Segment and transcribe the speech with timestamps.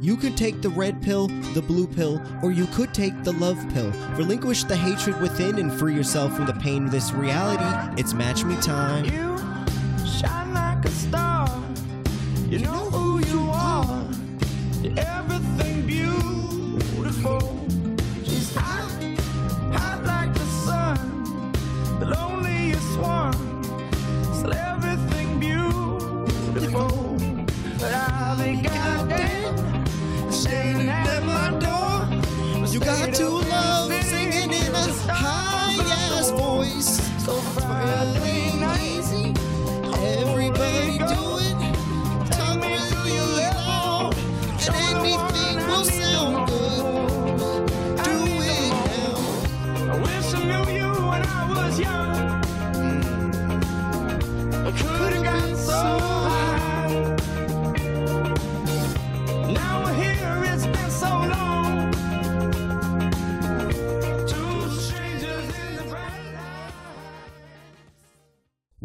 [0.00, 3.58] You could take the red pill, the blue pill, or you could take the love
[3.72, 3.90] pill.
[4.16, 8.00] Relinquish the hatred within and free yourself from the pain of this reality.
[8.00, 9.04] It's match me time.
[9.06, 9.36] You
[10.06, 11.48] shine like a star.
[12.48, 12.85] You know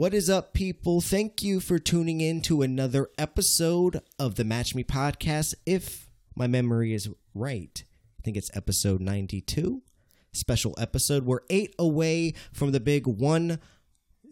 [0.01, 0.99] What is up, people?
[0.99, 5.53] Thank you for tuning in to another episode of the Match Me podcast.
[5.63, 7.83] If my memory is right,
[8.17, 9.83] I think it's episode 92.
[10.33, 11.23] Special episode.
[11.23, 13.59] We're eight away from the big one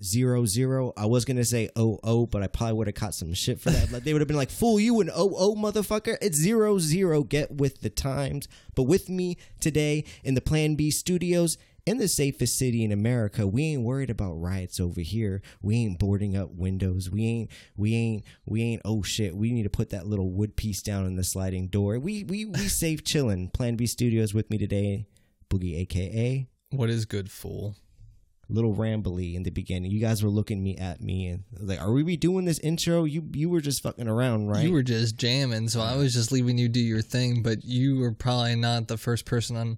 [0.01, 0.91] zero zero.
[0.97, 3.69] I was gonna say oh oh, but I probably would have caught some shit for
[3.69, 3.91] that.
[3.91, 7.21] Like they would have been like, "Fool you, an oh oh motherfucker!" It's zero zero.
[7.21, 8.47] Get with the times.
[8.73, 13.47] But with me today in the Plan B studios in the safest city in America,
[13.47, 15.41] we ain't worried about riots over here.
[15.59, 17.09] We ain't boarding up windows.
[17.09, 19.35] We ain't we ain't we ain't oh shit.
[19.35, 21.97] We need to put that little wood piece down in the sliding door.
[21.97, 23.49] We we we safe chilling.
[23.49, 25.07] Plan B studios with me today,
[25.49, 27.75] Boogie, aka What is good, fool?
[28.51, 29.91] little rambly in the beginning.
[29.91, 33.23] You guys were looking me at me and like, "Are we doing this intro?" You
[33.33, 34.65] you were just fucking around, right?
[34.65, 37.43] You were just jamming, so I was just leaving you do your thing.
[37.43, 39.77] But you were probably not the first person on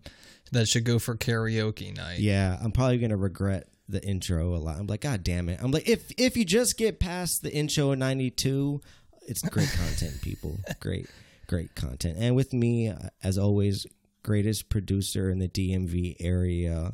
[0.52, 2.20] that should go for karaoke night.
[2.20, 4.78] yeah, I'm probably gonna regret the intro a lot.
[4.78, 5.60] I'm like, God damn it!
[5.62, 8.82] I'm like, if if you just get past the intro of '92,
[9.28, 10.58] it's great content, people.
[10.80, 11.08] Great,
[11.48, 12.18] great content.
[12.20, 13.86] And with me, uh, as always,
[14.24, 16.94] greatest producer in the DMV area,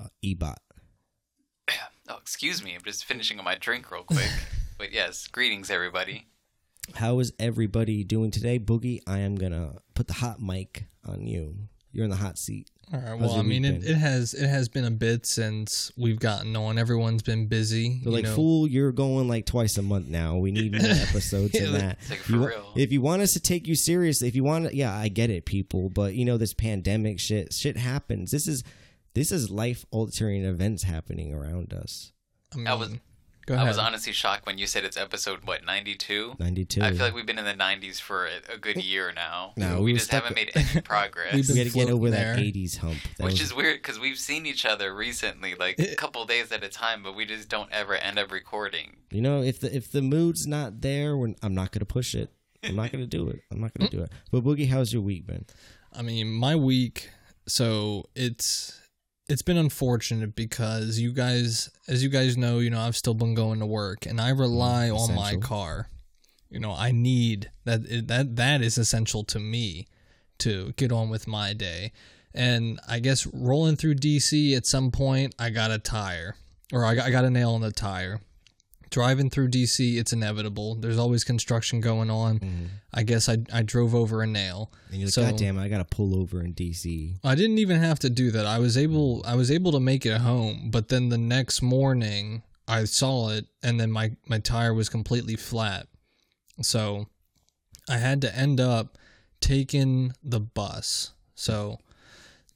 [0.00, 0.56] uh, Ebot.
[2.06, 2.74] Oh, excuse me.
[2.74, 4.28] I'm just finishing my drink real quick.
[4.78, 6.26] but yes, greetings, everybody.
[6.96, 9.00] How is everybody doing today, Boogie?
[9.06, 11.56] I am gonna put the hot mic on you.
[11.94, 12.70] You're in the hot seat.
[12.92, 13.08] All right.
[13.08, 16.54] How's Well, I mean, it, it has it has been a bit since we've gotten
[16.56, 16.76] on.
[16.76, 18.00] Everyone's been busy.
[18.02, 18.34] They're you like, know.
[18.34, 20.36] fool, you're going like twice a month now.
[20.36, 21.98] We need more episodes than Yeah, that.
[22.10, 22.72] Like, If you real.
[22.76, 25.30] If you want us to take you seriously, if you want to, yeah, I get
[25.30, 25.88] it, people.
[25.88, 28.30] But you know, this pandemic shit, shit happens.
[28.32, 28.64] This is
[29.14, 32.12] this is life altering events happening around us.
[32.52, 32.90] I, mean, I was-
[33.46, 36.36] Go I was honestly shocked when you said it's episode what 92.
[36.38, 36.82] Ninety two.
[36.82, 39.52] I feel like we've been in the 90s for a, a good year now.
[39.56, 41.34] No, we, we just stuck- haven't made any progress.
[41.34, 42.96] We've we been got to get over floating that '80s hump.
[43.18, 46.52] That which was- is weird because we've seen each other recently, like a couple days
[46.52, 48.96] at a time, but we just don't ever end up recording.
[49.10, 52.30] you know, if the if the mood's not there, when I'm not gonna push it.
[52.62, 53.40] I'm not gonna do it.
[53.52, 54.10] I'm not gonna do it.
[54.32, 55.44] But Boogie, how's your week been?
[55.92, 57.10] I mean, my week.
[57.46, 58.80] So it's
[59.28, 63.34] it's been unfortunate because you guys, as you guys know, you know I've still been
[63.34, 65.88] going to work, and I mm, rely on my car.
[66.50, 68.08] You know, I need that.
[68.08, 69.86] That that is essential to me
[70.38, 71.92] to get on with my day.
[72.34, 76.36] And I guess rolling through DC at some point, I got a tire,
[76.72, 78.20] or I got, I got a nail in the tire.
[78.94, 80.76] Driving through DC, it's inevitable.
[80.76, 82.38] There's always construction going on.
[82.38, 82.64] Mm-hmm.
[82.92, 84.70] I guess I, I drove over a nail.
[84.92, 87.16] And you're like, So- God damn it, I gotta pull over in DC.
[87.24, 88.46] I didn't even have to do that.
[88.46, 92.44] I was able I was able to make it home, but then the next morning
[92.68, 95.88] I saw it and then my my tire was completely flat.
[96.62, 97.06] So
[97.88, 98.96] I had to end up
[99.40, 101.14] taking the bus.
[101.34, 101.80] So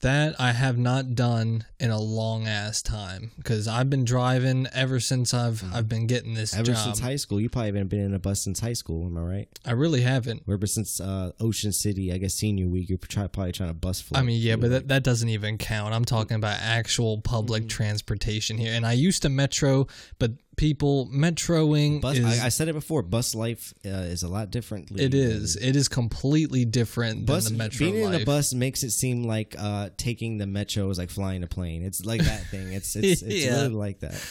[0.00, 5.00] that I have not done in a long ass time because I've been driving ever
[5.00, 6.76] since I've I've been getting this Ever job.
[6.76, 9.06] since high school, you probably haven't been in a bus since high school.
[9.06, 9.48] Am I right?
[9.64, 10.44] I really haven't.
[10.48, 14.00] Ever since uh, Ocean City, I guess senior week, you're try, probably trying to bus
[14.00, 14.22] flight.
[14.22, 15.92] I mean, yeah, but that, that doesn't even count.
[15.95, 17.68] I'm talking about actual public Mm-hmm.
[17.68, 18.72] transportation here.
[18.74, 19.86] And I used to metro,
[20.18, 22.19] but people metroing bus.
[22.19, 23.03] is I, I said it before.
[23.03, 24.91] Bus life uh, is a lot different.
[24.91, 28.22] it is it is completely different Bus than the metro being in life.
[28.22, 31.83] a bus makes it seem like uh, taking the metro is like flying a plane.
[31.83, 32.72] It's like that thing.
[32.72, 33.63] It's it's, it's Yeah.
[33.63, 34.22] really like that.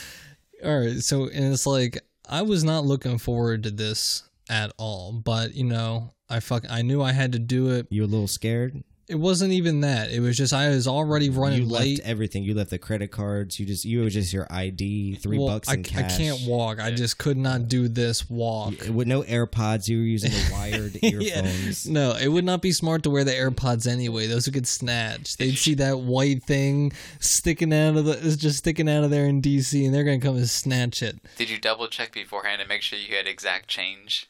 [0.63, 5.13] All right, so and it's like I was not looking forward to this at all,
[5.13, 7.87] but you know, I fuck I knew I had to do it.
[7.89, 8.83] You were a little scared?
[9.07, 10.11] It wasn't even that.
[10.11, 11.99] It was just I was already running You late.
[11.99, 12.43] left everything.
[12.43, 13.57] You left the credit cards.
[13.57, 16.13] You just you were just your ID, three Well, bucks I, in cash.
[16.15, 16.81] I can't walk.
[16.81, 18.73] I just could not do this walk.
[18.91, 21.87] With no AirPods, you were using the wired earphones.
[21.87, 24.27] No, it would not be smart to wear the AirPods anyway.
[24.27, 25.37] Those would get snatched.
[25.39, 29.25] They'd see that white thing sticking out of the, it's just sticking out of there
[29.25, 31.17] in DC, and they're gonna come and snatch it.
[31.37, 34.29] Did you double check beforehand and make sure you had exact change?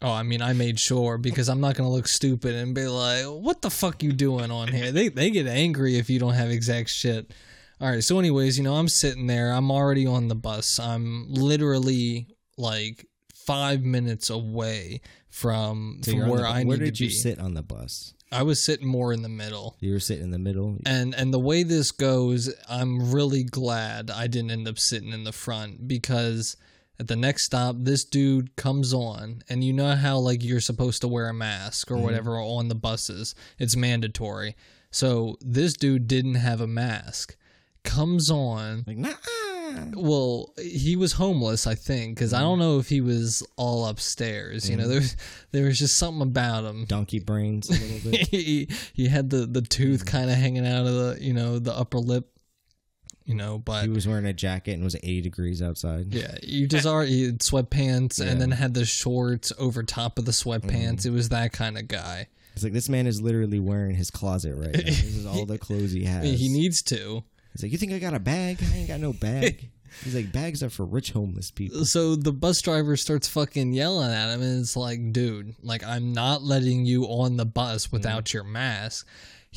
[0.00, 3.24] Oh, I mean, I made sure because I'm not gonna look stupid and be like,
[3.24, 6.50] "What the fuck you doing on here?" They they get angry if you don't have
[6.50, 7.32] exact shit.
[7.80, 8.02] All right.
[8.02, 9.52] So, anyways, you know, I'm sitting there.
[9.52, 10.78] I'm already on the bus.
[10.78, 16.94] I'm literally like five minutes away from So from where the- I where need did
[16.96, 17.14] to you be.
[17.14, 18.14] sit on the bus?
[18.30, 19.76] I was sitting more in the middle.
[19.80, 20.76] You were sitting in the middle.
[20.84, 25.24] And and the way this goes, I'm really glad I didn't end up sitting in
[25.24, 26.56] the front because
[27.00, 31.00] at the next stop, this dude comes on, and you know how like you're supposed
[31.02, 32.04] to wear a mask or mm-hmm.
[32.04, 33.34] whatever on the buses.
[33.58, 34.56] It's mandatory.
[34.90, 37.36] So this dude didn't have a mask.
[37.84, 38.84] Comes on.
[38.86, 39.12] Like nah.
[39.94, 42.46] Well, he was homeless, I think, because I mm-hmm.
[42.46, 44.68] don't know if he was all upstairs.
[44.68, 44.92] You know, mm-hmm.
[44.92, 45.08] there
[45.52, 48.28] there was just something about him Donkey brains a little bit.
[48.30, 50.08] he he had the the tooth mm.
[50.08, 52.28] kind of hanging out of the you know the upper lip
[53.28, 56.12] you know but he was wearing a jacket and was 80 degrees outside.
[56.14, 58.30] yeah you just are he had sweatpants Yeah.
[58.32, 61.86] And then had the shorts over top of the sweatpants it was that kind of
[61.88, 64.80] guy It's like this man is literally wearing his closet right now.
[64.82, 66.24] This is all the clothes he has.
[66.24, 67.22] he needs to
[67.52, 68.58] He's like, you think I got a bag?
[68.62, 69.70] I ain't got no bag.
[70.04, 71.84] He's like, bags are for rich homeless people.
[71.86, 76.12] so the bus driver starts fucking yelling at him and it's like dude like i'm
[76.12, 78.36] not letting you on the bus without Mm-hmm.
[78.36, 79.06] your mask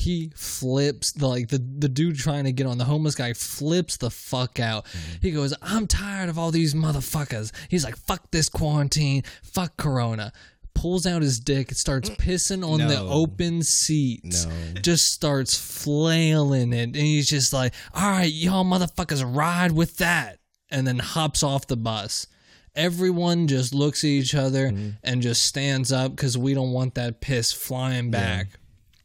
[0.04, 3.96] he flips the like the, the dude trying to get on the homeless guy flips
[3.96, 4.84] the fuck out.
[4.86, 5.16] Mm-hmm.
[5.22, 7.52] he goes i'm tired of all these motherfuckers.
[7.68, 9.22] He's like fuck this quarantine.
[9.42, 10.32] Fuck corona.
[10.74, 13.10] Pulls out his dick starts pissing on the Mm.
[13.10, 14.46] Open seats.
[14.46, 14.80] No.
[14.80, 16.82] just starts flailing it.
[16.84, 20.38] And he's just like all right y'all motherfuckers ride with that.
[20.70, 22.26] And then hops off the bus.
[22.74, 24.90] Everyone just looks at each other Mm-hmm.
[25.04, 28.48] and just stands up because we don't want that piss flying back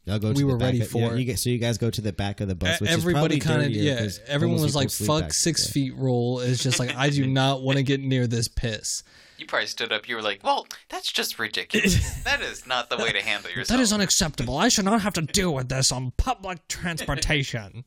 [0.08, 1.18] Y'all go We the were back ready of- for yeah, it.
[1.18, 3.44] You get, so you guys go to the back of the bus, which everybody is
[3.44, 3.92] probably kind of yeah.
[3.92, 5.72] yeah 'cause everyone was like fuck six yeah.
[5.72, 9.02] feet rule it's just like i do not want to get near this piss
[9.36, 10.08] You probably stood up.
[10.08, 11.94] You were like, "Well, that's just ridiculous.
[12.24, 14.56] that is not the way to handle yourself." That is unacceptable.
[14.56, 17.84] I should not have to deal with this on public transportation.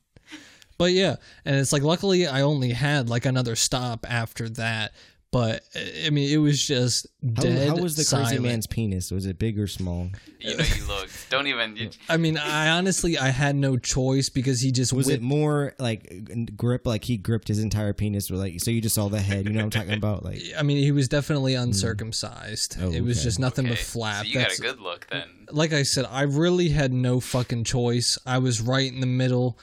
[0.77, 4.94] but yeah, and it's like luckily I only had like another stop after that.
[5.31, 5.63] But
[6.05, 7.69] I mean, it was just How, dead.
[7.69, 9.11] how was the crazy man's penis?
[9.11, 10.09] Was it big or small?
[10.41, 11.09] You know, you look.
[11.29, 11.77] Don't even.
[11.77, 15.23] You, I mean, I honestly I had no choice because he just Was whipped- it
[15.23, 19.07] more like grip, like he gripped his entire penis, or like so you just saw
[19.07, 19.45] the head?
[19.45, 20.25] You know what I'm talking about?
[20.25, 21.61] Like I mean, he was definitely hmm.
[21.61, 22.75] uncircumcised.
[22.81, 24.25] Oh, it was just nothing okay, but flap.
[24.25, 25.29] So you got a good look then.
[25.49, 28.17] like I said, I really had no fucking choice.
[28.25, 29.57] I was right in the middle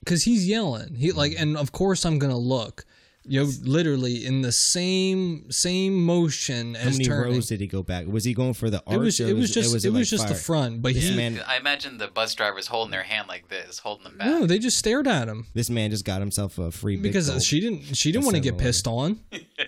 [0.00, 0.96] because he's yelling.
[0.96, 2.84] He like, and of course I'm gonna look.
[3.26, 7.34] You know, literally in the same same motion how as many turning.
[7.34, 8.06] rows did he go back?
[8.06, 8.96] Was he going for the arch?
[8.96, 11.40] it was it was just it was, like just the front, but This he man,
[11.46, 14.26] I imagine the bus drivers holding their hand like this, holding them back.
[14.26, 17.42] no, they just stared at him this man just got himself a free because gulp.
[17.42, 19.20] she didn't she didn't want to get pissed on.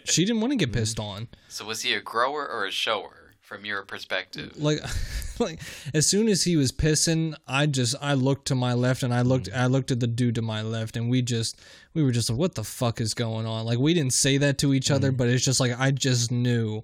[0.05, 1.29] She didn't want to get pissed on.
[1.49, 4.53] So was he a grower or a shower from your perspective?
[4.57, 4.81] like
[5.39, 5.61] like
[5.95, 9.21] as soon as he was pissing i just i looked to my left and i
[9.23, 9.57] looked Mm.
[9.59, 11.61] i looked at the dude to my left and we just
[11.95, 14.57] we were just like what the fuck is going on like we didn't say that
[14.59, 16.83] to each other but it's just like i just knew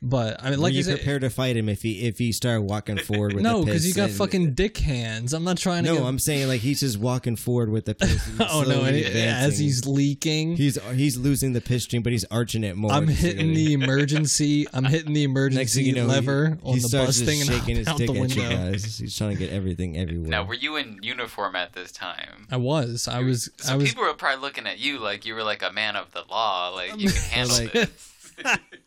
[0.00, 2.30] but i mean like you you said prepared to fight him if he if he
[2.32, 5.42] started walking forward with no the because piss he got and- fucking dick hands i'm
[5.44, 8.26] not trying to No, get, I'm saying like he's just walking forward with the piss.
[8.28, 12.12] and oh no and he- as he's leaking he's he's losing the piss stream, but
[12.12, 12.92] he's arching it more.
[12.92, 13.72] I'm hitting the
[14.08, 14.66] emergency.
[14.72, 17.40] I'm hitting the emergency thing you know, lever he, on the starts bus just thing
[17.40, 18.98] and shaking his out dick the at you guys.
[18.98, 20.30] He's trying to get everything everywhere.
[20.30, 22.46] Now, were you in uniform at this time?
[22.50, 23.08] I was.
[23.08, 23.50] I was.
[23.58, 23.88] So I was.
[23.88, 26.68] people were probably looking at you like you were like a man of the law,
[26.70, 28.14] like you can handle like- this.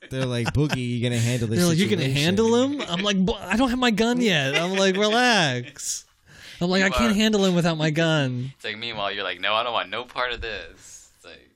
[0.10, 1.60] They're like, Boogie, you gonna handle this?
[1.60, 2.82] They're like, you're gonna situation." handle him?
[2.90, 4.56] I'm like, "Bu- I don't have my gun yet.
[4.56, 6.06] I'm like, relax.
[6.60, 8.52] I'm like, You I can't are- handle him without my gun.
[8.56, 11.10] It's like meanwhile you're like, no, I don't want no part of this.
[11.16, 11.50] It's like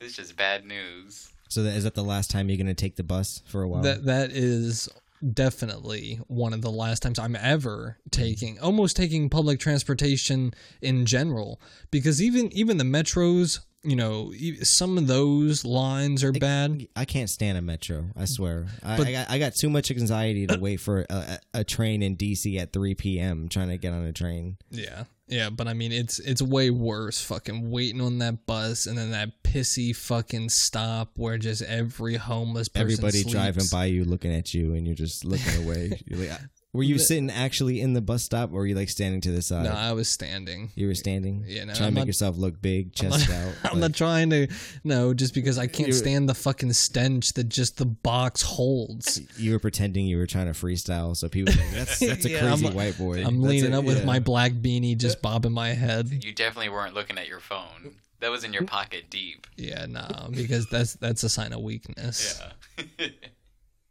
[0.00, 1.28] this is just bad news.
[1.48, 3.82] So that, is that the last time you're gonna take the bus for a while?
[3.82, 4.88] That that is
[5.32, 11.60] definitely one of the last times I'm ever taking, almost taking public transportation in general,
[11.90, 16.88] because even even the metros, you know, some of those lines are bad.
[16.96, 18.06] I can't stand a metro.
[18.16, 18.66] I swear.
[18.82, 22.16] I, I, got, I got too much anxiety to wait for a, a, train in
[22.16, 23.48] DC at 3 p.m.
[23.48, 24.56] trying to get on a train.
[24.70, 25.04] Yeah.
[25.28, 29.10] Yeah, but I mean it's it's way worse fucking waiting on that bus and then
[29.10, 33.32] that pissy fucking stop where just every homeless person Everybody sleeps.
[33.32, 36.00] driving by you, looking at you, and you're just looking away.
[36.06, 36.38] you're like,
[36.76, 39.42] Were you sitting actually in the bus stop, or were you like standing to the
[39.42, 39.64] side?
[39.64, 40.70] No, I was standing.
[40.74, 41.44] you were standing.
[41.46, 43.52] Yeah, no, trying I'm to make not- yourself look big, chest out.
[43.64, 44.48] I'm like- not trying to.
[44.84, 49.20] No, just because I can't You- stand the fucking stench that just the box holds.
[49.38, 52.40] You were pretending you were trying to freestyle, so people think that's that's a Yeah,
[52.40, 53.24] crazy I'm- white boy.
[53.24, 54.04] I'm That's leaning a- up with yeah.
[54.04, 56.24] my black beanie, just bobbing my head.
[56.24, 57.96] You definitely weren't looking at your phone.
[58.20, 59.46] That was in your pocket deep.
[59.56, 62.40] Yeah, no, because that's that's a sign of weakness.
[62.78, 63.06] Yeah.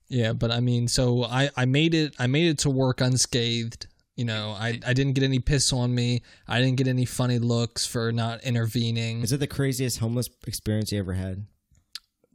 [0.08, 3.88] Yeah, but I mean, so I I made it I made it to work unscathed.
[4.16, 6.22] You know, I I didn't get any piss on me.
[6.48, 9.22] I didn't get any funny looks for not intervening.
[9.22, 11.46] Is it the craziest homeless experience you ever had?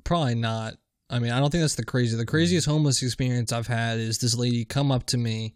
[0.04, 0.74] Probably not.
[1.08, 2.16] I mean, I don't think that's the crazy.
[2.16, 5.54] The craziest homeless experience I've had is this lady come up to me,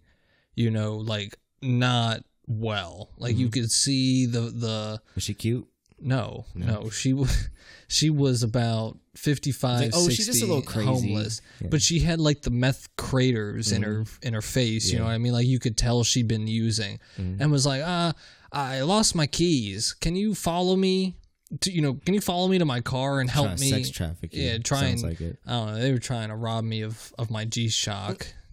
[0.54, 3.10] you know, like not well.
[3.18, 3.60] Like you mm-hmm.
[3.60, 5.66] could see the the Was she cute?
[6.04, 7.48] No, no, she was
[7.88, 10.86] she was about 55 Like, oh, 60 she's just a little crazy.
[10.86, 11.40] homeless.
[11.60, 11.68] Yeah.
[11.70, 15.12] But she had like the meth craters in her in her face, you know what
[15.12, 15.32] I mean?
[15.32, 18.12] Like you could tell she'd been using and was like, "Uh,
[18.52, 19.92] I lost my keys.
[19.94, 21.16] Can you follow me
[21.60, 24.34] to you know, can you follow me to my car and help me sex traffic
[24.34, 24.42] you.
[24.42, 25.38] Yeah, try Sounds and like it.
[25.46, 25.80] I don't know.
[25.80, 28.26] They were trying to rob me of of my G Shock.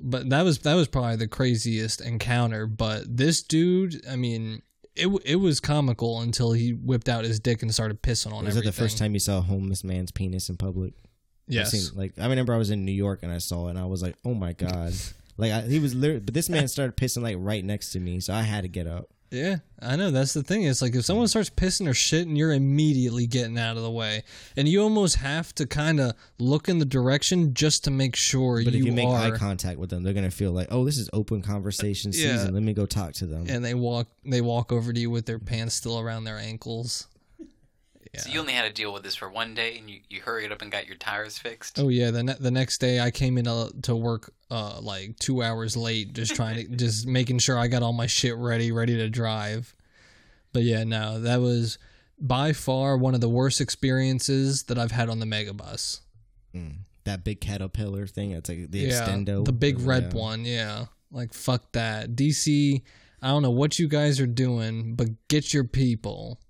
[0.00, 2.66] but that was that was probably the craziest encounter.
[2.66, 4.62] But this dude, I mean,
[4.98, 8.56] it it was comical until he whipped out his dick and started pissing on Was
[8.56, 8.64] it everything.
[8.66, 10.92] the first time you saw a homeless man's penis in public?
[11.46, 11.70] Yes.
[11.70, 13.84] seen- like I remember I was in New York and I saw it and I
[13.86, 14.92] was like, oh my god.
[15.40, 18.18] Like I, he was literally, but this man started pissing like right next to me,
[18.18, 19.08] so I had to get up.
[19.30, 20.10] Yeah, I know.
[20.10, 20.62] That's the thing.
[20.62, 24.24] It's like if someone starts pissing or shitting, you're immediately getting out of the way,
[24.56, 28.64] and you almost have to kind of look in the direction just to make sure
[28.64, 29.18] But you, if you make are.
[29.34, 32.36] eye contact with them, they're gonna feel like, oh, this is open conversation Yeah.
[32.38, 32.54] season.
[32.54, 33.46] Let me go talk to them.
[33.50, 37.06] and they walk they walk over to you with their pants still around their ankles.
[38.16, 40.50] So you only had to deal with this for one day, and you, you hurried
[40.50, 41.78] up and got your tires fixed.
[41.78, 45.18] Oh yeah, the ne- the next day I came in uh, to work uh like
[45.18, 48.72] 2 hours late just trying to just making sure I got all my shit ready,
[48.72, 49.74] ready to drive.
[50.52, 51.78] But yeah, no, that was
[52.18, 56.00] by far one of the worst experiences that I've had on the megabus.
[57.04, 58.32] that big caterpillar thing.
[58.32, 60.18] That's like the yeah, extendo, the big red Yeah.
[60.20, 60.84] one, yeah.
[61.10, 62.16] Like fuck that.
[62.16, 62.82] DC,
[63.22, 66.40] I don't know what you guys are doing, but get your people.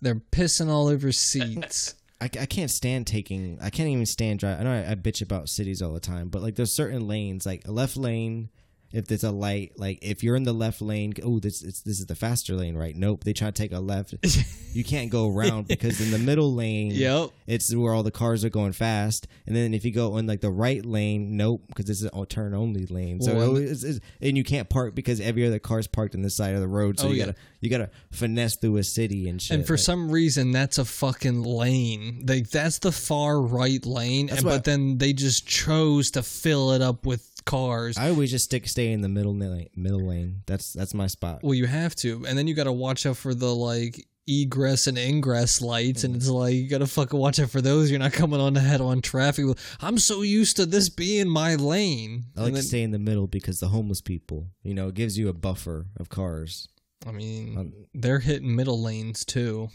[0.00, 1.94] They're pissing all over seats.
[2.20, 3.58] I, I can't stand taking.
[3.60, 4.60] I can't even stand drive.
[4.60, 7.46] I know I, I bitch about cities all the time, but like there's certain lanes,
[7.46, 8.50] like a left lane.
[8.92, 12.00] If there's a light, like if you're in the left lane, oh, this it's, this
[12.00, 12.96] is the faster lane, right?
[12.96, 14.14] Nope, they try to take a left.
[14.72, 17.30] you can't go around because in the middle lane, Yep.
[17.46, 19.28] it's where all the cars are going fast.
[19.46, 22.26] And then if you go in like the right lane, nope, because this is a
[22.26, 23.20] turn only lane.
[23.20, 26.22] So Well, and- it's, it's, and you can't park because every other car's parked on
[26.22, 26.98] the side of the road.
[26.98, 27.26] So Oh, you yeah.
[27.26, 29.54] gotta you gotta finesse through a city and shit.
[29.58, 32.24] And for like- some reason, that's a fucking lane.
[32.26, 36.82] Like that's the far right lane, and, but then they just chose to fill it
[36.82, 37.96] up with cars.
[37.98, 39.68] I always just stick stay in the middle lane.
[39.76, 40.42] Middle lane.
[40.46, 41.40] That's that's my spot.
[41.42, 44.86] well, you have to, and then you got to watch out for the like egress
[44.86, 47.90] and ingress lights, and it's like you got to fucking watch out for those.
[47.90, 49.44] You're not coming on the head-on traffic.
[49.80, 52.26] I'm so used to this being my lane.
[52.36, 54.94] I like And to stay in the middle because the homeless people, you know, it
[54.94, 56.68] gives you a buffer of cars.
[57.06, 59.70] I mean, Um, they're hitting middle lanes too.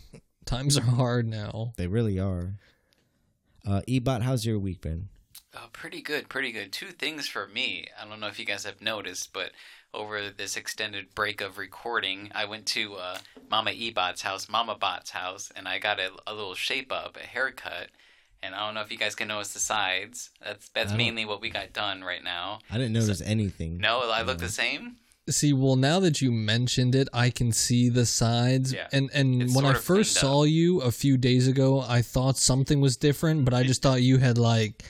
[0.45, 1.73] Times are hard now.
[1.75, 2.53] They really are.
[3.67, 5.09] Uh, Ebot, how's your week been?
[5.55, 6.71] Oh, pretty good, pretty good.
[6.71, 7.87] Two things for me.
[8.01, 9.51] I don't know if you guys have noticed, but
[9.93, 13.17] over this extended break of recording, I went to uh,
[13.49, 17.25] Mama Ebot's house, Mama Bot's house, and I got a, a little shape up, a
[17.25, 17.87] haircut.
[18.43, 20.29] And I don't know if you guys can notice the sides.
[20.43, 22.59] That's that's mainly what we got done right now.
[22.69, 23.79] I didn't notice anything.
[23.79, 24.97] No, I look the same.
[25.27, 28.71] See, well, now that you mentioned it, I can see the sides.
[28.73, 28.87] Yeah.
[28.91, 30.31] And and It's when I first cleaned up.
[30.31, 34.03] saw you a few days ago, I thought something was different, but I just thought
[34.03, 34.83] you had like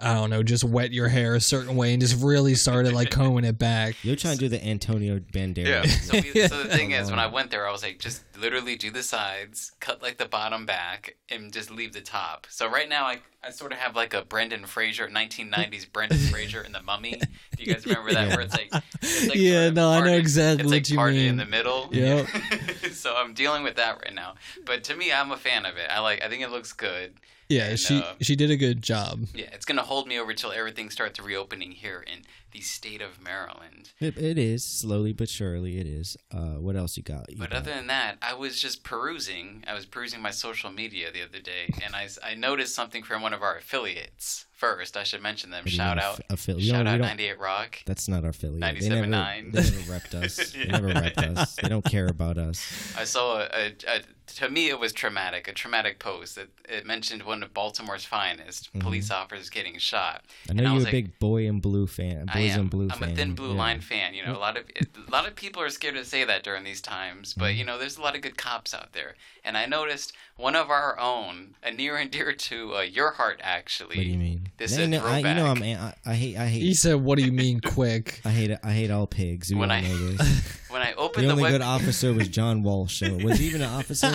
[0.00, 3.10] I don't know, just wet your hair a certain way and just really started like
[3.10, 3.96] combing it back.
[4.02, 5.88] You're trying to do the Antonio Banderas.
[5.88, 8.76] So, we, so the thing is, when I went there, I was like, just literally
[8.76, 12.46] do the sides, cut like the bottom back, and just leave the top.
[12.48, 16.62] So right now, I, I sort of have like a Brendan Fraser, 1990s Brendan Fraser
[16.62, 17.20] in The Mummy.
[17.56, 18.28] Do you guys remember that?
[18.30, 18.70] Where it's like,
[19.02, 21.16] it's like Yeah, sort of no, I know parted- exactly it's like what you parted
[21.16, 21.28] mean.
[21.28, 21.88] in the middle.
[21.92, 22.26] Yep.
[22.92, 24.34] so I'm dealing with that right now.
[24.64, 25.88] But to me, I'm a fan of it.
[25.90, 26.22] I like.
[26.24, 27.14] I think it looks good.
[27.50, 29.26] Yeah, And, she uh, she did a good job.
[29.34, 33.20] Yeah, it's gonna hold me over till everything starts reopening here in the state of
[33.22, 33.90] Maryland.
[34.00, 35.78] It, it is slowly but surely.
[35.78, 36.16] It is.
[36.32, 37.26] Uh, what else you got?
[37.36, 37.54] But Ebot?
[37.56, 39.64] other than that, I was just perusing.
[39.66, 43.22] I was perusing my social media the other day, and I, I noticed something from
[43.22, 44.96] one of our affiliates first.
[44.96, 45.64] I should mention them.
[45.66, 47.78] Shout out, a Phil- you shout don't- out, 98 Rock.
[47.86, 48.60] That's not our affiliate.
[48.80, 49.08] They 97.9.
[49.08, 50.52] never, they never repped us.
[50.60, 51.56] They never repped us.
[51.56, 52.94] They don't care about us.
[52.96, 54.00] I saw a, a, a
[54.36, 56.36] to me it was traumatic, a traumatic post.
[56.38, 60.24] It, it mentioned one of Baltimore's finest police officers getting shot.
[60.46, 60.50] Mm-hmm.
[60.50, 62.26] I know And you're was a like, big boy and blue fan.
[62.26, 62.68] Boys I am.
[62.68, 63.10] blue I'm fan.
[63.10, 63.58] a thin blue yeah.
[63.58, 64.14] line fan.
[64.14, 66.64] You know, a lot of a lot of people are scared to say that during
[66.64, 67.40] these times, Mm-hmm.
[67.40, 69.14] but you know, there's a lot of good cops out there.
[69.44, 73.40] And I noticed one of our own, a near and dear to uh, your heart,
[73.42, 73.96] actually.
[73.96, 74.48] What do you mean?
[74.58, 75.46] This No, is a no, I, you know.
[75.46, 75.62] I'm.
[75.62, 76.36] I, I hate.
[76.36, 76.60] I hate.
[76.60, 78.50] He said, "What do you mean quick?" I hate.
[78.62, 79.50] I hate all pigs.
[79.50, 80.56] We When all I- know this.
[80.70, 83.00] When I opened the, only web, good officer was John Walsh.
[83.00, 84.06] So Was he even an officer?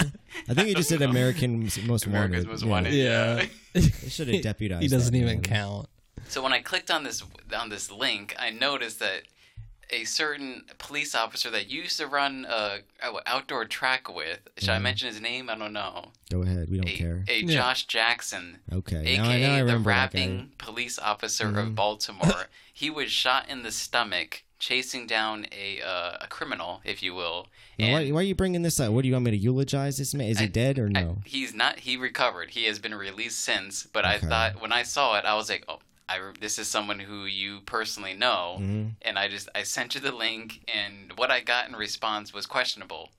[0.47, 2.47] I think he just said American Most America's Wanted.
[2.47, 2.69] Most Yeah.
[2.69, 2.93] Wanted.
[2.93, 4.81] Yeah, They should have deputized.
[4.83, 5.41] he doesn't that even man.
[5.41, 5.89] count.
[6.27, 7.23] So when I clicked on this
[7.57, 9.21] on this link, I noticed that
[9.91, 14.77] a certain police officer that used to run a, a outdoor track with, should I
[14.79, 14.81] Mhm.
[14.81, 15.47] mention his name?
[15.49, 16.11] I don't know.
[16.31, 16.69] Go ahead.
[16.71, 17.23] We don't A, care.
[17.27, 17.53] a Yeah.
[17.53, 19.17] Josh Jackson, Okay.
[19.17, 19.95] Now, I- aka now I the remember guy.
[19.97, 21.57] rapping police officer Mhm.
[21.59, 22.47] of Baltimore.
[22.73, 27.47] he was shot in the stomach chasing down a uh, a criminal, if you will.
[27.77, 28.91] Now, why, why are you bringing this up?
[28.91, 30.29] What do you want me to eulogize this man?
[30.29, 31.21] Is he dead or I- no?
[31.25, 31.79] he's not.
[31.81, 32.49] He recovered.
[32.51, 33.83] He has been released since.
[33.93, 35.79] But I thought when I saw it, I was like, oh.
[36.07, 38.95] I, this is someone who you personally know, Mhm.
[39.01, 42.45] and I just I sent you the link, and what I got in response was
[42.45, 43.11] questionable,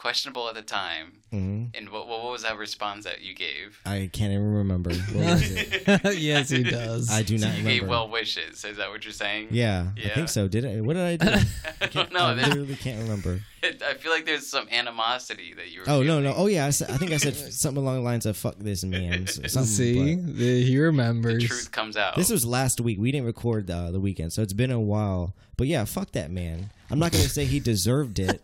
[0.00, 1.12] questionable at the time.
[1.30, 3.78] hmm And what what was that response that you gave?
[3.84, 4.90] I can't even remember.
[5.14, 6.18] What was it?
[6.18, 7.10] yes, he does.
[7.10, 7.80] I do So not you remember.
[7.80, 8.64] gave well wishes.
[8.64, 9.48] Is that what you're saying?
[9.50, 10.48] yeah, I think so.
[10.48, 10.80] Did I?
[10.80, 11.46] What did I do?
[11.82, 12.24] I don't know.
[12.24, 13.40] I There's- literally can't remember.
[13.62, 15.86] I feel like there's some animosity that you were.
[15.90, 16.24] Oh no, feeling.
[16.24, 16.34] no.
[16.34, 18.82] Oh yeah, I, said, I think I said something along the lines of "fuck this
[18.84, 21.44] man." Something, See, the, he The remembers.
[21.44, 22.16] truth comes out.
[22.16, 22.98] This was last week.
[22.98, 25.34] We didn't record uh, the weekend, so it's been a while.
[25.58, 26.70] But yeah, fuck that man.
[26.90, 28.40] I'm not gonna say he deserved it,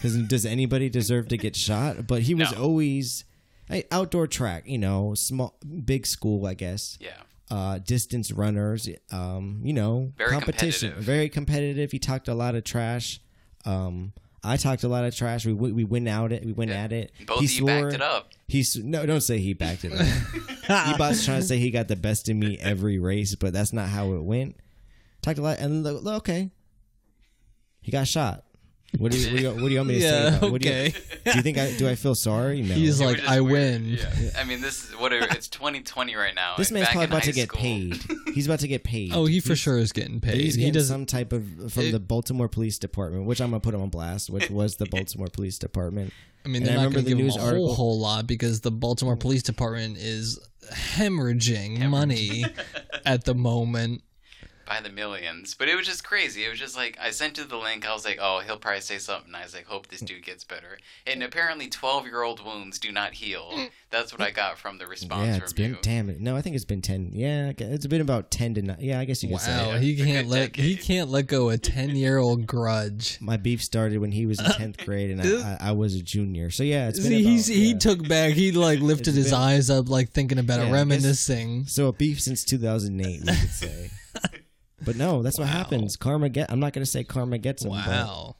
[0.00, 2.06] because does anybody deserve to get shot?
[2.06, 2.62] But he was No.
[2.64, 3.24] always
[3.68, 4.64] hey, outdoor track.
[4.66, 6.96] You know, small, big school, I guess.
[7.00, 7.10] yeah.
[7.50, 11.04] uh, distance runners, um, you know, Very competition, competitive.
[11.04, 11.90] very competitive.
[11.92, 13.20] He talked a lot of trash.
[13.64, 15.44] Um, I talked a lot of trash.
[15.44, 16.44] We we went out it.
[16.46, 16.84] We went Yeah.
[16.84, 17.12] at it.
[17.26, 18.30] Both he of you backed it up.
[18.48, 20.00] He's no, don't say he backed it up.
[20.70, 23.88] Ebot's trying to say he got the best of me every race, but that's not
[23.88, 24.56] how it went.
[25.20, 26.50] Talked a lot, and okay,
[27.82, 28.44] he got shot.
[28.98, 30.06] What do you what do you, what do you want me to say?
[30.22, 30.42] Yeah, About?
[30.42, 30.50] it?
[30.52, 30.94] What do you- okay.
[31.24, 32.60] Do you think I do I feel sorry?
[32.62, 32.74] No.
[32.74, 33.84] He's It like, I win.
[33.84, 34.30] Yeah.
[34.36, 36.54] I mean, this is what it- it's 2020 right now.
[36.56, 38.02] this and man's back probably in about to get school- paid.
[38.34, 39.12] He's about to get paid.
[39.14, 40.40] Oh, he for He's- sure is getting paid.
[40.40, 40.92] He's he getting doesn't.
[40.94, 43.90] some type of from It- the Baltimore Police Department, which I'm gonna put him on
[43.90, 46.12] blast, which was the Baltimore Police Department.
[46.44, 47.74] I mean, they're I not remember going to the give him news a article- whole
[47.76, 49.20] whole lot because the Baltimore mm.
[49.20, 50.38] Police Department is
[50.72, 52.44] hemorrhaging money
[53.04, 54.02] at the moment.
[54.70, 55.54] By the millions.
[55.58, 56.44] But it was just crazy.
[56.44, 57.88] It was just like I sent you the link.
[57.88, 59.34] I was like, oh, he'll probably say something.
[59.34, 60.78] I was like, hope this dude gets better.
[61.08, 63.66] And apparently, 12 year old wounds do not heal.
[63.90, 65.78] That's what I got from the response yeah, it's from been you.
[65.82, 66.20] damn it.
[66.20, 67.10] No, I think it's been ten.
[67.12, 68.76] Yeah, it's been about ten to nine.
[68.78, 69.80] Yeah, I guess you could Wow, say.
[69.80, 73.18] he can't good let he can't let go a ten year old grudge.
[73.20, 76.02] My beef started when he was in tenth grade and I, I, I was a
[76.02, 76.50] junior.
[76.50, 78.34] So yeah, it's been See, about, he's he took back.
[78.34, 81.66] He like lifted his been- eyes up, like thinking about Yeah, I it, guess- reminiscing.
[81.66, 83.20] so a beef since 2008.
[83.22, 83.90] We could say.
[84.84, 85.96] But no, that's what happens.
[85.96, 86.50] Karma get.
[86.50, 87.70] I'm not gonna say karma gets him.
[87.70, 88.36] but- Wow.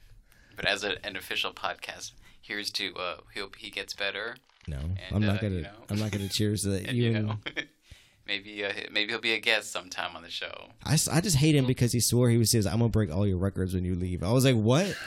[0.56, 4.36] But as a, an official podcast, here's to uh, hope he gets better.
[4.68, 5.54] No, And, I'm not uh, gonna.
[5.54, 5.70] you know.
[5.88, 7.04] I'm not gonna cheers that And, you.
[7.12, 7.38] you know,
[8.26, 10.68] maybe uh, maybe he'll be a guest sometime on the show.
[10.84, 13.26] I, I just hate him because he swore he was says I'm gonna break all
[13.26, 14.22] your records when you leave.
[14.22, 14.94] I was like, what?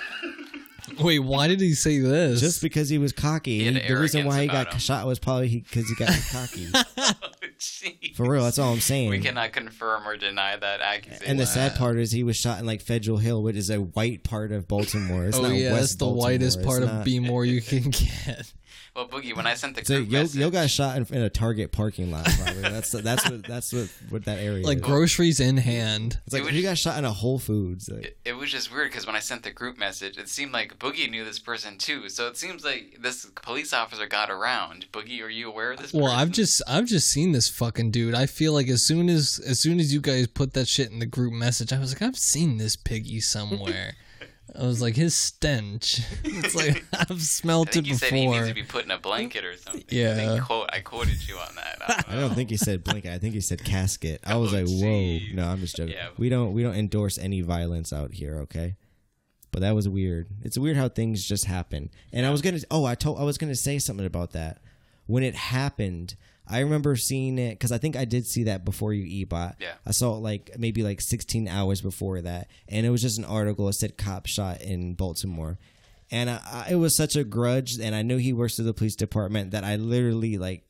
[0.99, 2.39] Wait, why did he say this?
[2.41, 3.59] Just because he was cocky.
[3.59, 4.79] He had the reason why he arrogance got him.
[4.79, 6.65] shot was probably because he, got cocky.
[7.59, 8.15] Jeez.
[8.15, 9.09] For real, that's all I'm saying.
[9.09, 11.25] We cannot confirm or deny that accusation.
[11.25, 13.77] and the sad part is he was shot in like Federal Hill, which is a
[13.77, 15.25] white part of Baltimore.
[15.25, 16.23] It's oh not yeah, West that's the Baltimore.
[16.25, 18.51] whitest It's part of not- B more you can get.
[18.95, 21.29] Well, Boogie, when I sent the So Yo, message, Yo got shot in, in a
[21.29, 22.25] Target parking lot.
[22.25, 24.83] Probably that's that's what that's what, what that area Like is.
[24.83, 26.19] groceries in hand.
[26.25, 27.89] It's like It was- he got shot in a Whole Foods.
[27.89, 30.51] Like, it, it was just weird because when I sent the group message, it seemed
[30.51, 32.07] like Boogie knew this person too.
[32.09, 34.85] So it seems like this police officer got around.
[34.91, 35.91] Boogie, are you aware of this?
[35.93, 38.13] Well, I've just I've just seen this fucking dude.
[38.13, 40.99] I feel like as soon as as soon as you guys put that shit in
[40.99, 43.95] the group message, I was like, I've seen this piggy somewhere.
[44.59, 46.01] I was like, his stench.
[46.23, 48.47] It's like I've I smelt it think you said he needs before.
[48.47, 49.83] to be put in a blanket or something.
[49.89, 50.11] Yeah.
[50.11, 51.81] I, think quote, I quoted you on that.
[51.81, 53.11] I don't, I don't think he said blanket.
[53.13, 54.21] I think he said casket.
[54.25, 54.79] I was Oh, like, whoa.
[54.79, 55.31] gee.
[55.33, 55.93] No, I'm just joking.
[55.93, 56.09] Yeah.
[56.17, 58.37] We don't we don't endorse any violence out here.
[58.39, 58.75] Okay.
[59.51, 60.27] But that was weird.
[60.41, 61.91] It's weird how things just happen.
[62.11, 62.59] And I was gonna.
[62.71, 63.19] Oh, I told.
[63.19, 64.59] I was gonna say something about that.
[65.05, 66.15] When it happened,
[66.47, 69.55] I remember seeing it because I think I did see that before you, Ebot.
[69.59, 69.73] Yeah.
[69.85, 73.25] I saw it like maybe like 16 hours before that, and it was just an
[73.25, 73.69] article.
[73.69, 75.57] It said cop shot in Baltimore,
[76.11, 77.79] and I, I, it was such a grudge.
[77.79, 80.63] And I knew he works for the police department that I literally like.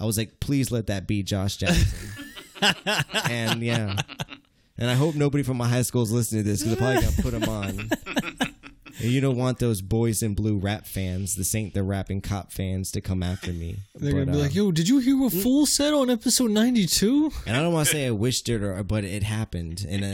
[0.00, 2.08] I was like, please let that be Josh Jackson.
[3.30, 3.96] and yeah,
[4.76, 7.08] and I hope nobody from my high school is listening to this because they're probably
[7.08, 7.90] gonna put them on.
[9.02, 12.52] And you don't want those boys in blue rap fans, the Saint the rapping cop
[12.52, 13.76] fans, to come after me.
[13.94, 17.32] They're gonna be uh, like, "Yo, did you hear a full set on episode 92?"
[17.46, 20.04] and I don't want to say I wished it, or but it happened, and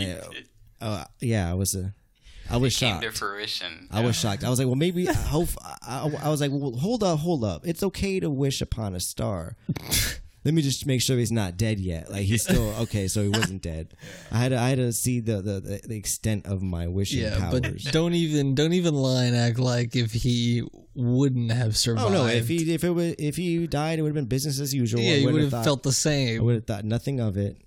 [0.80, 1.92] uh, uh, yeah, I was a,
[2.50, 3.02] I was Came shocked.
[3.04, 3.88] to fruition.
[3.90, 4.42] I was shocked.
[4.42, 5.50] I was like, well, maybe I hope.
[5.62, 7.66] I, I was like, well, hold up, hold up.
[7.66, 9.56] It's okay to wish upon a star.
[10.48, 12.10] Let me just make sure he's not dead yet.
[12.10, 13.92] Like he's still okay, so he wasn't dead.
[14.32, 17.50] I had to, I had to see the, the the extent of my wishing Yeah,
[17.50, 17.84] but powers.
[17.84, 22.06] don't even don't even lie and act like if he wouldn't have survived.
[22.08, 22.26] oh no!
[22.28, 25.00] If he if it was if he died, it would have been business as usual.
[25.02, 26.42] yeah, I you would have thought- felt the I same.
[26.44, 27.58] would have thought nothing of it.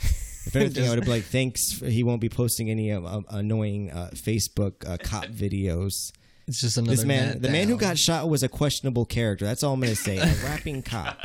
[0.46, 1.72] If anything, I would have been like, thanks.
[1.72, 6.12] For, he won't be posting any uh, uh, annoying uh, Facebook uh, cop videos.
[6.46, 9.46] It's just another This man, Matt the man who got shot was a questionable character.
[9.46, 10.18] That's all I'm gonna say.
[10.18, 11.18] A rapping cop.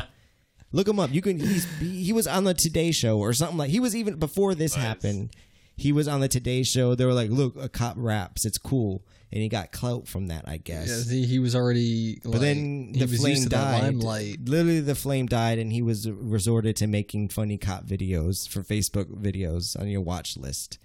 [0.71, 1.11] Look him up.
[1.13, 1.39] You can.
[1.39, 3.69] He's he he was on the Today Show or something like.
[3.71, 5.31] He was even before this happened.
[5.75, 6.93] He was on the Today Show.
[6.95, 8.43] They were like, "Look, a cop raps.
[8.45, 11.07] It's cool," and he got clout from that, I guess.
[11.09, 12.19] Yeah, he, he was already.
[12.23, 13.83] But then he the was flame used to that died.
[13.83, 14.39] limelight.
[14.45, 19.05] Literally, the flame died, and he was resorted to making funny cop videos for Facebook
[19.05, 20.77] videos on your watch list.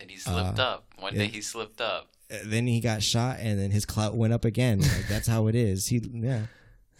[0.00, 0.86] And he slipped Uh, up.
[0.98, 2.08] One day he slipped up.
[2.32, 4.80] Uh, Then he got shot, and then his clout went up again.
[4.80, 5.88] Like, that's how it is.
[5.88, 6.46] He yeah.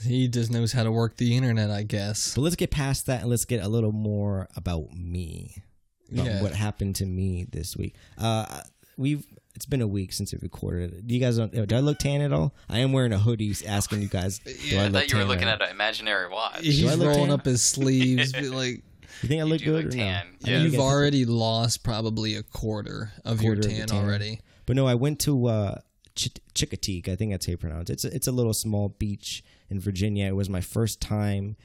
[0.02, 2.34] He just knows how to work the internet, I guess.
[2.34, 5.56] But let's get past that and let's get a little more about me.
[6.12, 6.42] About Yeah.
[6.42, 7.94] What happened to me this week?
[8.18, 8.60] Uh,
[8.96, 11.06] we've it's been a week since we recorded.
[11.06, 11.52] Do you guys don't?
[11.68, 12.54] Do I look tan at all?
[12.70, 14.38] I am wearing a hoodie, asking you guys.
[14.38, 16.60] Do I I look thought you were looking or- at an imaginary watch.
[16.62, 17.30] He's I look rolling tan?
[17.32, 18.82] up his sleeves, like
[19.22, 20.48] You think I look good look or tan, no?
[20.50, 20.52] Yeah.
[20.52, 23.86] know you you've guys- already lost probably a quarter of your Quarter of the tan,
[23.88, 24.04] tan.
[24.04, 24.40] already.
[24.64, 25.78] But no, I went to uh,
[26.14, 27.08] Ch- Chickateague.
[27.10, 27.94] I think that's how you pronounce it.
[27.94, 30.26] It's a, it's a little small beach in Virginia.
[30.26, 31.56] It was my first time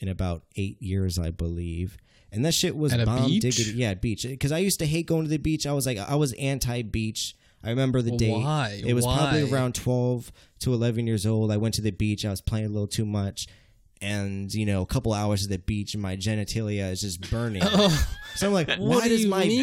[0.00, 1.98] in about eight years, I believe.
[2.32, 3.42] And that shit was At a bomb beach?
[3.42, 3.72] diggity.
[3.76, 4.22] Yeah, beach.
[4.22, 5.66] Because I used to hate going to the beach.
[5.66, 7.36] I was like, I was anti beach.
[7.62, 8.30] I remember the Well, day.
[8.32, 8.82] why?
[8.84, 11.52] It was probably around 12 to 11 years old.
[11.52, 12.24] I went to the beach.
[12.24, 13.46] I was playing a little too much.
[14.00, 17.62] And, you know, a couple hours at the beach and my genitalia is just burning.
[17.66, 18.08] Oh.
[18.34, 19.62] So I'm like, why do does my mean?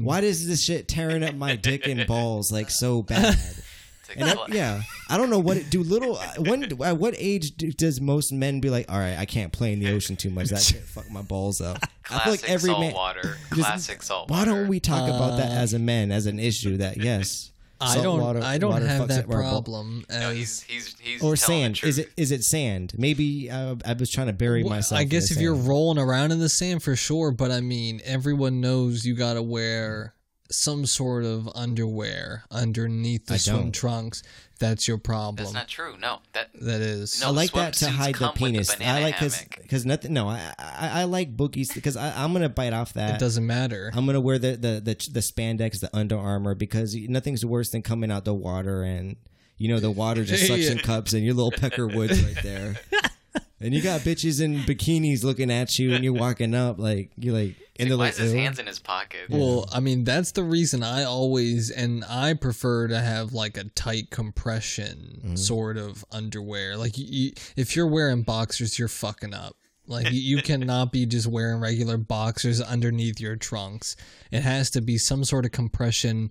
[0.00, 3.38] dick, why does this shit tearing up my dick and balls like so bad?
[4.10, 7.56] It's And I, yeah, I don't know what it, do little when at what age
[7.56, 10.30] do, does most men be like, all right, I can't play in the ocean too
[10.30, 10.48] much.
[10.48, 11.78] That shit fuck my balls up.
[11.82, 12.94] I feel Classic like every salt man.
[12.94, 13.36] water.
[13.50, 16.78] Just- Classic salt Why don't we talk about that as a man as an issue?
[16.78, 18.20] That yes, I don't.
[18.20, 20.04] water- I don't water have that up our problem.
[20.10, 21.80] No, he's he's he's Or telling the sand?
[21.84, 22.14] Is it truth.
[22.16, 22.94] is it sand?
[22.96, 24.98] Maybe uh, I was trying to bury Well, myself.
[24.98, 27.60] I in guess the if you're rolling around in the sand for sure, but I
[27.60, 30.14] mean, everyone knows you got to wear
[30.50, 33.72] some sort of underwear underneath the I swim don't.
[33.74, 34.22] trunks.
[34.58, 35.36] That's your problem.
[35.36, 35.96] That's not true.
[36.00, 37.20] No, that that is.
[37.20, 38.80] No, I like that to hide the come with the penis.
[38.80, 40.12] I like because because nothing.
[40.12, 43.14] No, I, I I like boogies because I'm gonna bite off that.
[43.16, 43.92] It doesn't matter.
[43.94, 47.82] I'm gonna wear the, the the the spandex, the Under Armour, because nothing's worse than
[47.82, 49.16] coming out the water and
[49.58, 50.82] you know the water just suction Yeah.
[50.82, 52.76] cups and your little pecker woods right there,
[53.60, 57.34] and you got bitches in bikinis looking at you and you're walking up like you're
[57.34, 59.20] like and they're why like is his "Ew." hands in his pocket?
[59.30, 63.64] Well, I mean, that's the reason I always and I prefer to have like a
[63.64, 65.34] tight compression Mm-hmm.
[65.36, 66.76] sort of underwear.
[66.76, 69.56] Like, you, you, if you're wearing boxers, you're fucking up.
[69.86, 73.96] Like, you, you cannot be just wearing regular boxers underneath your trunks.
[74.30, 76.30] It has to be some sort of compression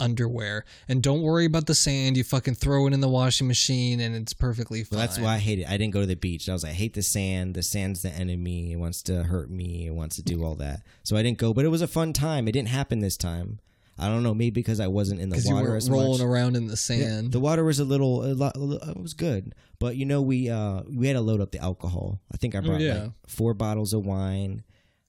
[0.00, 0.64] underwear.
[0.88, 2.16] And don't worry about the sand.
[2.16, 4.98] You fucking throw it in the washing machine and it's perfectly fine.
[4.98, 5.68] Well, that's why I hate it.
[5.68, 6.48] I didn't go to the beach.
[6.48, 7.54] I was like, I hate the sand.
[7.54, 8.72] The sand's the enemy.
[8.72, 9.86] It wants to hurt me.
[9.86, 10.82] It wants to do all that.
[11.02, 11.52] So I didn't go.
[11.52, 12.48] But it was a fun time.
[12.48, 13.58] It didn't happen this time.
[14.00, 14.32] I don't know.
[14.34, 16.20] Maybe because I wasn't in the Because you water were as rolling much.
[16.20, 17.32] around in the Yeah, sand.
[17.32, 20.82] the water was a little, a lot, it was good, but you know we uh
[20.88, 22.20] we had to load up the alcohol.
[22.32, 23.02] I think I brought Oh, yeah.
[23.02, 24.62] like four bottles of wine.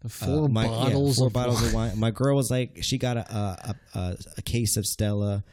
[0.07, 1.67] Four Uh, my- yeah, bottles four of bottles wine.
[1.67, 1.99] of wine.
[1.99, 5.43] My girl was like, she got a a, a a case of Stella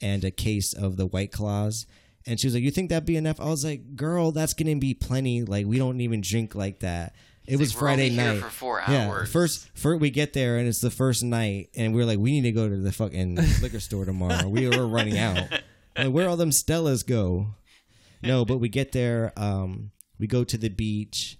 [0.00, 1.86] and a case of the White Claws,
[2.26, 4.76] and she was like, "You think that'd be enough?" I was like, "Girl, that's gonna
[4.76, 5.42] be plenty.
[5.42, 7.14] Like we don't even drink like that."
[7.46, 8.42] It was We're only Friday here night.
[8.42, 8.90] for four hours.
[8.90, 9.32] Yeah, hours.
[9.32, 12.42] first, first we get there and it's the first night, and we're like, we need
[12.42, 14.46] to go to the fucking liquor store tomorrow.
[14.48, 15.48] We were running out.
[15.98, 17.48] Like, where all them Stellas go?
[18.22, 19.32] No, but we get there.
[19.36, 21.36] Um, we go to the beach.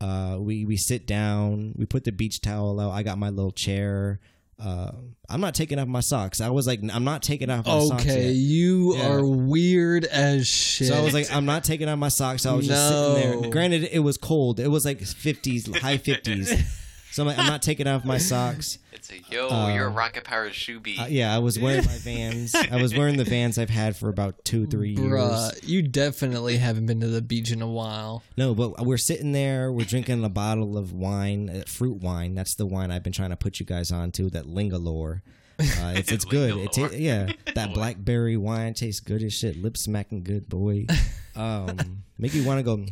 [0.00, 1.72] Uh, we we sit down.
[1.76, 2.90] We put the beach towel out.
[2.90, 4.20] I got my little chair.
[4.58, 4.90] Uh,
[5.28, 6.40] I'm not taking off my socks.
[6.40, 8.02] I was like, I'm not taking off my socks.
[8.04, 9.08] Okay, you Yeah.
[9.12, 10.88] are weird as shit.
[10.88, 12.42] So I was like, I'm not taking off my socks.
[12.42, 13.50] So I was just sitting there.
[13.50, 14.58] Granted, it was cold.
[14.58, 16.58] It was like 50s, high 50s.
[17.16, 18.78] So I'm like, I'm not taking off my socks.
[18.92, 20.98] It's a yo, Uh, you're a rocket powered shoe bee.
[20.98, 22.54] Uh, yeah, I was wearing my Vans.
[22.54, 24.98] I was wearing the Vans I've had for about two, three years.
[25.12, 28.22] Bruh, you definitely haven't been to the beach in a while.
[28.38, 29.70] No, but we're sitting there.
[29.70, 32.34] We're drinking a bottle of wine, uh, fruit wine.
[32.34, 34.28] That's the wine I've been trying to put you guys onto.
[34.30, 35.20] That Linganore.
[35.60, 36.56] Uh, it's it's good.
[36.56, 39.56] It ta- yeah, that blackberry wine tastes good as shit.
[39.56, 40.86] Lip smacking good, boy.
[41.34, 42.84] Um, make you want to go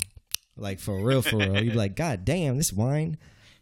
[0.56, 1.62] like for real, for real.
[1.62, 3.16] You'd be like, God damn, this wine.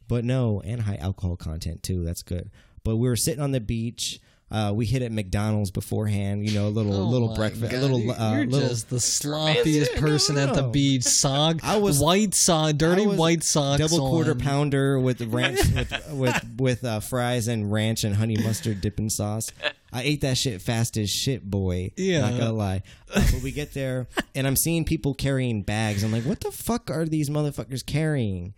[0.08, 2.04] But no, and high alcohol content too.
[2.04, 2.50] That's good.
[2.84, 4.20] But we were sitting on the beach.
[4.50, 6.46] Uh, we hit at McDonald's beforehand.
[6.46, 8.68] You know, a little Oh little breakfast, God, a little you- uh, You're little.
[8.68, 11.04] just the sloppiest person at the beach.
[11.04, 16.12] Sock, I was- white sock, dirty was white socks, double quarter pounder with ranch with
[16.12, 19.50] with, with uh, fries and ranch and honey mustard dipping sauce.
[19.90, 21.92] I ate that shit fast as shit, boy.
[21.96, 22.20] Yeah.
[22.20, 22.82] not gonna lie.
[23.14, 26.02] Uh, but we get there and I'm seeing people carrying bags.
[26.02, 28.52] I'm like, what the fuck are these motherfuckers carrying?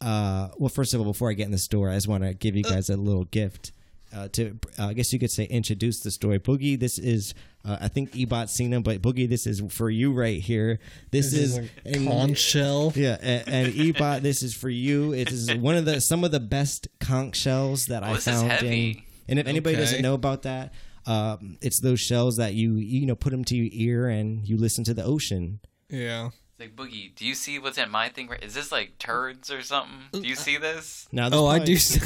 [0.00, 2.32] Uh, well, first of all, before I get in the store, I just want to
[2.34, 3.72] give you guys a little gift.
[4.12, 6.40] Uh, to uh, I guess you could say introduce the story.
[6.40, 7.32] Boogie, this is
[7.64, 10.80] uh, I think Ebot's seen him, but Boogie, this is for you right here.
[11.12, 12.92] This, This is, is a conch shell.
[12.96, 15.12] yeah, and, and Ebot, this is for you.
[15.12, 18.42] It is one of the some of the best conch shells that I this is
[18.42, 18.62] found.
[18.64, 19.84] In, and if anybody Okay.
[19.84, 20.72] doesn't know about that,
[21.06, 24.56] um, it's those shells that you you know put them to your ear and you
[24.56, 25.60] listen to the ocean.
[25.88, 26.30] Yeah.
[26.60, 28.28] It's like Boogie, do you see what's in my thing?
[28.28, 28.42] Right?
[28.42, 29.98] Is this like turds or something?
[30.12, 31.08] Do you see this?
[31.10, 31.76] No, Oh, I do.
[31.76, 32.00] See,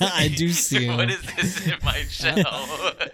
[0.00, 1.10] I do see what him.
[1.10, 2.34] is this in my shell?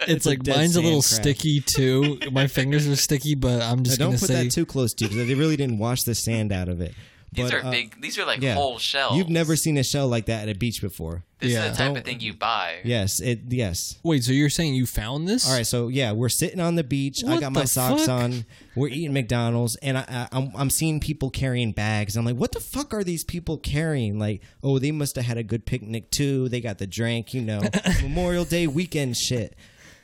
[0.09, 1.37] It's a like dead mine's a little sand crab.
[1.37, 2.19] sticky too.
[2.33, 5.05] My fingers are sticky, but I'm Now, just don't put say that too close to
[5.05, 6.95] you because they really didn't wash the sand out of it.
[7.33, 8.01] These But, are uh, big.
[8.01, 8.55] These are like yeah.
[8.55, 9.17] whole shells.
[9.19, 11.25] You've never seen a shell like that at a beach before.
[11.41, 11.67] This Yeah.
[11.67, 12.77] is the type Don't- of thing you buy.
[12.85, 13.97] Yes, it yes.
[14.03, 15.47] Wait, so you're saying you found this?
[15.47, 17.21] All right, so yeah, we're sitting on the beach.
[17.23, 18.23] What I got my socks fuck?
[18.23, 18.45] on.
[18.75, 22.17] We're eating McDonald's, and I, I, I'm I'm seeing people carrying bags.
[22.17, 24.19] I'm like, what the fuck are these people carrying?
[24.19, 26.49] Like, oh, they must have had a good picnic too.
[26.49, 27.61] They got the drink, you know,
[28.03, 29.55] Memorial Day weekend shit.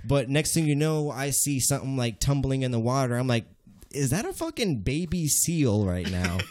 [0.07, 3.17] But next thing you know, I see something like tumbling in the water.
[3.17, 3.47] I'm like,
[3.91, 6.39] is that a fucking baby seal right now?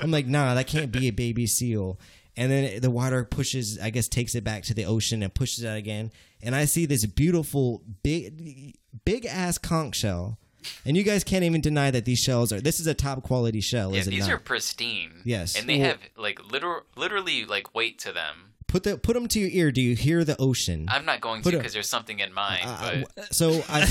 [0.00, 1.98] I'm like, nah, that can't be a baby seal.
[2.36, 5.62] And then the water pushes, I guess, takes it back to the ocean and pushes
[5.62, 6.10] it out again.
[6.42, 10.38] And I see this beautiful, big, big ass conch shell.
[10.84, 12.60] And you guys can't even deny that these shells are.
[12.60, 14.30] This is a top quality shell, Yeah, is it these not?
[14.32, 15.20] are pristine.
[15.24, 15.54] Yes.
[15.56, 18.50] and they Well- have like literal, literally like weight to them.
[18.66, 19.70] put the put them to your ear.
[19.70, 20.86] Do you hear the ocean?
[20.90, 22.62] I'm not going Put to because there's something in mine.
[22.64, 23.86] Uh, but so I, I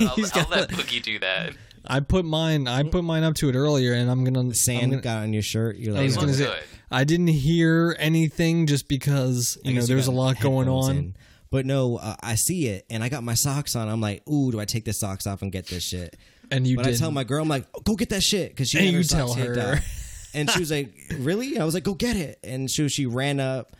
[0.04, 1.54] I'll, He's I'll let Boogie do that.
[1.86, 2.66] I put mine.
[2.68, 4.40] I put mine up to it earlier, and I'm gonna.
[4.40, 5.76] I'm sand gonna- got on your shirt.
[5.76, 6.44] You're like, I was gonna say.
[6.46, 6.62] good.
[6.90, 10.96] I didn't hear anything just because I you know guess there's a lot going on.
[10.96, 11.16] in.
[11.50, 13.88] But no, uh, I see it, and I got my socks on.
[13.88, 16.16] I'm like, ooh, do I take the socks off and get this shit?
[16.50, 18.68] And you but I tell my girl, I'm like, oh, go get that shit because
[18.70, 19.80] she And had you socks tell hit her.
[20.34, 21.58] and she was like, really?
[21.58, 22.38] I was like, go get it.
[22.44, 23.76] And she she ran up.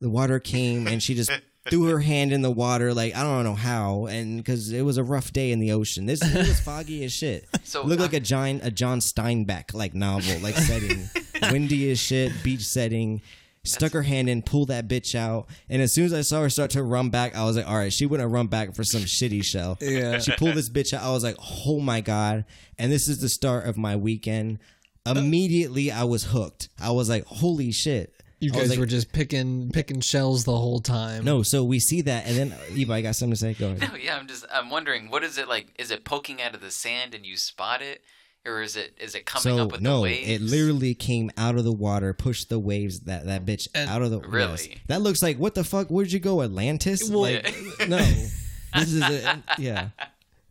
[0.00, 1.30] The water came, and she just
[1.70, 4.96] threw her hand in the water, like I don't know how, and because it was
[4.96, 6.06] a rough day in the ocean.
[6.06, 7.48] This it was foggy as shit.
[7.64, 11.08] So, it looked like uh, a giant a John Steinbeck like novel, like setting,
[11.50, 13.22] windy as shit, beach setting.
[13.64, 16.48] Stuck her hand in, pulled that bitch out, and as soon as I saw her
[16.48, 19.02] start to run back, I was like, "All right, she wouldn't run back for some
[19.02, 20.20] shitty shell." Yeah.
[20.20, 21.02] she pulled this bitch out.
[21.02, 22.46] I was like, "Oh my god!"
[22.78, 24.60] And this is the start of my weekend.
[25.04, 26.68] Immediately, I was hooked.
[26.80, 30.80] I was like, "Holy shit!" You guys like, were just picking picking shells the whole
[30.80, 31.24] time.
[31.24, 31.42] no.
[31.42, 33.54] So we see that, and then Eva, I got something to say.
[33.54, 33.80] Go ahead.
[33.92, 35.68] No, yeah, I'm just I'm wondering what is it like?
[35.78, 38.02] Is it poking out of the sand and you spot it,
[38.46, 40.28] or is it is it coming So up with no, the waves?
[40.28, 43.90] No, it literally came out of the water, pushed the waves that that bitch And-
[43.90, 44.50] out of the Really?
[44.52, 44.68] yes.
[44.86, 45.88] That looks like what the fuck?
[45.88, 47.08] Where'd you go, Atlantis?
[47.10, 47.44] Well- like
[47.88, 49.88] no, this is a, yeah.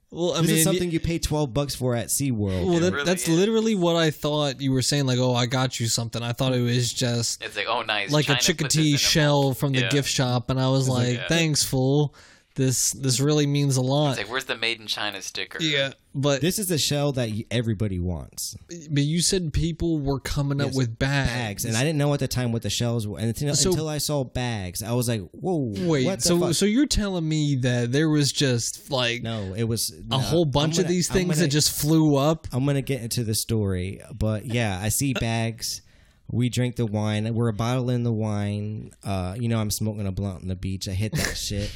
[0.10, 2.65] Well, I This mean, is something you pay twelve bucks for at SeaWorld.
[2.65, 3.36] well, that, really that's is.
[3.38, 5.06] literally what I thought you were saying.
[5.06, 6.24] Like, oh, I got you something.
[6.24, 8.56] I thought it was just It's like oh nice, like China a put this in
[8.58, 9.89] chickadee shell from the Yeah.
[9.89, 11.28] gift shop, and I was like, Yeah.
[11.28, 12.15] "Thanks, fool.
[12.58, 15.62] This this really means a lot." It's like where's the made in China sticker?
[15.63, 18.56] yeah, but this is a shell that y- everybody wants.
[18.91, 22.13] but you said people were coming up Yes, with bags, Bags, and I didn't know
[22.13, 24.91] at the time what the shells were, and until, So- until I saw bags, I
[24.93, 26.54] was like, "Whoa, Wait, what the so fuck?
[26.56, 30.46] so you're telling me that there was just like no, it was a no, whole
[30.46, 32.48] bunch of gonna- these things gonna- that just flew up?
[32.52, 35.82] I'm gonna get into the story, but yeah, I see bags.
[36.30, 37.34] We drink the wine.
[37.34, 38.91] We're a bottle in the wine.
[39.02, 40.89] Uh, you know, I'm smoking a blunt on the beach.
[40.89, 41.72] I hit that shit,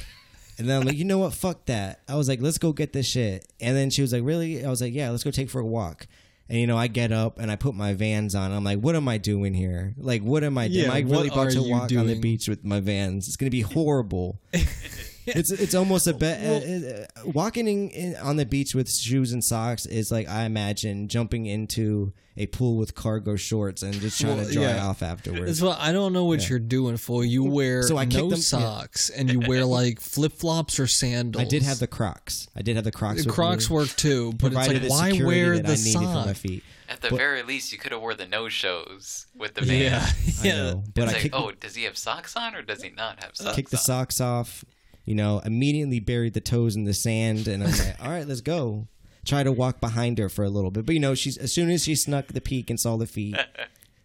[0.62, 1.34] and then I'm like, you know what?
[1.34, 2.02] Fuck that.
[2.08, 3.46] I was like, let's go get this shit.
[3.60, 4.64] And then she was like, really?
[4.64, 6.06] I was like, yeah, let's go take for a walk.
[6.48, 8.52] And you know, I get up and I put my Vans on.
[8.52, 9.94] I'm like, what am I doing here?
[9.96, 10.80] Like, what am I doing?
[10.80, 13.26] Yeah, am I really about to walk on the beach with my Vans?
[13.26, 14.38] It's gonna be horrible.
[15.26, 16.64] it's it's almost a bet.
[16.64, 20.44] uh, uh, walking in, in, on the beach with shoes and socks is like I
[20.44, 24.86] imagine jumping into a pool with cargo shorts and just trying Well, to dry yeah.
[24.86, 25.50] off afterwards.
[25.50, 27.24] It's what I don't know what you're doing for.
[27.24, 28.36] You wear So I no them- yeah.
[28.36, 31.44] socks and you wear like flip flops or sandals.
[31.44, 32.48] I did have the Crocs.
[32.56, 33.22] I did have the Crocs.
[33.22, 35.92] the with Crocs me, work too, but it's provided like why wear the I needed
[35.92, 36.36] for sock?
[36.36, 36.64] feet.
[36.88, 39.80] At the But- very least, you could have wore the no shows with the van.
[39.82, 40.06] Yeah,
[40.42, 40.56] I yeah.
[40.56, 42.90] know, but It's I like, kicked, oh, does he have socks on or does he
[42.90, 44.64] not have socks kicked the socks off.
[45.04, 48.40] You know, immediately buried the toes in the sand, and I'm like, all right, let's
[48.40, 48.86] go.
[49.24, 51.70] Try to walk behind her for a little bit, but you know, she's as soon
[51.70, 53.36] as she snuck the peak and saw the feet.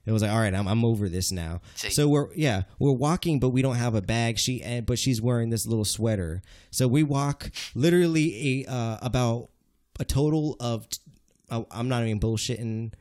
[0.05, 1.59] It was like, all right, I'm, I'm over this now.
[1.75, 4.39] See- So we're yeah, we're walking, but we don't have a bag.
[4.39, 6.41] She and but she's wearing this little sweater.
[6.71, 9.49] So we walk literally a uh, about
[9.99, 10.99] a total of t-
[11.49, 12.93] uh, I'm not even bullshitting.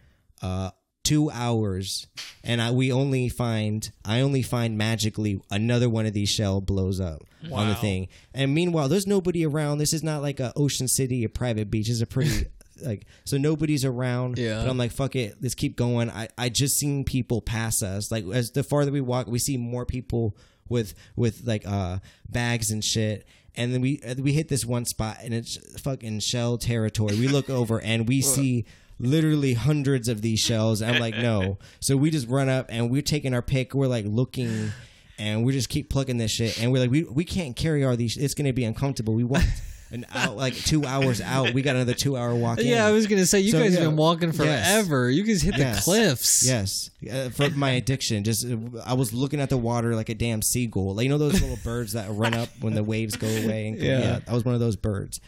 [0.42, 0.70] Uh,
[1.06, 2.08] two hours,
[2.42, 7.00] and I we only find I only find magically another one of these shell blows
[7.00, 8.08] up on the thing.
[8.34, 9.78] And meanwhile, there's nobody around.
[9.78, 11.88] This is not like a Ocean City, a private beach.
[11.88, 12.46] It's a pretty
[12.82, 14.36] like so nobody's around.
[14.38, 14.60] Yeah.
[14.60, 16.10] But I'm like, fuck it, let's keep going.
[16.10, 18.10] I I just seen people pass us.
[18.10, 20.36] Like as the farther we walk, we see more people
[20.68, 23.26] with with like uh bags and shit.
[23.54, 27.16] And then we uh, we hit this one spot and it's fucking shell territory.
[27.18, 28.66] We look over and we see
[28.98, 30.82] literally hundreds of these shells.
[30.82, 31.58] I'm like, no.
[31.80, 33.74] So we just run up and we're taking our pick.
[33.74, 34.70] We're like looking
[35.18, 36.60] and we just keep plugging this shit.
[36.60, 38.16] And we're like, we, we can't carry all these.
[38.16, 39.14] It's going to be uncomfortable.
[39.14, 39.46] We walked
[39.92, 41.54] an out like two hours out.
[41.54, 42.58] We got another two hour walk.
[42.58, 42.66] in.
[42.66, 43.80] Yeah, I was gonna say you So, guys yeah.
[43.80, 44.36] have been walking Yes.
[44.36, 45.08] forever.
[45.08, 45.84] You guys hit the Yes.
[45.84, 46.44] cliffs.
[46.44, 48.24] Yes, uh, for my addiction.
[48.24, 50.96] Just uh, I was looking at the water like a damn seagull.
[50.96, 53.68] Like you know those little birds that run up when the waves go away.
[53.68, 53.98] And Yeah.
[54.00, 54.18] yeah.
[54.26, 55.20] I was one of those birds.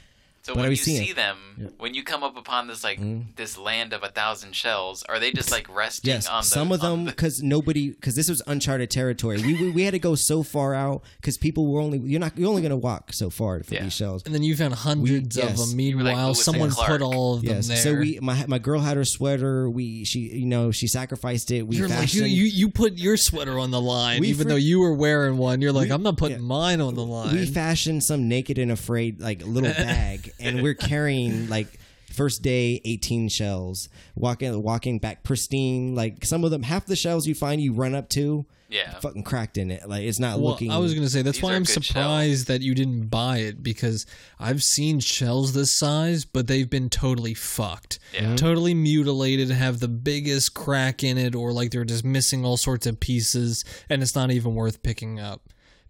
[0.49, 1.15] So But when you was see it.
[1.17, 1.37] them,
[1.77, 3.33] when you come up upon this like Mm-hmm.
[3.37, 6.73] this land of a thousand shells, are they just like resting Yes, on the some
[6.73, 9.43] of on them the- because nobody because this was uncharted territory.
[9.43, 12.39] We, we we had to go so far out because people were only you're not
[12.39, 13.83] you're only gonna walk so far for Yeah.
[13.83, 14.23] these shells.
[14.25, 15.59] And then you found hundreds We- of yes.
[15.59, 15.59] them.
[15.59, 16.89] were like Meanwhile, Lewis someone Clark.
[16.93, 17.77] put all of them Yes, there.
[17.77, 19.69] so we my my girl had her sweater.
[19.69, 21.67] We she you know she sacrificed it.
[21.67, 24.49] We You're like, you, you you put your sweater on the line, We even fr-
[24.51, 25.61] though you were wearing one.
[25.61, 26.43] You're like, We- I'm not putting yeah.
[26.45, 27.35] mine on the line.
[27.35, 31.79] we fashioned some naked and afraid like little bag and we're carrying like
[32.13, 37.27] first day 18 shells walking walking back pristine like some of them half the shells
[37.27, 38.99] you find you run up to Yeah.
[38.99, 41.55] fucking cracked in it like it's not well, looking I was gonna say that's why
[41.55, 44.05] I'm good surprised that you didn't buy it because
[44.41, 48.23] I've seen shells this size, but they've been totally fucked, Yeah.
[48.23, 48.35] Mm-hmm.
[48.37, 52.87] totally mutilated, have the biggest crack in it, or like they're just missing all sorts
[52.87, 55.43] of pieces, and it's not even worth picking up.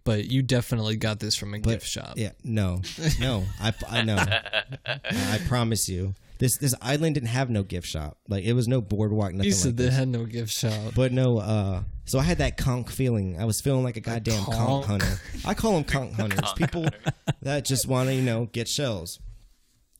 [0.09, 2.13] But you definitely got this from a gift shop.
[2.17, 2.81] yeah no
[3.19, 4.17] no i i know
[4.85, 8.81] i promise you this this island didn't have no gift shop like it was no
[8.81, 9.95] boardwalk nothing You like said they this.
[9.95, 10.93] had no gift shop.
[10.95, 13.39] but no, uh, so I had that conch feeling.
[13.39, 14.85] I was feeling like a goddamn conch conch?
[14.85, 15.19] hunter.
[15.45, 16.39] I call them conch hunters.
[16.39, 16.99] Conch People hunter.
[17.43, 19.19] that just want to, you know, get shells.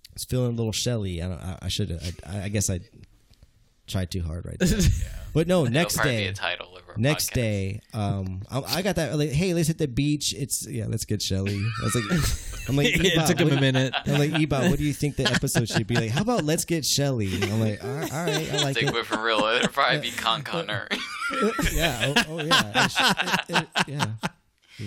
[0.10, 1.22] I was feeling a little shelly.
[1.22, 1.91] I, don't, I, I should.
[2.26, 2.80] I, I guess I
[3.86, 4.80] tried too hard right there.
[5.32, 6.34] But no, next probably be day.
[6.99, 7.33] A title of our Next podcast.
[7.33, 9.17] day, um, I, I got that.
[9.17, 10.33] Like, hey, let's hit the beach.
[10.38, 11.59] It's yeah, let's get Shelly.
[11.81, 12.03] I was like,
[12.69, 13.93] I'm like, it took him a minute.
[14.05, 16.12] I'm like, Ebot, what do you think the episode should be like?
[16.12, 17.29] How about let's get Shelly?
[17.43, 18.93] I'm like, all right, all right I like It's like, it.
[18.93, 20.88] but for real, it'll probably be Conch Hunter.
[21.73, 22.13] yeah.
[22.15, 22.85] Oh, oh yeah.
[22.85, 24.05] It it- it- yeah.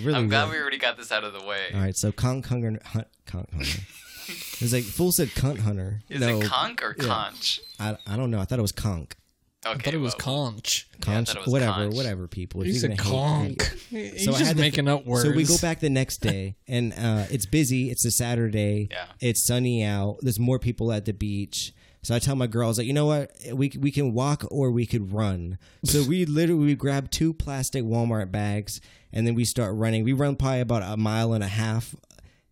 [0.01, 0.15] Really.
[0.17, 0.53] I'm glad would.
[0.55, 1.65] we already got this out of the way.
[1.73, 1.95] All right.
[1.95, 2.79] So Conch Hunter.
[2.83, 3.81] Hunt, conch Hunter.
[4.27, 6.01] It was like full said cunt hunter.
[6.09, 7.05] Is no, it Conch or yeah.
[7.05, 7.59] Conch?
[7.79, 8.39] I, I don't know.
[8.39, 9.11] I thought it was conch.
[9.65, 10.19] Okay, I thought it was well,
[10.51, 10.87] conch.
[10.99, 11.95] Yeah, Conch, thought was whatever, conch.
[11.95, 12.27] whatever.
[12.27, 13.61] People, If You you're said conch.
[13.89, 15.23] He's So I just had to- making up words.
[15.23, 17.89] So we go back the next day, and uh, it's busy.
[17.89, 18.89] It's a Saturday.
[18.91, 19.05] Yeah.
[19.19, 20.17] It's sunny out.
[20.21, 21.73] There's more people at the beach.
[22.01, 23.31] So I tell my girls, like, you know what?
[23.53, 25.57] We we can walk or we could run.
[25.85, 28.81] So we literally we grab two plastic Walmart bags,
[29.13, 30.03] and then we start running.
[30.03, 31.95] We run probably about a mile and a half,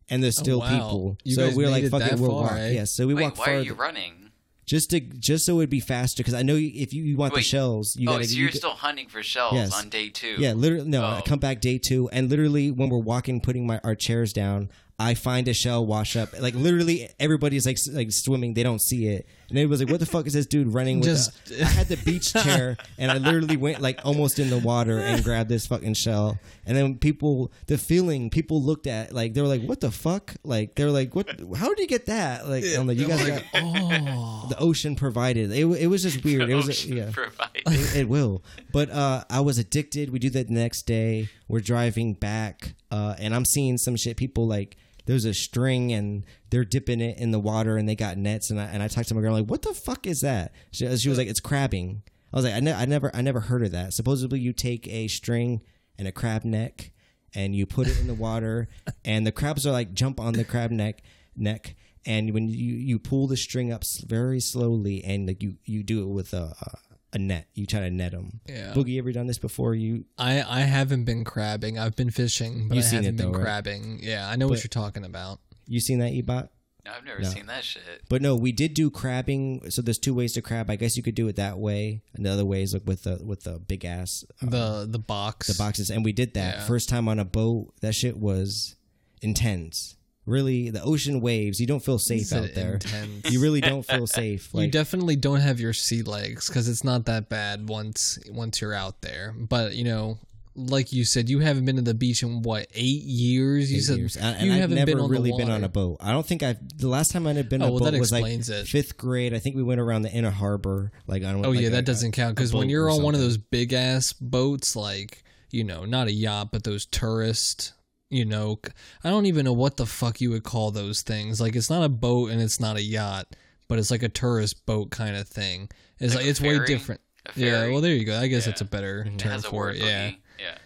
[0.10, 0.70] and there's still wow.
[0.70, 1.18] people.
[1.26, 2.52] You so guys we're made like, it fuck it, we'll far, walk.
[2.60, 2.70] eh?
[2.72, 2.84] Yeah.
[2.86, 4.31] So we Wait, walk why further are you running?
[4.66, 7.42] Just to just so it'd be faster because I know if you, you want the
[7.42, 8.26] shells, you oh, gotta.
[8.26, 9.74] so you you're get- still hunting for shells Yes.
[9.78, 10.36] on day two?
[10.38, 10.88] Yeah, literally.
[10.88, 11.22] No, I Oh.
[11.24, 14.70] come back day two, and literally when we're walking, putting my our chairs down,
[15.00, 16.40] I find a shell wash up.
[16.40, 18.54] Like literally, everybody's like like swimming.
[18.54, 21.00] They don't see it, and it was like, "What the fuck is this dude running
[21.00, 24.50] with?" Just- the, I had the beach chair, and I literally went like almost in
[24.50, 26.40] the water and grabbed this fucking shell.
[26.66, 30.34] And then people, the feeling, people looked at like they were like, "What the fuck?"
[30.44, 31.28] Like they were like, "What?
[31.56, 35.52] How did you get that?" Like I'm like, "You guys got oh, the ocean provided."
[35.52, 36.48] It, it was just weird.
[36.48, 37.52] The It was ocean yeah provides.
[37.96, 38.44] it, it will.
[38.72, 40.10] But uh, I was addicted.
[40.12, 41.30] We do that the next day.
[41.48, 44.16] We're driving back, uh, and I'm seeing some shit.
[44.18, 48.18] People like there's a string and they're dipping it in the water, and they got
[48.18, 48.50] nets.
[48.50, 50.96] And I and I talked to my girl like, "What the fuck is that?" She,
[50.98, 53.64] she was like, "It's crabbing." I was like, I, ne- I never, I never heard
[53.64, 53.94] of that.
[53.94, 55.62] Supposedly, you take a string
[55.98, 56.92] and a crab neck,
[57.34, 58.70] and you put it in the water,
[59.06, 61.02] and the crabs are like jump on the crab neck
[61.36, 65.84] neck, and when you you pull the string up very slowly, and like you you
[65.84, 66.78] do it with a a,
[67.14, 68.40] a net, you try to net them.
[68.48, 68.74] Yeah.
[68.74, 69.76] Boogie, ever done this before?
[69.76, 71.78] You I I haven't been crabbing.
[71.78, 73.44] I've been fishing, but You've I seen haven't it been though, right?
[73.44, 74.00] crabbing.
[74.02, 75.40] Yeah, I know what you're talking about.
[75.68, 76.50] you seen that ebot?
[76.84, 77.30] No, I've never No.
[77.30, 77.84] seen that shit.
[78.10, 79.70] But no, we did do crabbing.
[79.70, 80.68] So there's two ways to crab.
[80.72, 83.04] I guess you could do it that way, and the other way is like with
[83.04, 85.46] the with the big ass uh, The the box.
[85.48, 85.92] the boxes.
[85.92, 86.66] And we did that Yeah.
[86.66, 87.74] first time on a boat.
[87.82, 88.76] That shit was
[89.22, 89.96] intense.
[90.26, 91.60] Really, the ocean waves.
[91.60, 92.74] You don't feel safe Said out there.
[92.76, 93.32] intense.
[93.32, 94.50] You really don't feel safe.
[94.54, 98.74] you definitely don't have your sea legs because it's not that bad once once you're
[98.74, 99.34] out there.
[99.38, 100.20] But you know,
[100.56, 103.72] like you said, you haven't been to the beach in what eight years?
[103.72, 104.16] You eight said years.
[104.16, 105.98] And, you and I've haven't never been on really the been on a boat.
[106.02, 106.78] I don't think I've.
[106.78, 108.68] The last time I had been Oh, on a well, boat that was like it.
[108.68, 109.34] fifth grade.
[109.34, 110.92] I think we went around the inner harbor.
[111.08, 111.44] Like on.
[111.44, 113.38] Oh like yeah, a- that doesn't count because when you're or on one of those
[113.38, 117.74] big ass boats, like you know, not a yacht, but those tourist,
[118.12, 118.60] you know,
[119.04, 121.40] i don't even know what the fuck you would call those things.
[121.42, 123.28] Like it's not a boat and it's not a yacht,
[123.68, 125.70] but it's like a tourist boat kind of thing.
[126.00, 127.02] It's like, Like a it's way different.
[127.36, 128.20] Yeah, well there you go.
[128.20, 128.52] I guess Yeah.
[128.52, 129.04] it's a better.
[129.08, 129.78] It term has a for it.
[129.78, 130.10] Yeah.
[130.10, 130.18] boogie.
[130.40, 130.58] Yeah.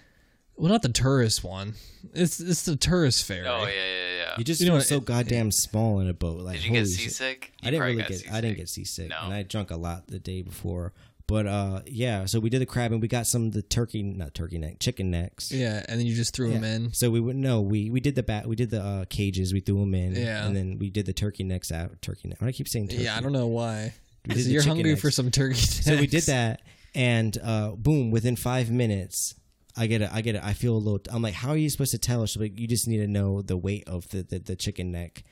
[0.58, 1.74] Well, not the tourist one.
[2.14, 3.46] It's it's the tourist ferry.
[3.48, 4.36] Oh yeah, yeah, yeah.
[4.38, 6.40] You just You know feel what, so it- goddamn small in a boat.
[6.42, 7.52] Like Did you get seasick?
[7.62, 8.32] You I didn't really got get.
[8.32, 9.18] I didn't get seasick, No.
[9.24, 10.94] and I drunk a lot the day before.
[11.28, 12.26] But uh, yeah.
[12.26, 14.78] So we did the crab, and we got some of the turkey, not turkey neck,
[14.80, 15.52] chicken necks.
[15.52, 16.94] Yeah, and then you just threw them in.
[16.94, 19.60] So we would no, we we did the bat, we did the uh, cages, we
[19.60, 20.46] threw them in, Yeah.
[20.46, 22.00] and then we did the turkey necks out.
[22.02, 22.38] Turkey neck.
[22.44, 23.04] I keep saying turkey.
[23.04, 23.94] Yeah, I don't know why.
[24.28, 25.02] You're hungry necks.
[25.02, 25.54] for some turkey.
[25.56, 25.82] Necks.
[25.86, 26.62] So we did that,
[26.94, 28.12] and uh, boom!
[28.12, 29.34] Within five minutes,
[29.76, 30.10] I get it.
[30.14, 30.44] I get it.
[30.44, 31.02] I feel a little.
[31.12, 32.24] I'm like, how are you supposed to tell?
[32.28, 35.24] She's like, you just need to know the weight of the the, the chicken neck,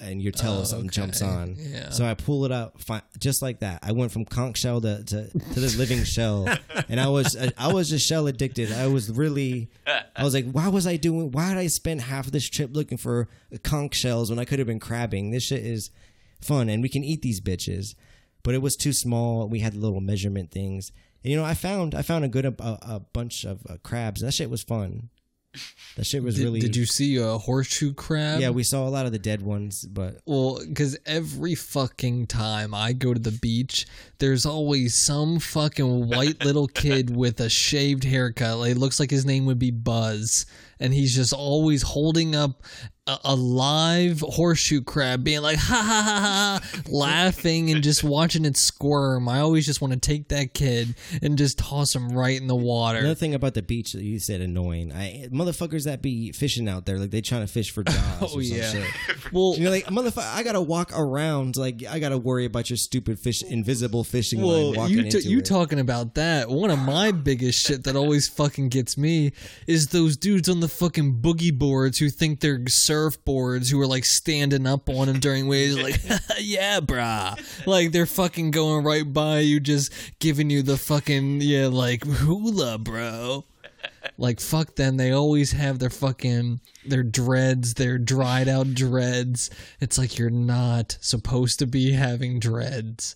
[0.00, 0.94] and you tell Oh, something okay.
[1.00, 1.56] jumps on.
[1.58, 1.90] Yeah.
[1.90, 3.80] So I pull it up, fi- just like that.
[3.82, 6.48] I went from conch shell to to, to the living shell,
[6.88, 8.72] and I was I was just shell addicted.
[8.72, 9.70] I was really.
[10.16, 11.30] I was like, why was I doing?
[11.32, 13.28] Why did I spend half of this trip looking for
[13.62, 15.30] conch shells when I could have been crabbing?
[15.30, 15.90] This shit is
[16.40, 17.94] fun, and we can eat these bitches.
[18.44, 19.48] But it was too small.
[19.48, 20.92] We had little measurement things.
[21.24, 24.20] And, you know, I found I found a good a, a bunch of uh, crabs.
[24.20, 25.10] That shit was fun.
[25.96, 26.60] That shit was Did, really.
[26.60, 28.40] did you see a horseshoe crab?
[28.40, 32.74] Yeah, we saw a lot of the dead ones, but Well, because every fucking time
[32.74, 33.86] I go to the beach,
[34.18, 38.58] there's always some fucking white little kid with a shaved haircut.
[38.58, 40.46] Like, it looks like his name would be Buzz.
[40.78, 42.62] And he's just always holding up
[43.08, 48.44] a, a live horseshoe crab, being like, ha ha ha ha, laughing and just watching
[48.44, 49.28] it squirm.
[49.28, 52.54] I always just want to take that kid and just toss him right in the
[52.56, 52.98] water.
[52.98, 54.92] another thing about the beach that you said annoying.
[54.92, 57.98] I motherfuckers that be fishing out there like they trying to fish for jobs.
[58.20, 58.70] Oh, or some yeah.
[58.70, 58.84] shit.
[59.32, 60.34] well, you're like motherfucker.
[60.34, 61.56] I gotta walk around.
[61.56, 65.20] Like I gotta worry about your stupid fish, invisible fishing line Well, walking you into
[65.22, 65.44] t- you it.
[65.46, 66.50] talking about that?
[66.50, 69.32] One of my biggest shit that always fucking gets me
[69.66, 72.58] is those dudes on the fucking boogie boards who think they're
[72.98, 76.00] surfboards who are like standing up on them during waves, like
[76.40, 81.66] yeah, brah, like they're fucking going right by you, just giving you the fucking yeah,
[81.68, 83.44] like hula, bro.
[84.16, 84.96] Like fuck them.
[84.96, 89.50] They always have their fucking their dreads, their dried out dreads.
[89.80, 93.14] It's like you're not supposed to be having dreads.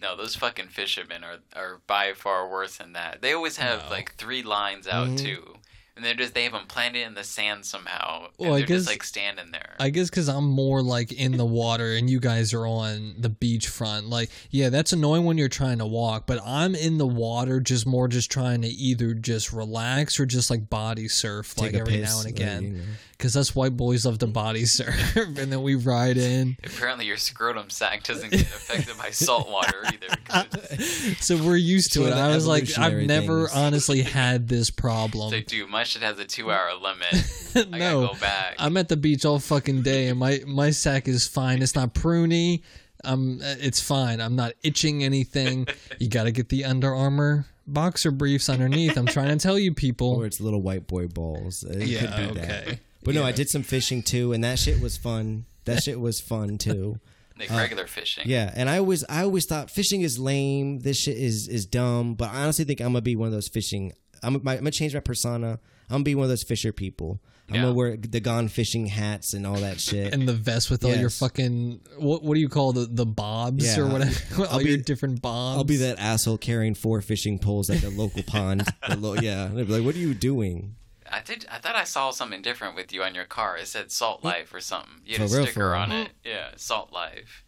[0.00, 3.22] No, those fucking fishermen are are by far worse than that.
[3.22, 5.16] They always have like three lines out Mm-hmm.
[5.24, 5.54] too,
[5.96, 8.66] and they're just they have them planted in the sand somehow, and Well, I they're
[8.66, 9.74] just like standing there.
[9.80, 13.30] I guess because I'm more like in the water and you guys are on the
[13.30, 14.08] beachfront.
[14.10, 17.86] Like, yeah, that's annoying when you're trying to walk, but I'm in the water just
[17.86, 21.80] more just trying to either just relax or just like body surf like Take a
[21.80, 22.62] every piss, now and like, again.
[22.62, 22.82] you know.
[23.16, 26.56] Because us white boys love to body surf and then we ride in.
[26.64, 30.46] Apparently, your scrotum sac doesn't get affected by salt water either.
[31.20, 32.14] So we're used to one it.
[32.16, 33.56] I was like, I've evolutionary never things.
[33.56, 35.32] honestly had this problem.
[35.32, 37.64] It's like, dude, my shit has a two-hour limit.
[37.74, 38.54] I no, gotta go back.
[38.58, 41.62] I'm at the beach all fucking day, and my my sack is fine.
[41.62, 42.62] It's not pruny.
[43.04, 44.20] Um, it's fine.
[44.20, 45.66] I'm not itching anything.
[45.98, 48.96] You got to get the Under Armour boxer briefs underneath.
[48.96, 50.10] I'm trying to tell you, people.
[50.16, 51.62] or it's little white boy balls.
[51.64, 52.62] It Yeah, could be that.
[52.68, 52.80] okay.
[53.06, 55.46] But no, I did some fishing too, and that shit was fun.
[55.64, 56.98] That shit was fun too.
[57.38, 58.24] like uh, regular fishing.
[58.26, 60.80] Yeah, and I always I always thought fishing is lame.
[60.80, 62.14] This shit is is dumb.
[62.14, 63.92] But I honestly think I'm gonna be one of those fishing.
[64.22, 65.60] I'm, I'm gonna change my persona.
[65.88, 67.20] I'm gonna be one of those fisher people.
[67.48, 67.60] I'm Yeah.
[67.62, 70.12] gonna wear the gone fishing hats and all that shit.
[70.14, 72.24] And the vest with all your fucking what?
[72.24, 74.18] What do you call the the bobs Yeah, or whatever?
[74.38, 75.58] all I'll be- your different bobs.
[75.58, 78.66] I'll be that asshole carrying four fishing poles at the local pond.
[78.88, 80.74] The lo- yeah, they'd be like, "What are you doing?"
[81.10, 81.46] I did.
[81.50, 83.56] I thought I saw something different with you on your car.
[83.56, 85.02] It said Salt Life or something.
[85.04, 85.80] You had For a real, sticker for real.
[85.80, 86.10] on it.
[86.24, 87.44] Yeah, Salt Life.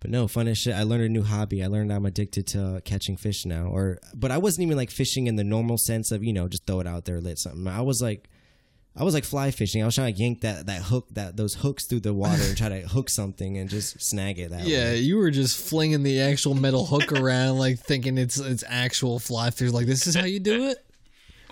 [0.00, 0.74] But no, fun as shit.
[0.74, 1.62] I learned a new hobby.
[1.62, 3.66] I learned I'm addicted to uh, catching fish now.
[3.66, 6.66] Or, but I wasn't even like fishing in the normal sense of you know just
[6.66, 7.66] throw it out there, lit something.
[7.68, 8.28] I was like
[8.96, 9.80] I was like fly fishing.
[9.80, 12.56] I was trying to yank that that hook that those hooks through the water and
[12.56, 14.98] try to hook something and just snag it that Yeah, way.
[14.98, 19.50] you were just flinging the actual metal hook around, like thinking it's it's actual fly
[19.50, 19.70] fish.
[19.70, 20.84] Like this is how you do it.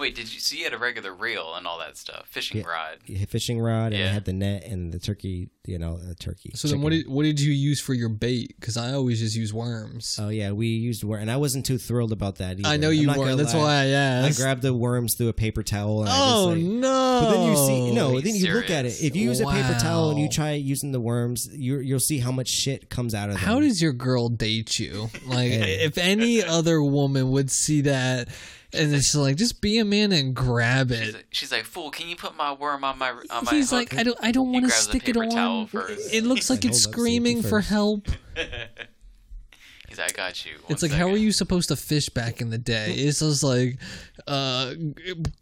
[0.01, 2.26] Wait, did you see you had a regular reel and all that stuff?
[2.30, 2.66] Fishing Yeah.
[2.66, 2.98] rod.
[3.07, 4.07] You fishing rod and Yeah.
[4.09, 5.51] I had the net and the turkey.
[5.66, 6.53] You know, the turkey.
[6.55, 8.57] So then, what did what did you use for your bait?
[8.59, 10.18] Because I always just use worms.
[10.20, 11.20] Oh yeah, we used worms.
[11.20, 12.59] and I wasn't too thrilled about that.
[12.59, 12.66] Either.
[12.68, 13.36] I know you weren't.
[13.36, 13.61] That's lie.
[13.61, 16.01] why I I grabbed the worms through a paper towel.
[16.01, 17.20] And oh I just, oh, like, no!
[17.22, 18.09] But then you see, no.
[18.11, 19.03] Are you Then you look at it.
[19.03, 22.18] If you use a paper towel and you try using the worms, you you'll see
[22.18, 23.44] how much shit comes out of them.
[23.44, 25.11] How does your girl date you?
[25.26, 25.84] Like, Hey.
[25.84, 28.28] if any other woman would see that,
[28.73, 31.14] and it's like, just be a man and grab She's it.
[31.14, 33.71] like, she's like, fool, can you put my worm on my on uh, my He's
[33.71, 33.93] hook?
[33.93, 35.66] like, I don't, I don't want to stick it paper towel on.
[35.66, 36.12] first.
[36.14, 38.09] It looks like it's screaming for help.
[39.89, 40.53] He's like, I got you.
[40.68, 42.93] It's One like, how are you supposed to fish back in the day?
[42.93, 43.79] It's just like,
[44.27, 44.75] uh,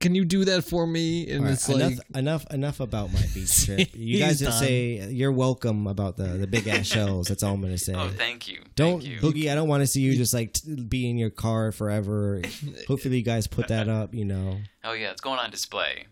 [0.01, 1.29] can you do that for me?
[1.31, 3.89] And All right, it's like, enough, enough, enough about my beach trip.
[3.95, 4.69] You guys just done.
[4.69, 7.29] say you're welcome about the the big ass shells.
[7.29, 7.95] That's all I'm gonna say.
[7.95, 8.61] Oh, thank you.
[8.77, 9.19] Don't thank you.
[9.21, 9.51] boogie.
[9.51, 12.43] I don't want to see you just like t- be in your car forever.
[12.87, 14.15] Hopefully, you guys put that up.
[14.15, 16.07] You know, Oh yeah, it's going on display.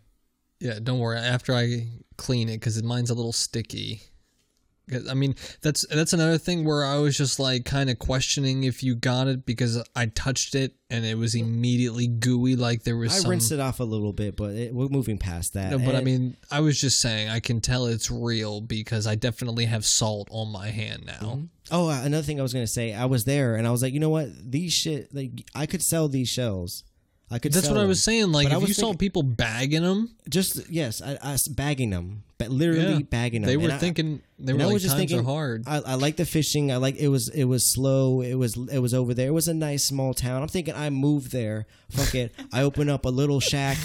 [0.61, 1.19] Yeah, don't worry.
[1.19, 1.87] After I
[2.17, 4.03] clean it, because mine's a little sticky.
[5.11, 8.85] I mean, that's that's another thing where I was just like kind of questioning if
[8.85, 13.13] you got it because I touched it and it was immediately gooey, like there was
[13.13, 13.31] I some.
[13.31, 15.73] rinsed it off a little bit, but it, we're moving past that.
[15.73, 19.17] No, but I mean, I was just saying I can tell it's real because I
[19.17, 21.41] definitely have salt on my hand now.
[21.73, 23.93] Oh, uh, another thing I was gonna say, I was there and I was like,
[23.93, 24.29] you know what?
[24.49, 26.85] These shit, like, I could sell these shells.
[27.31, 27.53] I could.
[27.53, 28.31] That's what I was saying.
[28.31, 32.51] Like, But if you saw people bagging them, Just yes, I, I bagging them, but
[32.51, 33.49] literally yeah, bagging them.
[33.49, 35.65] they were And I- thinking they were I like was just times thinking, are hard.
[35.67, 36.71] I, I like the fishing.
[36.71, 38.21] I like it was it was slow.
[38.21, 39.27] It was it was over there.
[39.29, 40.41] It was a nice small town.
[40.43, 41.67] I'm thinking I moved there.
[41.91, 42.33] Fuck it.
[42.53, 43.77] I open up a little shack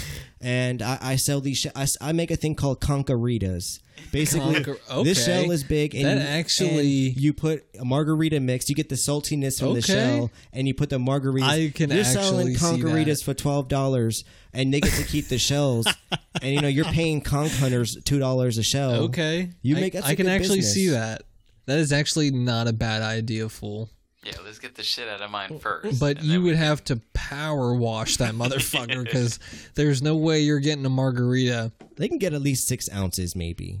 [0.42, 1.58] and I, I sell these.
[1.58, 3.78] Sh- I, I make a thing called concharitas.
[4.10, 5.94] Basically, Conchar- this shell is big.
[5.94, 8.68] And That actually- and you put a margarita mix.
[8.68, 11.42] You get the saltiness from the shell, and you put the margaritas.
[11.42, 15.86] I can You're selling concharitas for twelve dollars, and they get to keep the shells.
[16.42, 18.94] and you know you're paying conch hunters two dollars a shell.
[19.04, 20.74] Okay, You make- I, I, can actually business.
[20.74, 21.22] see that.
[21.66, 23.88] That is actually not a bad idea, fool.
[24.24, 25.98] Yeah, let's get the shit out of mine first.
[25.98, 29.38] But you would can- have to power wash that motherfucker because
[29.74, 31.72] there's no way you're getting a margarita.
[31.96, 33.80] They can get at least six ounces, maybe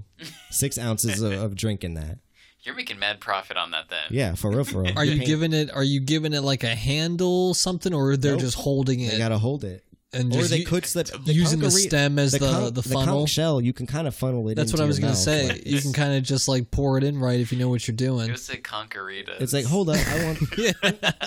[0.50, 2.18] six ounces of, of drinking that.
[2.62, 4.04] You're making mad profit on that then.
[4.10, 4.96] Yeah, for real, for real.
[4.96, 5.70] Are You're you paying- giving it?
[5.74, 8.40] Are you giving it like a handle, something, or they're Nope.
[8.40, 9.12] just holding it?
[9.12, 12.18] They gotta hold it, and or just they u- could slip the using the stem
[12.18, 13.26] as the conch- the, conch funnel?
[13.26, 13.60] shell.
[13.60, 14.54] You can kind of funnel it.
[14.54, 15.48] That's what I was gonna mouth, say.
[15.48, 17.86] like- You can kind of just like pour it in right if you know what
[17.88, 18.28] you're doing.
[18.28, 19.40] You said concharitas.
[19.40, 20.38] It's like, hold up, I want.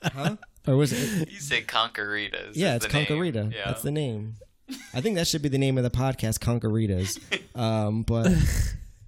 [0.12, 0.36] huh?
[0.66, 1.30] Or was it?
[1.30, 2.52] You said concharitas.
[2.54, 2.92] Yeah, it's the.
[2.92, 3.52] Concarita.
[3.52, 3.66] Yeah.
[3.66, 4.34] That's the name.
[4.94, 7.18] I think that should be the name of the podcast, Concaritas.
[7.54, 8.32] Um, but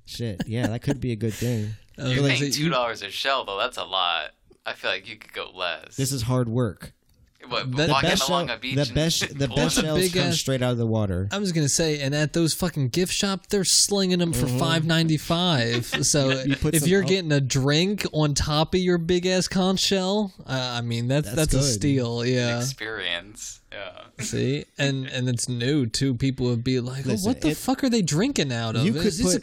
[0.04, 1.70] shit, yeah, that could be a good thing.
[1.98, 3.58] Uh, You're like, paying two dollars a shell though.
[3.58, 4.30] That's a lot.
[4.64, 5.96] I feel like you could go less.
[5.96, 6.92] This is hard work.
[7.48, 8.88] What, the walking best along shell, a beach.
[8.88, 11.28] the best, the best shells big come ass- straight out of the water.
[11.30, 14.84] I was gonna say, and at those fucking gift shop, they're slinging them for five
[14.84, 15.86] ninety five.
[16.06, 16.50] So Mm-hmm.
[16.64, 20.32] You if you're out- getting a drink on top of your big ass conch shell,
[20.46, 22.24] uh, I mean that's That's that's, a steal.
[22.24, 22.58] Yeah.
[22.58, 23.60] experience.
[23.76, 24.24] Yeah.
[24.24, 26.14] See, and and it's new too.
[26.14, 28.86] People would be like, oh, "What the it- fuck are they drinking out of?
[28.86, 29.42] You could Is this a put-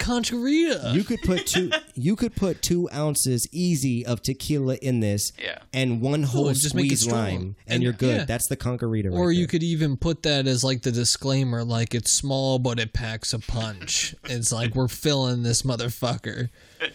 [0.95, 1.69] You could put two.
[1.95, 5.59] You could put two ounces easy of tequila in this, Yeah.
[5.73, 8.17] and one whole just make it squeeze lime, and, And- you're good.
[8.17, 8.25] yeah.
[8.25, 9.11] That's the Concarita.
[9.11, 9.47] Right or you there.
[9.49, 13.39] could even put that as like the disclaimer, like it's small but it packs a
[13.39, 14.15] punch.
[14.23, 16.49] it's like we're filling this motherfucker.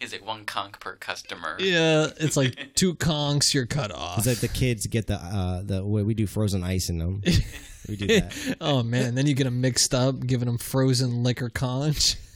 [0.00, 1.56] Is it one conch per customer?
[1.58, 4.18] Yeah, it's like two conchs, you're cut off.
[4.18, 7.20] It's like the kids get the uh the way we do frozen ice in them.
[7.88, 8.56] we do that.
[8.60, 12.16] oh man, then you get them mixed up, giving them frozen liquor conch.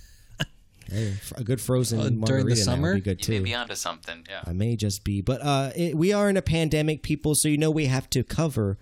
[0.91, 2.93] Hey, f- a good frozen Uh, during the summer?
[2.93, 3.45] would be good You may too.
[3.45, 4.27] be onto something.
[4.29, 4.43] Yeah.
[4.45, 7.35] I may just be, but uh, it, we are in a pandemic, people.
[7.35, 8.79] So you know we have to cover.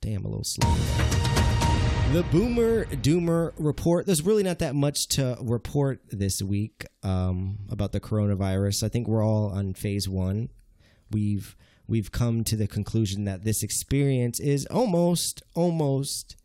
[0.00, 1.17] Damn, a little slow.
[2.12, 4.06] The Boomer Doomer report.
[4.06, 8.82] There's really not that much to report this week um, about the coronavirus.
[8.82, 10.48] I think we're all on phase one.
[11.10, 11.54] We've
[11.86, 16.36] we've come to the conclusion that this experience is almost almost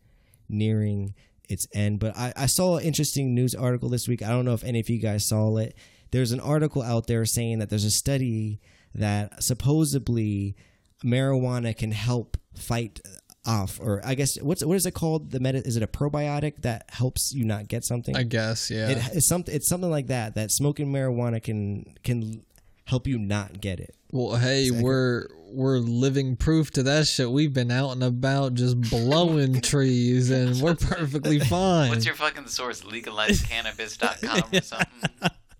[0.50, 1.14] nearing
[1.48, 1.98] its end.
[1.98, 4.22] But I, I saw an interesting news article this week.
[4.22, 5.74] I don't know if any of you guys saw it.
[6.10, 8.60] There's an article out there saying that there's a study
[8.94, 10.56] that supposedly
[11.02, 13.00] marijuana can help fight
[13.46, 15.30] off, or I guess what's what is it called?
[15.30, 18.16] The meta is it a probiotic that helps you not get something?
[18.16, 18.88] I guess, yeah.
[18.90, 19.54] It, it's something.
[19.54, 20.34] It's something like that.
[20.34, 22.42] That smoking marijuana can can
[22.86, 23.94] help you not get it.
[24.10, 27.30] Well, hey, we're we're living proof to that shit.
[27.30, 31.90] We've been out and about just blowing trees, and we're perfectly fine.
[31.90, 32.82] What's your fucking source?
[32.82, 35.10] LegalizeCannabis.com or something?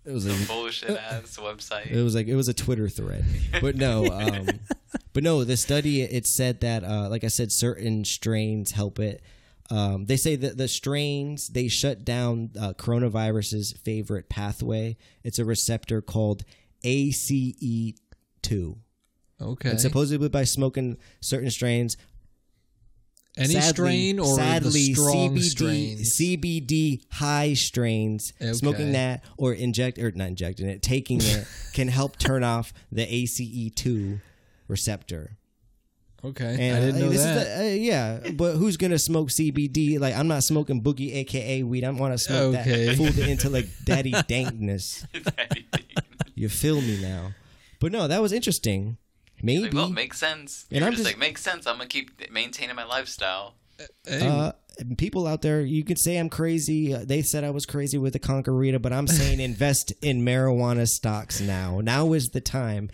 [0.05, 1.91] It was Some a, bullshit ass website.
[1.91, 3.25] it was like it was a Twitter thread,
[3.61, 4.49] but no, um,
[5.15, 5.45] but no.
[5.45, 9.23] The study it said that, uh, like I said, certain strains help it.
[9.71, 14.99] Um, they say that the strains they shut down uh, coronavirus's favorite pathway.
[15.23, 16.45] It's a receptor called
[16.85, 17.95] ACE2.
[19.41, 19.71] okay?
[19.71, 21.97] And supposedly by smoking certain strains,
[23.37, 26.17] Any sadly- strain or sadly, the strong CBD, strains?
[26.19, 28.53] CBD high strains, Okay.
[28.53, 33.05] smoking that or inject or not injecting it, taking it can help turn off the
[33.07, 34.21] ACE2
[34.69, 35.37] receptor.
[36.25, 37.47] okay, And I didn't uh, know this that.
[37.47, 39.99] Is the, uh, yeah, but who's gonna smoke CBD?
[40.01, 41.85] Like I'm not smoking boogie, aka weed.
[41.85, 42.87] I don't want to smoke Okay.
[42.87, 45.07] that fool into like daddy dankness.
[46.35, 47.33] You feel me now?
[47.81, 48.97] But no, that was interesting.
[49.43, 50.65] Maybe like, well, makes sense.
[50.71, 51.67] And You're I'm just, just- like, makes sense.
[51.67, 53.55] I'm gonna keep maintaining my lifestyle.
[54.07, 54.53] Hey, Uh,
[54.97, 56.95] people out there, you could say I'm crazy.
[56.95, 60.89] Uh, They said I was crazy with the Conquerita, but I'm saying invest in marijuana
[60.89, 61.81] stocks now.
[61.81, 62.89] Now is the time.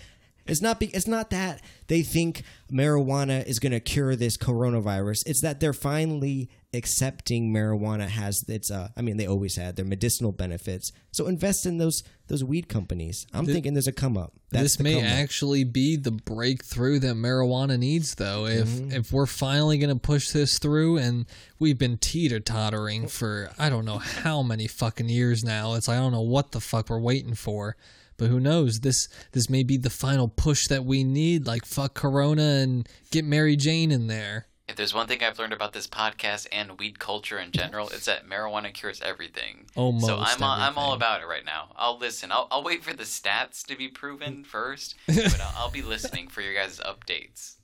[0.51, 0.80] It's not.
[0.80, 5.22] Be, it's not that they think marijuana is going to cure this coronavirus.
[5.26, 8.70] It's that they're finally accepting marijuana has its.
[8.70, 10.92] Uh, I mean, they always had their medicinal benefits.
[11.12, 13.26] So invest in those those weed companies.
[13.32, 14.32] I'm thinking there's a come up.
[14.51, 18.46] That's this may actually be the breakthrough that marijuana needs, though.
[18.46, 18.92] If Mm-hmm.
[18.92, 21.26] if we're finally going to push this through, and
[21.59, 25.74] we've been teeter tottering for I don't know how many fucking years now.
[25.74, 27.76] It's like I don't know what the fuck we're waiting for.
[28.20, 28.80] But who knows?
[28.80, 31.46] This this may be the final push that we need.
[31.46, 34.46] Like fuck Corona and get Mary Jane in there.
[34.68, 38.04] If there's one thing I've learned about this podcast and weed culture in general, it's
[38.04, 39.68] that marijuana cures everything.
[39.74, 41.72] Almost so I'm all, I'm all about it right now.
[41.76, 42.30] I'll listen.
[42.30, 46.28] I'll, I'll wait for the stats to be proven first, but I'll, I'll be listening
[46.28, 47.54] for your guys' updates.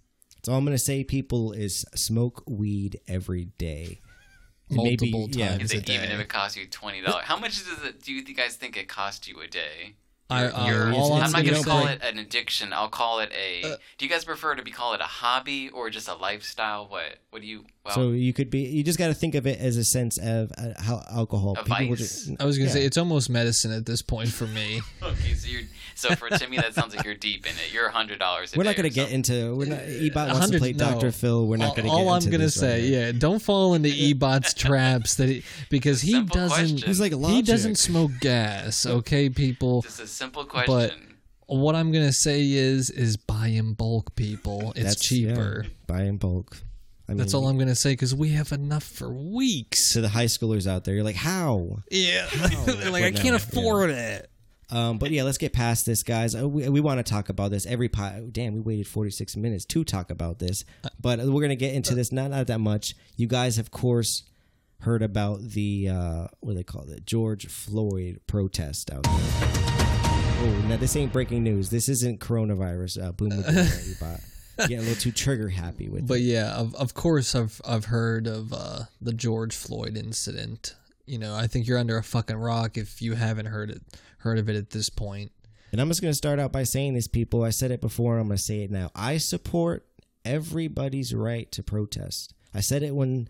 [0.43, 4.01] So all I'm gonna say, people, is smoke weed every day.
[4.71, 5.65] And Multiple yeah, times.
[5.65, 5.97] Is a day.
[5.97, 7.25] even if it costs you twenty dollars?
[7.25, 8.01] How much does it?
[8.01, 9.97] Do you guys think it costs you a day?
[10.29, 12.73] I, uh, You're- all it's- I'm I'm not gonna gonna say- call it an addiction.
[12.73, 13.63] I'll call it a.
[13.75, 16.89] Uh, do you guys prefer to be call it a hobby or just a lifestyle?
[16.89, 17.19] What?
[17.31, 17.65] What do you?
[17.85, 18.61] Well, So you could be.
[18.63, 21.55] You just got to think of it as a sense of uh, how alcohol.
[21.57, 22.25] A vice.
[22.27, 22.75] ju- I was gonna yeah.
[22.75, 24.81] say it's almost medicine at this point for me.
[25.03, 25.35] okay.
[25.35, 25.63] So you're.
[25.95, 27.73] So for to me, that sounds like you're deep in it.
[27.73, 28.55] You're a hundred dollars.
[28.55, 29.55] We're not going gonna get into.
[29.55, 29.79] We're not.
[29.79, 30.79] Ebot wants to play no.
[30.91, 31.47] Doctor Phil.
[31.47, 31.89] We're not gonna.
[31.89, 32.07] Get into it.
[32.07, 35.45] All get I'm gonna this right say, yeah, don't fall into Ebot's traps that he,
[35.71, 36.49] because he doesn't.
[36.49, 36.79] question.
[36.79, 39.85] He's like He doesn't smoke gas, okay, people.
[40.17, 41.17] Just a simple question.
[41.49, 44.73] But what I'm gonna say is, is buy in bulk, people.
[44.75, 45.63] It's That's cheaper.
[45.65, 46.57] yeah, buy in bulk.
[47.09, 49.93] I mean, That's all I'm gonna say because we have enough for weeks.
[49.93, 50.95] to the high schoolers out there.
[50.95, 51.79] You're like, how?
[51.91, 54.31] Yeah, they're like I But can't no, afford it.
[54.71, 56.35] Um, but yeah, let's get past this, guys.
[56.35, 58.33] Uh, we we want to talk about this every pot.
[58.33, 60.65] Damn, we waited 46 minutes to talk about this,
[61.01, 62.97] but we're gonna get into this not not that much.
[63.17, 64.25] You guys, of course,
[64.81, 69.76] heard about the uh, what do they call it, George Floyd protest out there.
[70.39, 71.71] Oh, now this ain't breaking news.
[71.71, 73.03] This isn't coronavirus.
[73.03, 73.45] Uh, boom, boom,
[74.01, 74.19] boom.
[74.59, 76.01] Getting a little too trigger happy with.
[76.01, 76.07] It.
[76.07, 76.25] But it.
[76.25, 80.75] yeah, of of course I've I've heard of uh, the George Floyd incident.
[81.07, 83.83] You know, I think you're under a fucking rock if you haven't heard it
[84.19, 85.33] heard of it at this point.
[85.73, 87.43] And I'm just going to start out by saying this, people.
[87.43, 88.19] I said it before.
[88.19, 88.91] I'm going to say it now.
[88.95, 89.87] I support
[90.25, 92.35] everybody's right to protest.
[92.55, 93.29] I said it when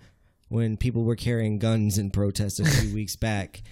[0.49, 3.63] when people were carrying guns in protest a few weeks back,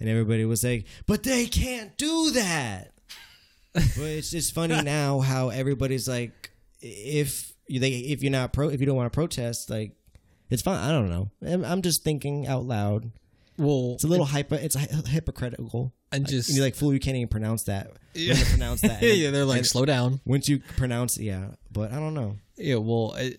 [0.00, 2.92] and everybody was like, "But they can't do that."
[3.72, 8.68] but it's just funny now how everybody's like, if you they if you're not pro
[8.68, 9.92] if you don't want to protest, like
[10.48, 10.78] it's fine.
[10.78, 11.30] I don't know.
[11.46, 13.12] I'm, I'm just thinking out loud.
[13.56, 14.56] Well, It's a little hypo.
[14.56, 15.92] It's hypocritical.
[16.12, 16.92] And Like, just- you're like fool.
[16.94, 17.92] You can't even pronounce that.
[18.14, 18.34] Yeah.
[18.48, 19.02] Pronounce that.
[19.02, 20.20] yeah, they're like slow down.
[20.24, 21.50] Once you pronounce, yeah.
[21.70, 22.38] But I don't know.
[22.56, 23.34] Yeah, well, I,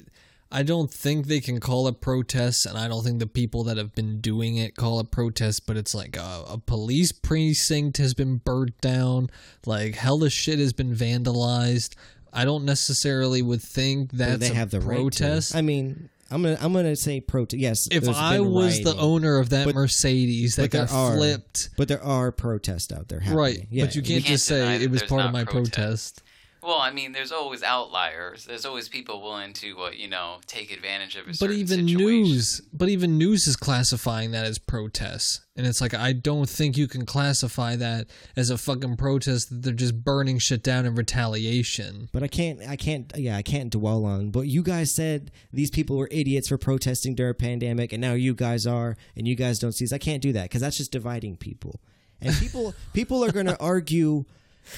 [0.52, 3.78] I don't think they can call it protests, and I don't think the people that
[3.78, 5.60] have been doing it call it protests.
[5.62, 9.30] But it's like a, a police precinct has been burnt down,
[9.66, 10.18] like hell.
[10.20, 11.96] hella shit has been vandalized.
[12.34, 15.54] I don't necessarily would think that they a have the protest.
[15.54, 15.60] right to.
[15.60, 17.60] I mean, I'm gonna I'm gonna say protest.
[17.62, 17.88] Yes.
[17.92, 21.16] if I been was the owner of that But- Mercedes that but there got are-
[21.16, 23.20] flipped, but there are protests out there.
[23.20, 23.38] Happening.
[23.38, 23.68] right?
[23.70, 23.86] Yeah.
[23.86, 25.74] but you can't, can't just say it was part of my protest.
[25.76, 26.24] protest.
[26.64, 28.46] Well, I mean, there's always outliers.
[28.46, 31.88] There's always people willing to, uh, you know, take advantage of a But certain even
[31.88, 31.98] situation.
[31.98, 36.78] news, but even news is classifying that as protests, and it's like I don't think
[36.78, 39.50] you can classify that as a fucking protest.
[39.50, 42.10] That they're just burning shit down in retaliation.
[42.12, 44.30] But I can't, I can't, yeah, I can't dwell on.
[44.30, 48.14] But you guys said these people were idiots for protesting during a pandemic, and now
[48.14, 49.94] you guys are, and you guys don't see this.
[49.94, 51.80] I can't do that because that's just dividing people.
[52.22, 54.26] And people, people are going to argue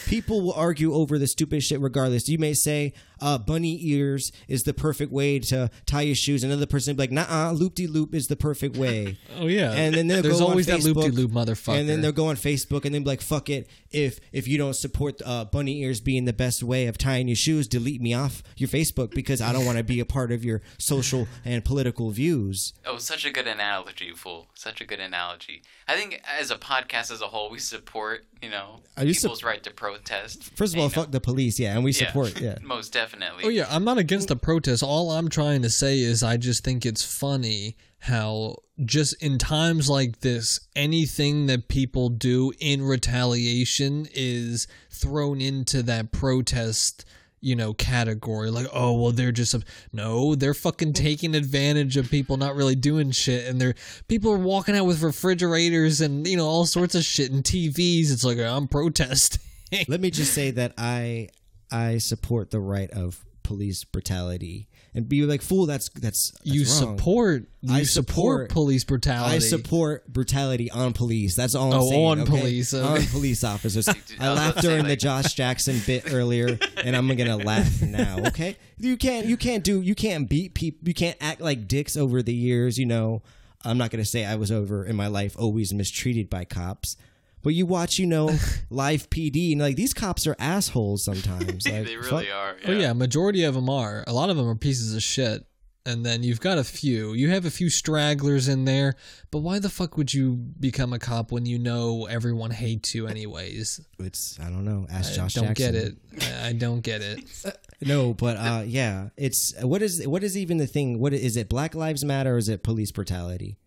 [0.05, 2.27] people will argue over the stupid shit regardless.
[2.29, 2.93] You may say
[3.23, 6.43] uh, bunny ears is the perfect way to tie your shoes.
[6.43, 9.17] Another person will be like, nah, loop de loop is the perfect way.
[9.39, 11.79] Oh yeah, And then they'll there's go on always that Facebook, loop de loop motherfucker.
[11.79, 13.67] And then they'll go on Facebook and then be like, "Fuck it!
[13.91, 17.35] If if you don't support uh, bunny ears being the best way of tying your
[17.35, 20.45] shoes, delete me off your Facebook because I don't want to be a part of
[20.45, 24.47] your social and political views." Oh, such a good analogy, fool.
[24.53, 25.63] Such a good analogy.
[25.87, 29.29] I think as a podcast as a whole, we support, you know, Are you sup-
[29.29, 30.55] people's right to protest.
[30.55, 31.01] First of all, You know?
[31.01, 32.57] fuck the police, yeah, and we Yeah, support, yeah.
[32.61, 33.12] most definitely.
[33.45, 34.83] Oh yeah, I'm not against the protest.
[34.83, 39.89] All I'm trying to say is I just think it's funny how just in times
[39.89, 47.05] like this, anything that people do in retaliation is thrown into that protest,
[47.39, 48.49] you know, category.
[48.49, 49.55] Like, oh well, they're just
[49.91, 53.75] no, they're fucking taking advantage of people not really doing shit, and they're
[54.07, 58.11] people are walking out with refrigerators and you know all sorts of shit and TVs.
[58.11, 59.41] It's like I'm protesting.
[59.87, 61.29] Let me just say that I
[61.73, 66.61] I support the right of police brutality and be like, "Fool, that's that's, that's you
[66.61, 69.35] wrong." support you I support, support- police brutality.
[69.35, 71.35] I support brutality on police.
[71.35, 72.05] That's all I'm Oh, saying.
[72.07, 72.39] on okay?
[72.39, 73.89] police, on police officers.
[73.89, 77.37] I I laughed about to say, during the Josh Jackson bit earlier, and I'm gonna
[77.37, 78.19] laugh now.
[78.27, 80.87] Okay, you can't you can't do you can't beat people.
[80.87, 82.77] You can't act like dicks over the years.
[82.77, 83.23] You know,
[83.65, 86.95] I'm not gonna say I was over in my life always mistreated by cops.
[87.43, 88.35] But you watch, you know,
[88.69, 91.65] live PD, and like these cops are assholes sometimes.
[91.73, 92.55] Like, they really fuck- are.
[92.65, 94.03] Oh yeah, majority of them are.
[94.07, 95.45] A lot of them are pieces of shit.
[95.85, 97.11] And then you've got a few.
[97.11, 98.95] You have a few stragglers in there,
[99.31, 103.05] but why the fuck would you become a cop when you know everyone hates you
[103.07, 103.81] anyways?
[103.99, 104.87] It's I don't know.
[104.89, 105.73] Ask I Josh don't Jackson.
[105.73, 105.97] get it.
[106.43, 107.19] I I don't get it.
[107.85, 110.99] No, but uh, yeah, it's what is what is even the thing?
[110.99, 111.49] What is it?
[111.49, 113.57] Black Lives Matter or is it police brutality?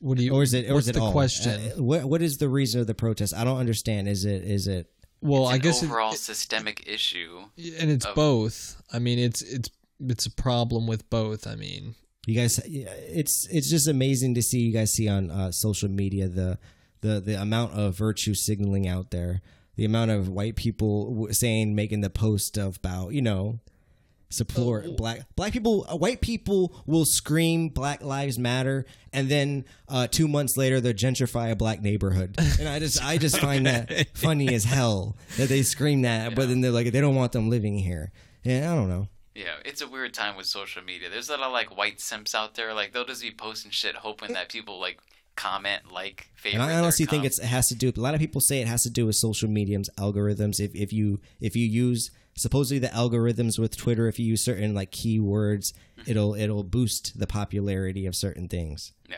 [0.00, 0.32] What do you?
[0.34, 1.12] or is it or what's is it the all?
[1.12, 1.52] question?
[1.78, 3.34] Uh, what what is the reason of the protest?
[3.34, 4.08] I don't understand.
[4.08, 4.90] Is it is it
[5.22, 7.44] well, It's I an guess it- overall systemic issue.
[7.78, 8.80] and it's of- both.
[8.92, 9.70] I mean, it's it's
[10.00, 11.46] it's a problem with both.
[11.46, 11.94] I mean,
[12.26, 12.58] you guys?
[12.66, 16.58] It's it's just amazing to see you guys see on uh, social media the
[17.00, 19.40] the the amount of virtue signaling out there.
[19.76, 23.60] The amount of white people saying making the post about you know
[24.28, 30.06] support black black people uh, white people will scream black lives matter and then uh
[30.06, 34.08] two months later they'll gentrify a black neighborhood and i just i just find that
[34.14, 37.48] funny as hell that they scream that but then they're like they don't want them
[37.48, 38.10] living here
[38.44, 41.10] and i don't know Yeah, it's a weird time with social media.
[41.10, 42.72] There's a lot of like white simps out there.
[42.72, 44.98] Like they'll just be posting shit, hoping that people like
[45.36, 46.54] comment, like, favorite.
[46.54, 48.62] and i their honestly think it's, it has to do a lot of people say
[48.62, 52.78] it has to do with social medium's algorithms if, if you if you use supposedly
[52.78, 56.10] the algorithms with twitter if you use certain like keywords mm-hmm.
[56.10, 59.16] it'll it'll boost the popularity of certain things Yeah.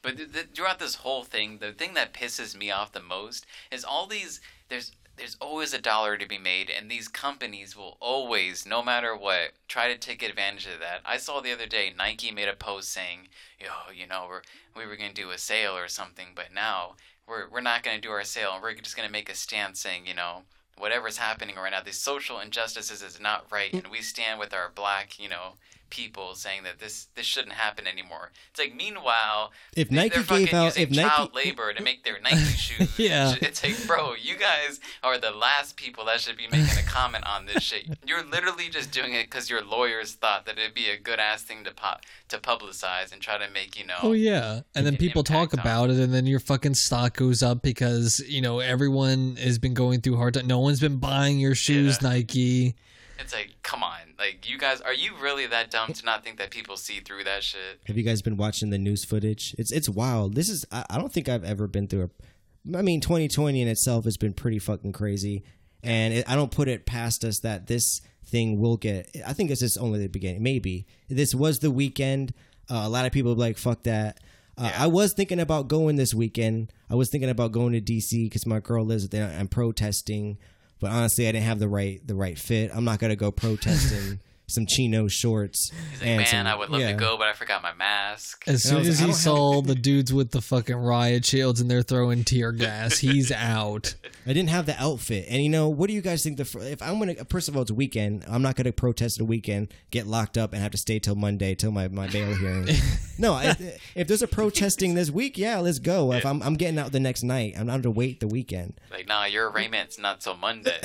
[0.00, 3.44] But th- th- throughout this whole thing, the thing that pisses me off the most
[3.70, 4.40] is all these.
[4.68, 9.16] There's there's always a dollar to be made, and these companies will always, no matter
[9.16, 11.00] what, try to take advantage of that.
[11.04, 14.42] I saw the other day Nike made a post saying, "Yo, you know, we're
[14.76, 16.94] we were gonna do a sale or something, but now
[17.26, 20.06] we're we're not gonna do our sale, and we're just gonna make a stand saying,
[20.06, 20.44] you know."
[20.78, 24.70] Whatever's happening right now, these social injustices is not right, and we stand with our
[24.74, 25.54] black, you know,
[25.90, 28.30] people saying that this this shouldn't happen anymore.
[28.50, 32.20] It's like meanwhile, If Nike gave out- using if Nike- child labor to make their
[32.20, 32.98] Nike shoes.
[32.98, 33.34] Yeah.
[33.40, 37.24] it's like, bro, you guys are the last people that should be making a comment
[37.26, 37.86] on this shit.
[38.06, 41.42] You're literally just doing it because your lawyers thought that it'd be a good ass
[41.42, 43.96] thing to pop to publicize and try to make you know.
[44.02, 47.62] Oh yeah, and then people talk about it, and then your fucking stock goes up
[47.62, 50.46] because you know everyone has been going through hard time.
[50.46, 52.08] No one's been buying your shoes, Yeah.
[52.10, 52.74] Nike.
[53.18, 56.38] It's like, come on, like you guys, are you really that dumb to not think
[56.38, 57.80] that people see through that shit?
[57.86, 59.54] Have you guys been watching the news footage?
[59.58, 60.34] It's it's wild.
[60.34, 62.76] This is I, I don't think I've ever been through a.
[62.78, 65.42] I mean, 2020 in itself has been pretty fucking crazy,
[65.82, 69.10] and it, I don't put it past us that this thing will get.
[69.26, 70.42] I think this is only the beginning.
[70.42, 72.32] Maybe this was the weekend.
[72.70, 74.20] Uh, a lot of people like, "Fuck that."
[74.56, 76.72] Uh, I was thinking about going this weekend.
[76.90, 79.34] I was thinking about going to DC because my girl lives there.
[79.38, 80.38] I'm protesting,
[80.80, 82.70] but honestly, I didn't have the right the right fit.
[82.74, 85.70] I'm not gonna go protesting some chino shorts.
[85.92, 86.92] He's like, and man, some- I would love yeah.
[86.92, 88.44] to go, but I forgot my mask.
[88.46, 91.60] As And soon was as he don't saw the dudes with the fucking riot shields
[91.60, 93.94] and they're throwing tear gas, he's out.
[94.26, 96.36] I didn't have the outfit, and you know, what do you guys think?
[96.36, 98.24] The if I'm gonna, first of all, it's a weekend.
[98.28, 101.54] I'm not gonna protest a weekend, get locked up, and have to stay till Monday
[101.54, 102.68] till my my bail hearing.
[103.18, 103.54] no, I,
[103.94, 106.12] if there's a protesting this week, yeah, let's go.
[106.12, 108.80] If I'm I'm getting out the next night, I'm not going to wait the weekend.
[108.90, 110.80] Like, nah, your arraignment's not till Monday.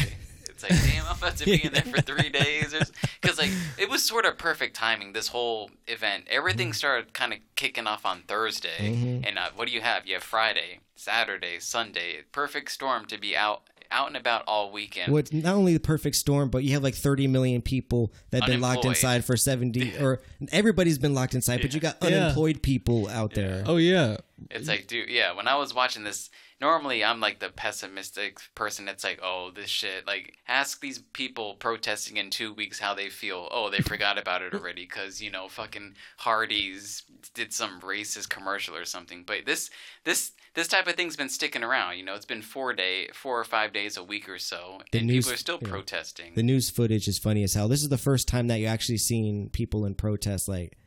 [0.63, 2.73] It's like, damn, I'm about to be in there for three days.
[3.21, 6.25] Because, like, it was sort of perfect timing, this whole event.
[6.29, 9.21] Everything started kind of kicking off on Thursday.
[9.25, 10.05] And uh, what do you have?
[10.07, 12.21] You have Friday, Saturday, Sunday.
[12.31, 13.61] Perfect storm to be out
[13.91, 15.11] out and about all weekend.
[15.13, 18.41] Well, it's not only the perfect storm, but you have like 30 million people that
[18.41, 20.19] have been locked inside for 70, or
[20.51, 22.07] everybody's been locked inside, but you got Yeah.
[22.07, 23.63] unemployed people out there.
[23.67, 24.17] Oh yeah.
[24.49, 25.33] It's like, dude, yeah.
[25.33, 26.31] When I was watching this,
[26.63, 28.85] normally I'm like the pessimistic person.
[28.85, 30.07] That's like, oh, this shit.
[30.07, 33.49] Like, ask these people protesting in two weeks how they feel.
[33.51, 37.03] Oh, they forgot about it already because you know, fucking Hardee's
[37.33, 39.25] did some racist commercial or something.
[39.27, 39.69] But this,
[40.05, 41.97] this, this type of thing's been sticking around.
[41.97, 44.99] You know, it's been four day, four or five days a week or so, The
[44.99, 45.67] and news- people are still yeah.
[45.69, 46.31] protesting.
[46.33, 47.67] The news footage is funny as hell.
[47.67, 50.77] This is the first time that you actually seen people in protest like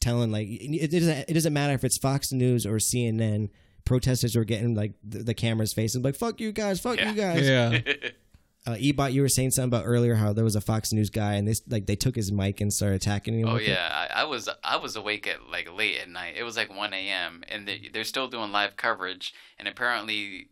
[0.00, 3.50] telling like it doesn't it doesn't matter if it's Fox News or CNN.
[3.86, 7.10] Protesters were getting like the, the camera's faces like "fuck you guys, fuck Yeah.
[7.10, 7.80] you guys." Yeah.
[8.68, 11.34] Uh, Ebot, you were saying something about earlier how there was a Fox News guy
[11.34, 13.46] and this like they took his mic and started attacking him.
[13.48, 16.34] Oh yeah, I, I was I was awake at like late at night.
[16.36, 17.44] It was like one a.m.
[17.48, 19.32] and they, they're still doing live coverage.
[19.56, 20.48] And apparently,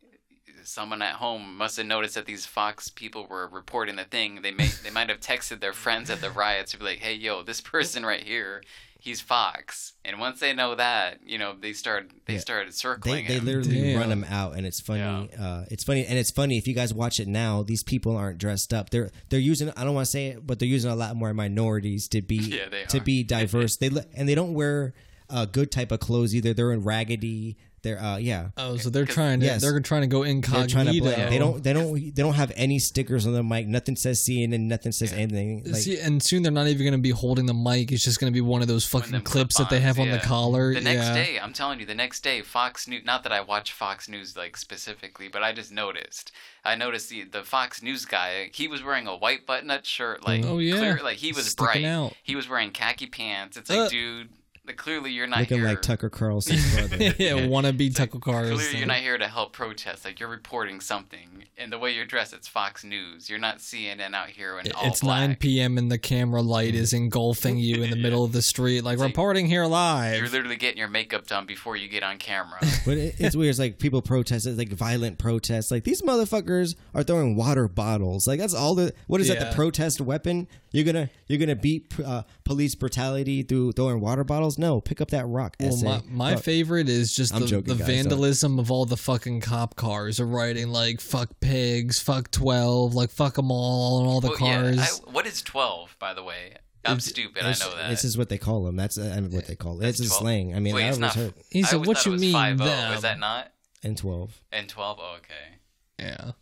[0.63, 4.43] someone at home must have noticed that these Fox people were reporting the thing.
[4.43, 7.15] They may they might have texted their friends at the riots to be like, "Hey,
[7.15, 8.63] yo, this person right here,
[9.05, 12.39] he's Fox." And once they know that, you know, they start they Yeah.
[12.41, 13.45] started circling they him.
[13.45, 14.01] literally Damn.
[14.01, 15.03] run him out, and it's funny.
[15.39, 17.63] Uh, it's funny, and it's funny if you guys watch it now.
[17.63, 18.91] These people aren't dressed up.
[18.91, 19.71] They're they're using.
[19.77, 22.37] I don't want to say it, but they're using a lot more minorities to be
[22.73, 23.77] Yeah, to be diverse.
[23.77, 24.95] they and they don't wear
[25.31, 26.53] a good type of clothes either.
[26.55, 27.57] They're in raggedy.
[27.85, 28.49] They're uh, yeah.
[28.57, 29.61] Oh, so they're trying to Yes.
[29.61, 30.67] they're trying to go They're incognito.
[30.67, 31.31] trying to blend.
[31.33, 31.63] They don't.
[31.63, 31.95] They don't.
[32.17, 33.67] They don't have any stickers on the mic.
[33.69, 34.61] Nothing says CNN.
[34.63, 35.63] Nothing says anything.
[35.65, 37.93] Like, See, and soon they're not even going to be holding the mic.
[37.93, 40.09] It's just going to be one of those fucking them clips that they have on
[40.09, 40.23] the yeah.
[40.23, 40.73] collar.
[40.75, 41.15] The next yeah.
[41.15, 43.05] day, I'm telling you, the next day, Fox News.
[43.05, 46.33] Not that I watch Fox News like specifically, but I just noticed.
[46.65, 48.51] I noticed the the Fox News guy.
[48.55, 50.77] He was wearing a white button-up shirt, like Oh, yeah.
[50.79, 51.85] clear, like he was Sticking bright.
[51.85, 52.15] out.
[52.23, 53.59] He was wearing khaki pants.
[53.59, 53.89] It's like, Uh.
[53.91, 54.29] dude,
[54.67, 55.69] like, clearly you're not looking here.
[55.69, 56.97] like Tucker Carlson's brother.
[57.19, 58.57] yeah, wannabe Tucker Carlson.
[58.57, 60.05] Clearly, you're not here to help protest.
[60.05, 63.29] Like you're reporting something, and the way you're dressed, it's Fox News.
[63.29, 65.29] You're not CNN out here in all It's black.
[65.29, 65.77] 9 p.m.
[65.79, 69.09] and the camera light is engulfing you in the middle of the street, like like-
[69.09, 70.19] reporting here live.
[70.19, 72.59] You're literally getting your makeup done before you get on camera.
[72.87, 73.51] But it, it's weird.
[73.51, 74.47] It's like people protest.
[74.47, 75.71] It's like violent protests.
[75.71, 78.27] Like these motherfuckers are throwing water bottles.
[78.27, 78.93] Like that's all the.
[79.07, 79.41] What is that?
[79.41, 80.49] The protest weapon?
[80.73, 84.54] You're gonna you're gonna beat uh, police brutality through throwing water bottles?
[84.59, 85.57] No, pick up that rock.
[85.61, 85.87] Well, essay.
[85.87, 88.97] my, my favorite is just I'm the, joking, the guys, don't- vandalism of all the
[88.97, 94.07] fucking cop cars are writing like "fuck pigs," "fuck 12," like "fuck them all" on
[94.07, 94.77] all the Well, cars.
[94.77, 96.57] Yeah, I, what is 12, by the way?
[96.87, 97.43] I'm It's- stupid.
[97.45, 97.89] I This- know that.
[97.91, 98.77] This is what they call them.
[98.77, 99.89] That's uh, what they call it.
[99.89, 100.55] It's a slang.
[100.55, 101.15] I mean, Wait, I it's was not.
[101.15, 102.95] heard He said, always "What thought you it was mean, 5-0.
[102.97, 103.53] Is that not?
[103.83, 104.41] in twelve.
[104.53, 104.99] And 12?
[105.01, 105.59] Oh, okay.
[105.99, 106.33] yeah,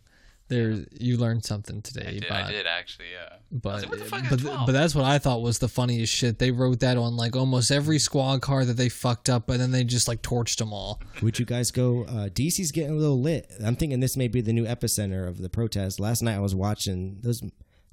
[0.49, 3.37] there you learned something today, I did, but I did actually, yeah.
[3.51, 4.65] But like, what the fuck is but 12?
[4.67, 6.37] but that's what I thought was the funniest shit.
[6.39, 9.71] They wrote that on like almost every squad car that they fucked up, and then
[9.71, 11.01] they just like torched them all.
[11.21, 12.03] Would you guys go?
[12.03, 13.51] Uh, DC's getting a little lit.
[13.63, 15.99] I'm thinking this may be the new epicenter of the protest.
[15.99, 17.41] Last night I was watching those.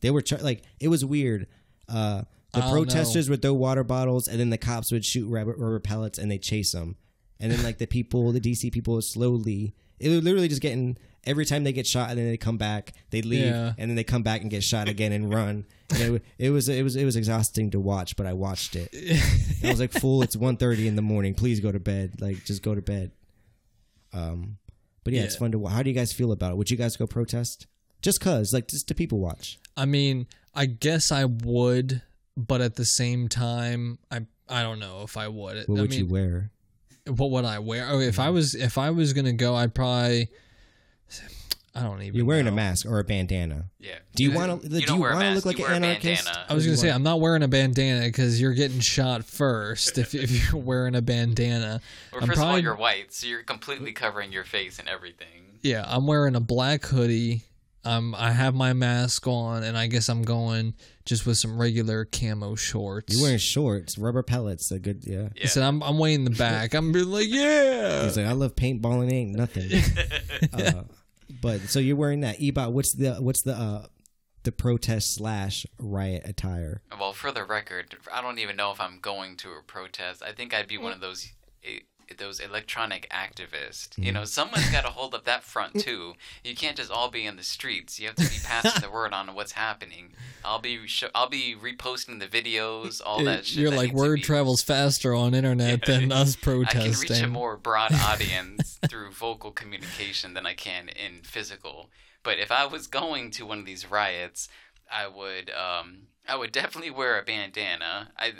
[0.01, 1.47] They were tr- like it was weird.
[1.89, 2.23] Uh,
[2.53, 5.79] the Oh, protesters would throw water bottles, and then the cops would shoot rubber, rubber
[5.79, 6.97] pellets, and they chase them.
[7.39, 9.75] And then like the people, the DC people, slowly.
[10.01, 12.93] It was literally just getting every time they get shot, and then they come back,
[13.11, 13.73] they leave, Yeah.
[13.79, 15.67] and then they come back and get shot again and run.
[15.91, 18.89] And it, it was it was it was exhausting to watch, but I watched it.
[19.65, 21.35] I was like, "Fool, it's 1.30 in the morning.
[21.35, 22.21] Please go to bed.
[22.21, 23.11] Like, just go to bed."
[24.13, 24.59] Um,
[25.05, 25.59] but yeah, it's fun to.
[25.59, 26.57] wa- How do you guys feel about it?
[26.57, 27.67] Would you guys go protest?
[28.03, 29.59] Just cause, like, just to people watch.
[29.77, 32.03] I mean, I guess I would,
[32.37, 35.67] but at the same time, I I don't know if I would.
[35.69, 36.51] What I would mean, you wear?
[37.07, 37.87] what would I wear?
[37.91, 40.29] Oh, if I was if I was gonna go, I'd probably.
[41.73, 42.17] I don't even.
[42.17, 43.67] You're wearing a mask or a bandana.
[43.79, 43.99] Yeah.
[44.17, 46.25] Do you wanna- do you wanna look like an anarchist?
[46.25, 46.47] bandana.
[46.49, 50.13] I was gonna say I'm not wearing a bandana because you're getting shot first if
[50.15, 51.81] if you're wearing a bandana.
[52.13, 54.89] Well, I'm first of all, probably- you're white, so you're completely covering your face and
[54.89, 55.27] everything.
[55.63, 57.43] Yeah, I'm wearing a black hoodie.
[57.85, 60.75] Um, I have my mask on, and I guess I'm going
[61.07, 63.15] just with some regular camo shorts.
[63.15, 64.71] You're wearing shorts, rubber pellets.
[64.71, 65.21] A good, yeah.
[65.23, 65.29] Yeah.
[65.37, 66.75] He said, "I'm I'm way in the back.
[66.75, 69.11] I'm being like, yeah." He's like, I love paintballing.
[69.13, 69.71] Ain't nothing.
[70.53, 70.83] uh,
[71.41, 72.73] but so you're wearing that ebot.
[72.73, 73.87] What's the what's the uh
[74.43, 76.83] the protest slash riot attire?
[76.99, 80.23] Well, for the record, I don't even know if I'm going to a protest.
[80.23, 81.33] I think I'd be one of those
[81.65, 81.81] eh,
[82.19, 83.97] those electronic activists.
[83.97, 86.15] You know, someone's got to hold up that front too.
[86.45, 87.99] You can't just all be in the streets.
[88.01, 90.11] You have to be passing the word on what's happening.
[90.45, 93.59] I'll be sh- I'll be reposting the videos, all that shit.
[93.59, 96.81] You're that like word travels faster on internet than us protesting.
[96.81, 101.91] I can reach a more broad audience through vocal communication than I can in physical.
[102.23, 104.49] But if I was going to one of these riots,
[104.91, 108.13] I would um, I would definitely wear a bandana.
[108.17, 108.33] I,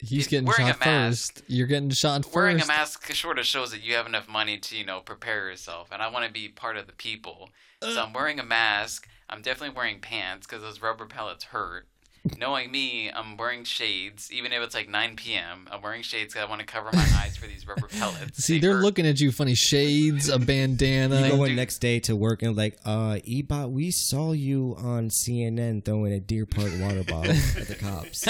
[0.00, 1.42] He's getting shot a mask, first.
[1.46, 2.34] You're getting shot first.
[2.34, 5.48] Wearing a mask sort of shows that you have enough money to, you know, prepare
[5.48, 5.88] yourself.
[5.92, 7.50] And I want to be part of the people.
[7.80, 9.08] So I'm wearing a mask.
[9.30, 11.86] I'm definitely wearing pants because those rubber pellets hurt.
[12.38, 14.30] Knowing me, I'm wearing shades.
[14.32, 17.06] Even if it's like 9 p.m., I'm wearing shades because I want to cover my
[17.16, 18.38] eyes for these rubber pellets.
[18.44, 18.82] See, They they're hurt.
[18.84, 19.54] looking at you funny.
[19.54, 21.22] Shades, a bandana.
[21.22, 25.08] You go in next day to work and like, uh, Ebot, we saw you on
[25.10, 28.26] CNN throwing a Deer Park water bottle at the cops.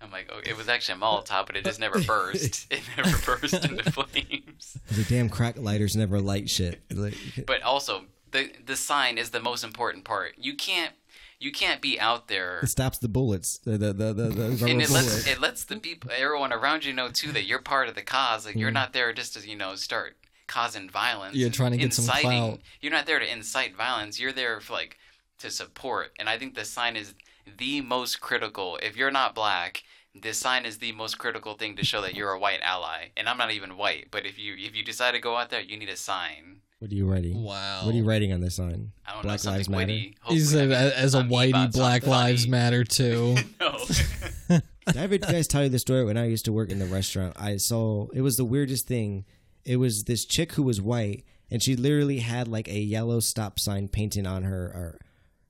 [0.00, 2.66] I'm like, oh, it was actually a Molotov, but it just never burst.
[2.72, 4.76] It never burst into flames.
[4.90, 6.80] the damn crack lighters never light shit.
[6.92, 7.14] Like,
[7.46, 10.34] But also, the the sign is the most important part.
[10.36, 10.92] You can't
[11.38, 13.58] you can't be out there it stops the bullets.
[13.58, 15.28] The the the, the, the and it lets bullet.
[15.28, 18.46] it lets the people everyone around you know too that you're part of the cause.
[18.46, 18.60] Like Mm.
[18.60, 20.16] you're not there just to you know start
[20.46, 21.36] causing violence.
[21.36, 22.30] You're trying to get some inciting.
[22.30, 22.60] clout.
[22.80, 24.18] You're not there to incite violence.
[24.20, 24.96] You're there for like
[25.38, 26.12] to support.
[26.18, 27.14] And I think the sign is
[27.58, 28.78] the most critical.
[28.82, 29.82] If you're not black,
[30.14, 33.08] this sign is the most critical thing to show that you're a white ally.
[33.16, 35.60] And I'm not even white, but if you if you decide to go out there,
[35.60, 36.62] you need a sign.
[36.78, 37.42] What are you writing?
[37.42, 37.86] Wow.
[37.86, 38.92] What are you writing on this sign?
[39.06, 39.86] I don't Black know Lives Matter.
[39.86, 40.16] witty.
[40.26, 42.50] He said, as a I'm whitey, Black Lives funny.
[42.50, 43.36] Matter too.
[43.60, 43.78] No.
[44.86, 46.86] Did I ever guys tell you the story when I used to work in the
[46.86, 47.34] restaurant?
[47.36, 49.24] I saw it was the weirdest thing.
[49.64, 53.58] It was this chick who was white, and she literally had like a yellow stop
[53.58, 55.00] sign painted on her her,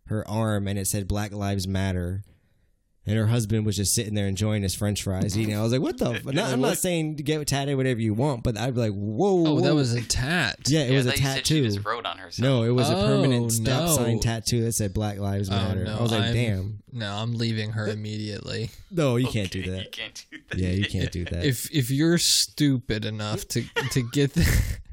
[0.07, 2.24] her arm, and it said "Black Lives Matter."
[3.09, 5.57] And her husband was just sitting there enjoying his French fries, eating.
[5.57, 6.25] I was like, "What the?" F-?
[6.25, 9.47] Not, I'm not saying to get tatted whatever you want, but I'd be like, "Whoa!"
[9.47, 10.59] Oh, that was a tat.
[10.67, 11.63] yeah, it Yeah, was I a thought you said tattoo.
[11.63, 12.43] She just wrote on herself.
[12.45, 13.95] No, it was a Oh, permanent stop no.
[13.97, 17.13] sign tattoo that said "Black Lives Oh, Matter." no, I was like, I'm- "Damn, No,
[17.15, 18.71] I'm leaving her immediately.
[18.91, 20.59] no, you can't do that." You can't do that.
[20.59, 21.45] Yeah, you can't do that.
[21.45, 24.45] If if you're stupid enough to to get the,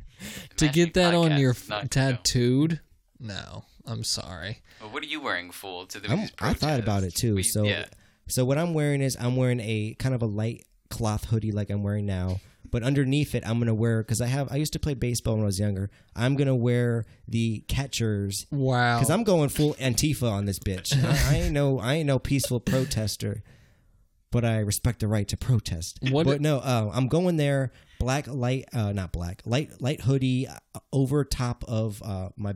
[0.57, 2.79] to get that on your not, tattooed,
[3.19, 4.61] no, I'm sorry.
[4.79, 5.87] Well, what are you wearing, fool?
[5.87, 7.33] To the I'm, these I thought about it too.
[7.35, 7.85] We- so, yeah.
[8.27, 11.69] So what I'm wearing is I'm wearing a kind of a light cloth hoodie like
[11.69, 14.79] I'm wearing now, but underneath it I'm gonna wear because I have I used to
[14.79, 15.89] play baseball when I was younger.
[16.15, 18.97] I'm gonna wear the catchers Wow.
[18.97, 20.93] because I'm going full Antifa on this bitch.
[21.03, 23.43] I, I ain't no I ain't no peaceful protester,
[24.31, 25.99] but I respect the right to protest.
[26.09, 27.71] What- But no, uh, I'm going there.
[27.99, 30.57] Black light, uh, not black, light light hoodie uh,
[30.91, 32.53] over top of uh, my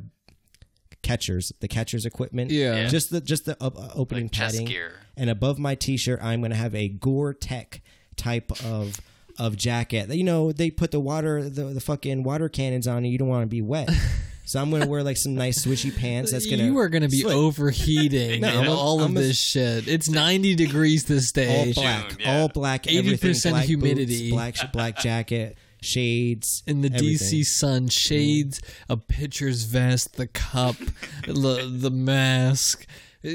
[1.02, 2.52] catchers, the catchers equipment.
[2.52, 2.76] Yeah.
[2.76, 2.88] Yeah.
[2.88, 4.68] just the just the uh, uh, opening Like chest padding.
[4.68, 4.94] gear.
[5.18, 7.80] And above my t-shirt, I'm gonna have a Gore-Tex
[8.16, 9.02] type of
[9.40, 10.10] of jacket.
[10.14, 13.28] You know, they put the water the, the fucking water cannons on, and you don't
[13.28, 13.90] want to be wet.
[14.48, 16.32] So I'm gonna wear like some nice swishy pants.
[16.32, 17.36] That's gonna you are going to be slip.
[17.36, 19.90] overheating No, and I'm all of I'm a- this shit.
[19.90, 21.54] It's 90 degrees this day.
[21.68, 22.40] all black, June, yeah.
[22.40, 24.30] all black, 80% humidity.
[24.30, 27.40] boots, black black jacket, shades, In the everything.
[27.42, 28.70] DC sun, shades, mm.
[28.88, 30.78] a pitcher's vest, the cup,
[31.28, 32.88] the, the mask.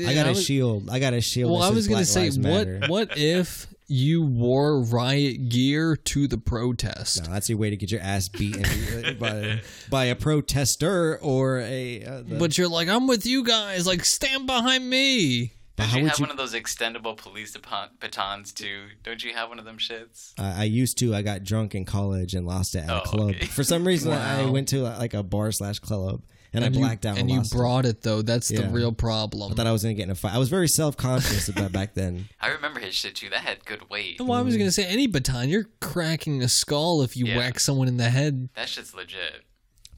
[0.06, 0.88] I got a shield.
[0.90, 1.52] I got a shield.
[1.52, 2.80] Well, I was gonna say, Lives what Matter.
[2.88, 7.24] what if you wore riot gear to the protest?
[7.24, 12.04] No, that's your way to get your ass beaten by by a protester or a.
[12.04, 13.86] Uh, the- But you're like, I'm with you guys.
[13.86, 15.52] Like, stand behind me.
[15.76, 16.22] but Don't you have you?
[16.24, 17.56] one of those extendable police
[18.00, 18.84] batons too?
[19.02, 20.32] Don't you have one of them shits?
[20.38, 21.14] I I used to.
[21.14, 23.30] I got drunk in college and lost it at a Oh, club.
[23.30, 23.46] okay.
[23.46, 26.22] For some reason, I went to like a bar slash club
[26.52, 27.56] and, And I you- blacked out And and you lost it.
[27.56, 28.22] brought it though.
[28.22, 29.52] That's the real problem.
[29.52, 30.34] I thought I was gonna get in a fight.
[30.34, 32.28] I was very self conscious about back then.
[32.40, 33.28] I remember his shit too.
[33.30, 34.20] That had good weight.
[34.20, 35.48] well, I was gonna say any baton.
[35.48, 37.38] You're cracking a skull if you Yeah.
[37.38, 38.48] whack someone in the head.
[38.54, 39.42] That shit's legit.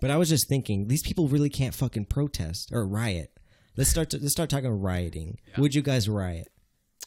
[0.00, 3.30] But I was just thinking, these people really can't fucking protest or riot.
[3.76, 4.10] Let's start.
[4.10, 5.38] To, let's start talking rioting.
[5.58, 6.48] Would you guys riot?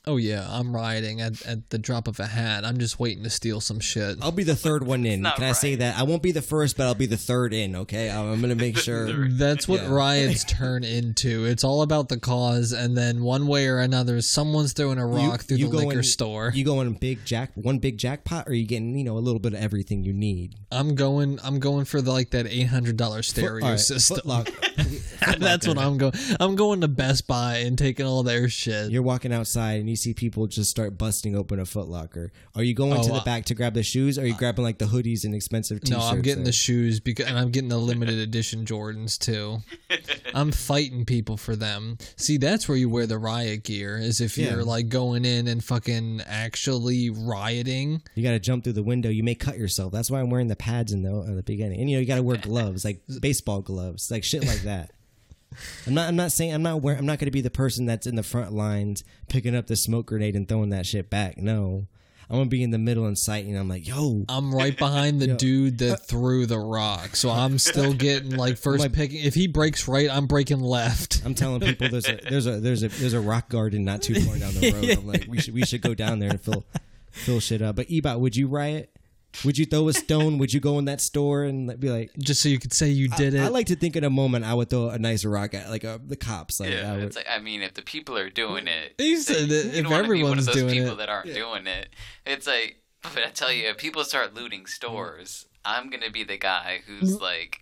[0.08, 2.64] Oh yeah, I'm rioting at, at the drop of a hat.
[2.66, 4.18] I'm just waiting to steal some shit.
[4.22, 5.22] I'll be the third one in.
[5.22, 5.98] not Can I say that?
[6.00, 7.76] I won't be the first, but I'll be the third in.
[7.76, 9.28] Okay, I'm, I'm gonna make sure.
[9.30, 9.90] That's what Yeah.
[9.90, 11.46] riots turn into.
[11.46, 15.42] It's all about the cause, and then one way or another, someone's throwing a rock
[15.42, 16.52] through the liquor in- store.
[16.56, 19.54] You going big jack, one big jackpot, or you getting you know a little bit
[19.54, 20.56] of everything you need?
[20.72, 21.40] I'm going.
[21.44, 24.18] I'm going for the, like that eight hundred dollar stereo All right, system.
[24.24, 24.54] Footlock-
[25.40, 26.14] That's what I'm going.
[26.40, 28.92] I'm going to Best Buy and taking all their shit.
[28.92, 32.30] You're walking outside and you see people just start busting open a Footlocker.
[32.56, 34.18] Are you going to Oh, the uh, back to grab the shoes?
[34.18, 36.00] Or are you grabbing like the hoodies and expensive t-shirts?
[36.02, 36.52] No, I'm getting there?
[36.52, 39.60] the shoes because, and I'm getting the limited edition Jordans too.
[40.34, 41.98] I'm fighting people for them.
[42.16, 43.98] See, that's where you wear the riot gear.
[43.98, 44.52] Is if Yeah.
[44.54, 48.02] you're like going in and fucking actually rioting.
[48.16, 49.10] You got to jump through the window.
[49.10, 49.92] You may cut yourself.
[49.92, 51.80] That's why I'm wearing the pads in the at the beginning.
[51.80, 54.92] And you know you got to wear gloves, like baseball gloves, like shit like that.
[55.86, 56.08] I'm not.
[56.08, 56.54] I'm not saying.
[56.54, 56.82] I'm not.
[56.82, 59.68] Wearing, I'm not going to be the person that's in the front lines picking up
[59.68, 61.38] the smoke grenade and throwing that shit back.
[61.38, 61.88] No,
[62.30, 65.22] I'm gonna be in the middle and sight, and I'm like, yo, I'm right behind
[65.22, 65.36] the Yeah.
[65.36, 69.24] dude that threw the rock, so I'm still getting like first picking.
[69.24, 71.22] If he breaks right, I'm breaking left.
[71.26, 74.16] I'm telling people there's a there's a there's a there's a rock garden not too
[74.22, 74.90] far down the road.
[74.98, 76.66] I'm like, we should we should go down there and fill
[77.12, 77.76] fill shit up.
[77.78, 78.92] But Ebot, would you riot?
[79.46, 80.38] Would you throw a stone?
[80.40, 82.12] Would you go in that store and be like?
[82.18, 83.40] Just so you could say you did it.
[83.42, 85.86] I like to think in a moment I would throw a nice rock at like
[85.86, 86.60] uh, the cops.
[86.60, 89.18] Like, Yeah, I would, it's like I mean, if the people are doing it, You
[89.20, 90.98] said that you if don't wanna be one of everyone's those doing people it.
[90.98, 91.90] that aren't doing it,
[92.26, 92.78] it's like.
[93.04, 97.22] But I tell you, if people start looting stores, I'm gonna be the guy who's
[97.22, 97.60] like,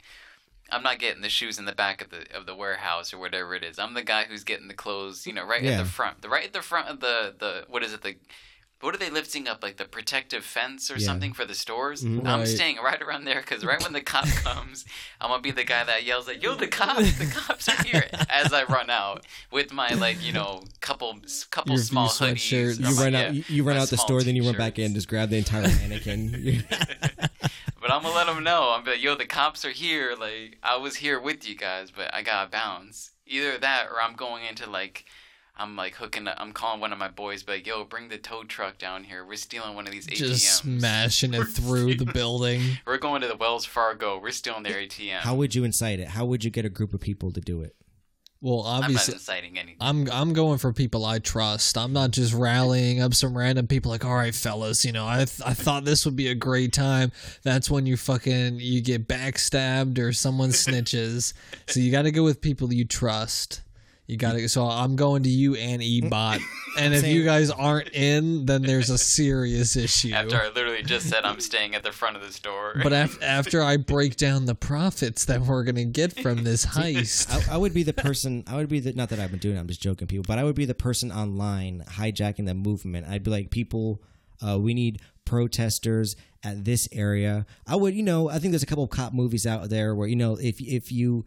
[0.71, 3.53] I'm not getting the shoes in the back of the of the warehouse or whatever
[3.53, 3.77] it is.
[3.77, 5.71] I'm the guy who's getting the clothes, you know, right Yeah.
[5.71, 8.15] at the front, the right at the front of the the what is it the.
[8.85, 11.05] What are they lifting up, like the protective fence or Yeah.
[11.07, 12.03] something for the stores?
[12.03, 12.25] Mhm.
[12.27, 14.85] I'm staying right around there because right when the cop comes,
[15.19, 17.17] I'm gonna be the guy that yells like, "Yo, the cops!
[17.17, 21.19] The cops are here!" As I run out with my like, you know, couple
[21.49, 22.77] couple Your small sweatshirt.
[22.77, 22.89] hoodies.
[22.89, 25.07] you run out you, you run out the store, then you run back in, just
[25.07, 26.63] grab the entire mannequin.
[27.81, 28.71] But I'm gonna let them know.
[28.75, 30.15] I'm like, "Yo, the cops are here!
[30.19, 34.15] Like, I was here with you guys, but I gotta bounce." Either that, or I'm
[34.15, 35.05] going into like.
[35.57, 36.35] I'm like hooking up.
[36.39, 39.25] I'm calling one of my boys, but like, yo, bring the tow truck down here.
[39.25, 40.17] We're stealing one of these ATMs.
[40.17, 42.61] just smashing it through the building.
[42.85, 44.19] We're going to the Wells Fargo.
[44.19, 45.19] We're stealing their ATM.
[45.19, 46.09] How would you incite it?
[46.09, 47.75] How would you get a group of people to do it?
[48.41, 49.77] Well, obviously, I'm not obviously, inciting anything.
[49.79, 51.77] I'm I'm going for people I trust.
[51.77, 55.25] I'm not just rallying up some random people like, all right, fellas, you know, I
[55.25, 57.11] th- I thought this would be a great time.
[57.43, 61.33] That's when you fucking you get backstabbed or someone snitches.
[61.67, 63.61] so you got to go with people you trust.
[64.07, 64.47] You got to.
[64.47, 66.39] So I'm going to you and Ebot,
[66.77, 70.11] and if you guys aren't in, then there's a serious issue.
[70.13, 72.79] After I literally just said I'm staying at the front of the store.
[72.83, 77.49] but af- after I break down the profits that we're gonna get from this heist,
[77.49, 78.43] I, I would be the person.
[78.45, 79.57] I would be the not that I've been doing.
[79.57, 80.25] it, I'm just joking, people.
[80.27, 83.07] But I would be the person online hijacking the movement.
[83.07, 84.03] I'd be like, people,
[84.47, 87.45] uh, we need protesters at this area.
[87.65, 90.07] I would, you know, I think there's a couple of cop movies out there where
[90.07, 91.25] you know, if if you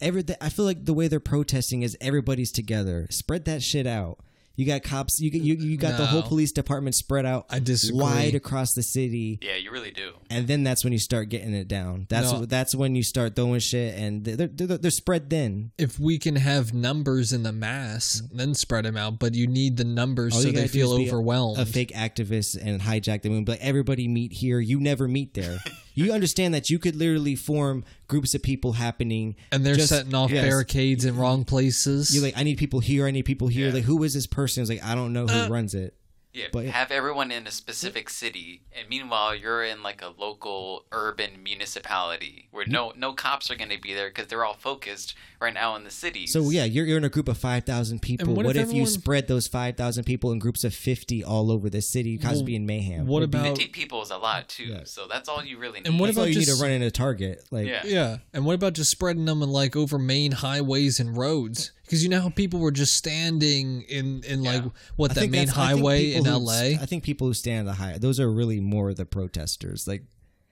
[0.00, 3.06] every, I feel like the way they're protesting is everybody's together.
[3.10, 4.18] Spread that shit out.
[4.56, 5.18] You got cops.
[5.18, 7.46] You you, you got the whole police department spread out.
[7.50, 8.00] I disagree.
[8.00, 10.12] Wide across the city yeah, you really do.
[10.30, 12.06] and then that's when you start getting it down.
[12.08, 12.44] That's No.
[12.46, 15.72] that's when you start throwing shit, and they're they're, they're spread thin.
[15.76, 19.18] if we can have numbers in the mass, then spread them out.
[19.18, 21.58] But you need the numbers All so they feel is be a- overwhelmed.
[21.58, 23.44] A, fake activist and hijack the moon.
[23.44, 24.60] But everybody meet here.
[24.60, 25.58] You never meet there.
[25.94, 30.14] you understand that you could literally form groups of people happening, and they're just- setting
[30.14, 30.44] off yes.
[30.44, 32.14] barricades in wrong places.
[32.14, 33.06] You're like, I need people here.
[33.06, 33.68] I need people here.
[33.68, 33.74] Yeah.
[33.74, 34.62] Like, who is this person?
[34.62, 35.94] It's like, I don't know who uh, runs it.
[36.34, 40.84] Yeah, But- have everyone in a specific city, and meanwhile you're in like a local
[40.90, 42.72] urban municipality where mm-hmm.
[42.72, 45.84] no no cops are going to be there because they're all focused right now in
[45.84, 46.26] the city.
[46.26, 48.28] So yeah, you're, you're in a group of five thousand people.
[48.28, 51.22] And What, what if, if you spread those five thousand people in groups of fifty
[51.22, 53.06] all over the city, cause Well, being mayhem?
[53.06, 54.80] what about- fifty people is a lot too.
[54.84, 55.86] So that's all you really need.
[55.88, 57.44] And what That's all about you need just- to run in a target?
[57.52, 57.82] Like, Yeah.
[57.84, 61.70] yeah, and what about just spreading them in like over main highways and roads?
[61.94, 64.64] Because you know how people were just standing in in like
[64.96, 66.74] what I that main that's- I think highway people in who- L.A.
[66.74, 69.86] I think people who stand on the high, those are really more the protesters.
[69.86, 70.02] Like,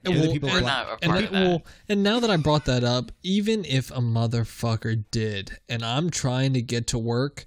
[0.04, 1.42] And they're the well, people we're not a and, part it- of that.
[1.48, 6.10] well, and now that I brought that up, even if a motherfucker did, and I'm
[6.10, 7.46] trying to get to work,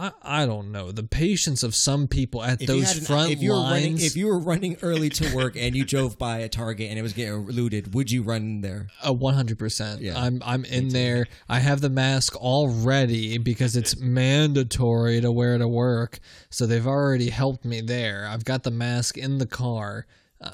[0.00, 3.42] I I don't know the patience of some people at if those an- front if
[3.42, 4.04] you were running, lines.
[4.04, 7.02] if you were running early to work and you drove by a Target and it
[7.02, 8.88] was getting looted, would you run in there?
[9.02, 10.00] A one hundred percent.
[10.00, 10.18] Yeah.
[10.18, 11.26] I'm I'm in there.
[11.48, 16.18] I have the mask already because it's mandatory to wear to work.
[16.48, 18.26] So they've already helped me there.
[18.26, 20.06] I've got the mask in the car.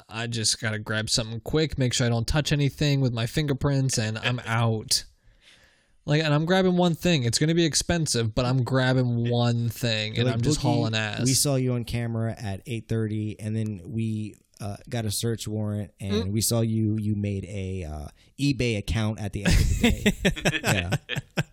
[0.09, 3.97] I just gotta grab something quick, make sure I don't touch anything with my fingerprints,
[3.97, 5.05] and I'm out.
[6.07, 7.23] Like, and I'm grabbing one thing.
[7.23, 10.95] It's gonna be expensive, but I'm grabbing one thing, and Like, I'm just Boogie, hauling
[10.95, 11.21] ass.
[11.25, 15.47] We saw you on camera at eight thirty, and then we uh, got a search
[15.47, 16.31] warrant, and Mm.
[16.31, 16.97] we saw you.
[16.97, 18.07] You made a uh,
[18.39, 20.59] eBay account at the end of the day.
[20.63, 20.95] yeah,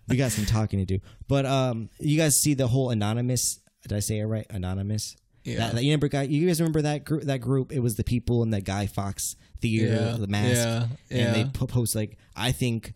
[0.09, 1.01] we got some talking to do.
[1.29, 3.59] But um, you guys see the whole anonymous?
[3.83, 4.47] Did I say it right?
[4.51, 5.17] Anonymous.
[5.43, 5.59] Yeah.
[5.59, 6.23] That, that- you remember, guy?
[6.23, 7.25] You guys remember that group?
[7.25, 7.73] That group?
[7.73, 11.41] It was the people in that Guy Fawkes theater, Yeah, the mask, yeah, and they
[11.41, 11.51] yeah.
[11.67, 12.95] post like I think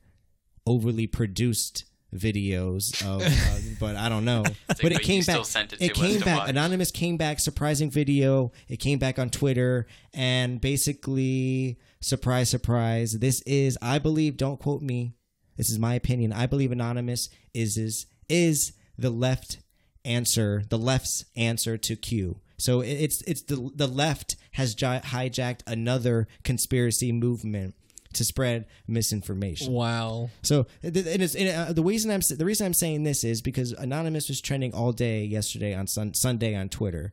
[0.69, 4.43] overly produced videos of, uh, but I don't know.
[4.67, 5.47] but but it you came still back.
[5.47, 6.39] sent it it to came to back.
[6.41, 6.51] watch.
[6.51, 7.41] Anonymous came back.
[7.41, 8.53] Surprising video.
[8.69, 13.19] It came back on Twitter, and basically, surprise, surprise.
[13.19, 14.37] This is, I believe.
[14.37, 15.15] Don't quote me.
[15.57, 16.33] This is my opinion.
[16.33, 19.59] I believe Anonymous is is is the left
[20.05, 22.41] answer, the left's answer to Q.
[22.59, 27.75] So it's it's the the left has hijacked another conspiracy movement
[28.19, 29.73] to spread misinformation.
[29.73, 30.31] wow.
[30.43, 33.41] So it, it is, and, uh, the reason I'm the reason I'm saying this is
[33.43, 37.13] because Anonymous was trending all day yesterday on sun, Sunday on Twitter.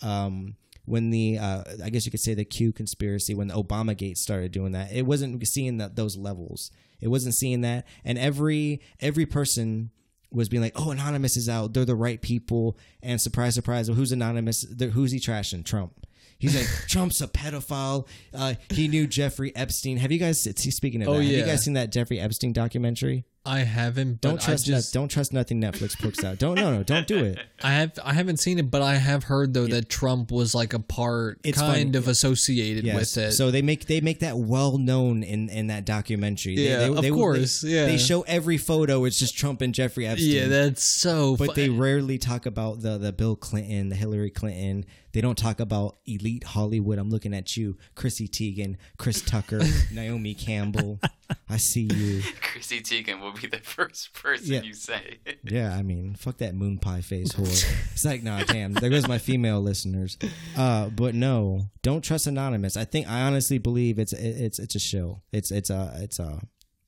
[0.00, 3.96] Um, when the uh, I guess you could say the Q conspiracy when the Obama
[3.96, 4.92] Gate started doing that.
[4.92, 6.70] It wasn't seeing that those levels.
[7.00, 9.90] It wasn't seeing that, and every every person
[10.32, 11.72] was being like, "Oh, anonymous is out.
[11.72, 14.62] They're the right people." And surprise, surprise, well, who's anonymous?
[14.68, 15.64] They're- Who's he trashing?
[15.64, 16.04] Trump.
[16.42, 18.06] He's like, Trump's a pedophile.
[18.34, 19.96] Uh, he knew Jeffrey Epstein.
[19.98, 20.42] Have you guys?
[20.42, 23.24] Speaking of Oh, that, have you guys seen that Jeffrey Epstein documentary?
[23.44, 24.20] I haven't.
[24.20, 24.68] Don't trust.
[24.68, 24.94] I just.
[24.94, 26.38] no- don't trust nothing Netflix puts out.
[26.38, 26.54] Don't.
[26.54, 26.70] No.
[26.76, 26.82] No.
[26.84, 27.38] Don't do it.
[27.62, 27.98] I have.
[28.04, 31.40] I haven't seen it, but I have heard though that Trump was like a part,
[31.42, 31.98] It's kind funny.
[31.98, 32.96] of associated Yes.
[33.16, 33.32] with it.
[33.32, 36.54] So they make they make that well known in in that documentary.
[36.54, 37.86] They- Yeah, they, of they, course, They, yeah.
[37.86, 39.04] They show every photo.
[39.06, 40.30] It's just Trump and Jeffrey Epstein.
[40.30, 41.36] yeah, that's so.
[41.36, 44.84] but fu- they rarely talk about the the Bill Clinton, the Hillary Clinton.
[45.12, 46.98] They don't talk about elite Hollywood.
[46.98, 49.60] I'm looking at you, Chrissy Teigen, Chris Tucker,
[49.92, 51.00] Naomi Campbell.
[51.48, 52.22] I see you.
[52.40, 54.62] Chrissy Teigen will be the first person Yeah.
[54.62, 55.18] you say.
[55.44, 57.46] Yeah, I mean, fuck that moon pie face whore.
[57.92, 58.72] It's like, nah, damn.
[58.72, 60.16] There goes my female listeners.
[60.56, 62.76] Uh, but no, don't trust anonymous.
[62.76, 65.22] I think I honestly believe it's it's it's a show.
[65.32, 66.40] It's it's a it's a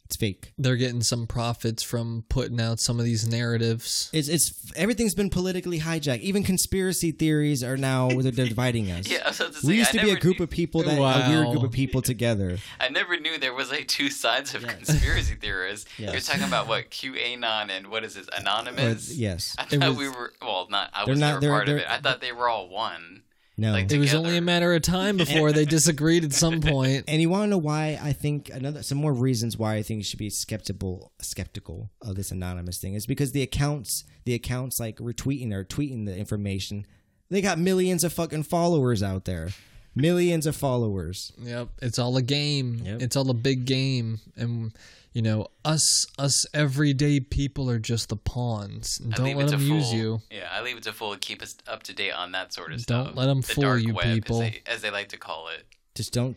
[0.07, 0.53] it's fake.
[0.59, 4.11] they're getting some profits from putting out some of these narratives.
[4.13, 6.21] It's it's everything's been politically hijacked.
[6.21, 9.09] Even conspiracy theories are now they're dividing us.
[9.11, 10.51] Yeah, I was about to say, we used I to be a group knew- of
[10.51, 12.59] people that a weird group of people together.
[12.81, 15.89] I never knew there was like two sides of conspiracy theorists.
[15.99, 19.17] You're talking about what QAnon and what is this uh, Or, Anonymous?
[19.17, 21.69] yes, I It thought was- we were well, not I was not- never they're- part
[21.69, 21.91] of they're- it.
[21.91, 23.23] I thought they were all one.
[23.57, 23.73] No.
[23.73, 27.05] Like It was only a matter of time before they disagreed at some point.
[27.09, 29.99] And you want to know why I think another some more reasons why I think
[29.99, 34.81] you should be skeptical skeptical of this anonymous thing is because the accounts the accounts
[34.81, 36.87] like retweeting or tweeting the information
[37.31, 39.51] they got millions of fucking followers out there
[39.95, 42.81] millions of followers Yep, it's all a game.
[42.85, 43.03] Yep.
[43.03, 44.73] It's all a big game, and
[45.15, 48.99] you know us us everyday people are just the pawns.
[48.99, 50.21] Don't let it to them use you.
[50.31, 52.73] Yeah, I leave it to fool to keep us up to date on that sort
[52.73, 52.97] of stuff.
[52.97, 53.17] Don't stuff.
[53.17, 54.41] let 'em The fool dark you web, as people.
[54.41, 55.65] they- as they like to call it.
[55.97, 56.37] just don't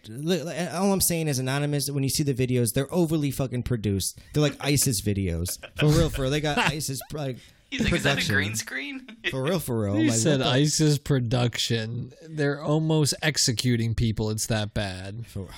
[0.73, 4.43] all I'm saying is anonymous when you see the videos they're overly fucking produced they're
[4.43, 7.37] like ISIS videos for real for real they got ISIS like
[7.71, 9.07] He's like, is that a green screen?
[9.31, 12.13] for real for real He like, said the- ISIS production.
[12.25, 14.29] They're almost executing people.
[14.29, 15.25] It's that bad.
[15.27, 15.49] for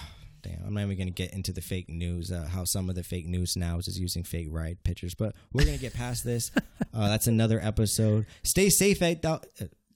[0.50, 3.04] damn i'm not even gonna get into the fake news uh, how some of the
[3.04, 6.52] fake news now is just using fake ride pictures but we're gonna get past this.
[6.92, 8.26] Uh, that's another episode.
[8.42, 9.38] Stay safe at uh,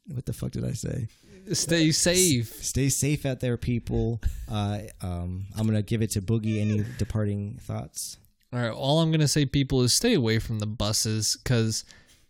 [0.07, 1.07] what the fuck did i say?
[1.51, 2.63] Stay safe.
[2.63, 4.21] stay safe out there people.
[4.49, 6.61] Uh, um, i'm gonna give it to boogie.
[6.61, 8.17] Any departing thoughts?
[8.53, 8.69] All right.
[8.69, 11.83] All I'm gonna say, people, is stay away from the buses because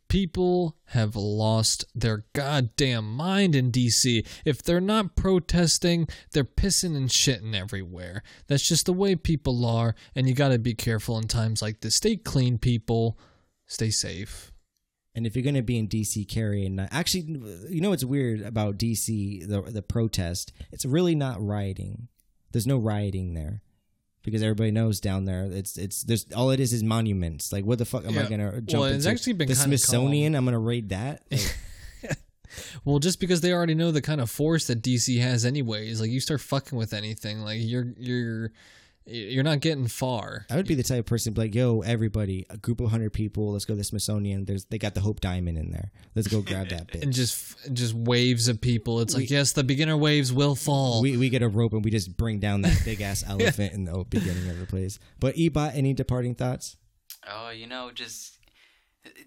[0.08, 4.26] people have lost their goddamn mind in DC.
[4.46, 8.24] If they're not protesting, they're pissing and shitting everywhere.
[8.48, 11.96] That's just the way people are, and you gotta be careful in times like this.
[11.96, 13.18] Stay clean, people.
[13.68, 14.52] Stay safe.
[15.16, 17.22] and if you're gonna be in dc carrying actually
[17.70, 22.08] you know what's weird about dc the, the protest it's really not rioting
[22.52, 23.62] there's no rioting there
[24.24, 27.52] because everybody knows down there it's it's there's all it is is monuments.
[27.54, 29.10] Like what the fuck am i gonna jump Well, it's into?
[29.10, 30.36] actually been the smithsonian?
[30.36, 31.24] I'm gonna raid that?
[31.32, 31.56] Like,
[32.86, 36.12] Well, just because they already know the kind of force that DC has, anyways, like
[36.12, 38.52] you start fucking with anything, like you're you're
[39.06, 40.46] you're not getting far.
[40.50, 42.86] i would be the type of person to be like yo everybody a group of
[42.86, 45.92] 100 people let's go to the smithsonian there's they got the hope diamond in there
[46.16, 49.02] let's go grab that bitch and just just waves of people.
[49.02, 51.02] It's like yes, the beginner waves will fall.
[51.02, 53.86] we, we get a rope and we just bring down that big ass elephant in
[53.86, 55.00] the beginning of the place.
[55.20, 56.78] But Ebot, any departing thoughts?
[57.30, 58.38] Oh, you know, just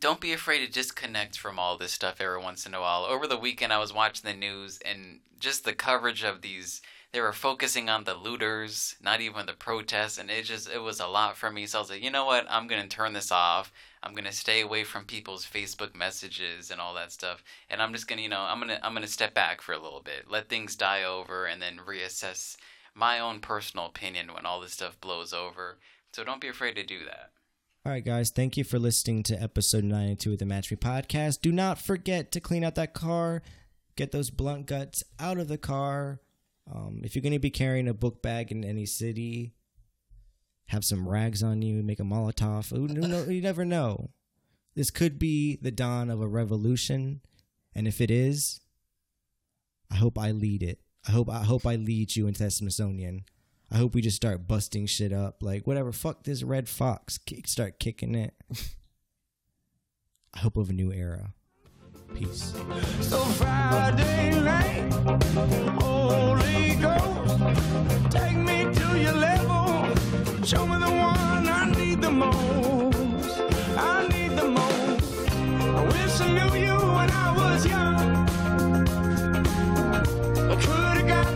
[0.00, 3.04] don't be afraid to disconnect from all this stuff every once in a while.
[3.04, 6.82] Over the weekend, I was watching the news and just the coverage of these.
[7.12, 11.00] They were focusing on the looters, not even the protests, and it just it was
[11.00, 11.66] a lot for me.
[11.66, 12.46] So I was like, you know what?
[12.50, 13.72] I'm gonna turn this off.
[14.02, 18.06] I'm gonna stay away from people's Facebook messages and all that stuff, and I'm just
[18.06, 20.76] gonna, you know, I'm gonna I'm gonna step back for a little bit, let things
[20.76, 22.56] die over, and then reassess
[22.94, 25.78] my own personal opinion when all this stuff blows over.
[26.12, 27.30] So don't be afraid to do that.
[27.84, 31.40] All right, guys, thank you for listening to episode 92 of the Match Me podcast.
[31.40, 33.42] Do not forget to clean out that car,
[33.96, 36.20] get those blunt guts out of the car.
[36.72, 39.54] Um, if you're going to be carrying a book bag in any city,
[40.66, 42.72] have some rags on you, make a Molotov.
[43.30, 44.10] You never know.
[44.74, 47.20] This could be the dawn of a revolution,
[47.74, 48.60] and if it is,
[49.90, 50.80] I hope I lead it.
[51.08, 53.24] I hope I hope I lead you into that Smithsonian.
[53.70, 55.92] I hope we just start busting shit up, like whatever.
[55.92, 57.16] Fuck this red fox.
[57.16, 58.34] Kick, start kicking it.
[60.34, 61.32] I hope of a new era.
[62.14, 62.54] Peace.
[63.00, 64.92] So Friday night,
[65.80, 67.38] Holy Ghost,
[68.10, 69.94] take me to your level.
[70.44, 73.40] Show me the one I need the most.
[73.76, 75.30] I need the most.
[75.30, 78.28] I wish I knew you when I was young.
[80.50, 81.35] I could have got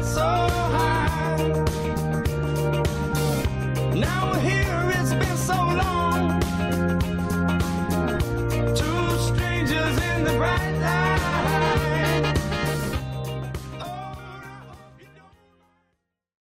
[10.40, 10.69] right.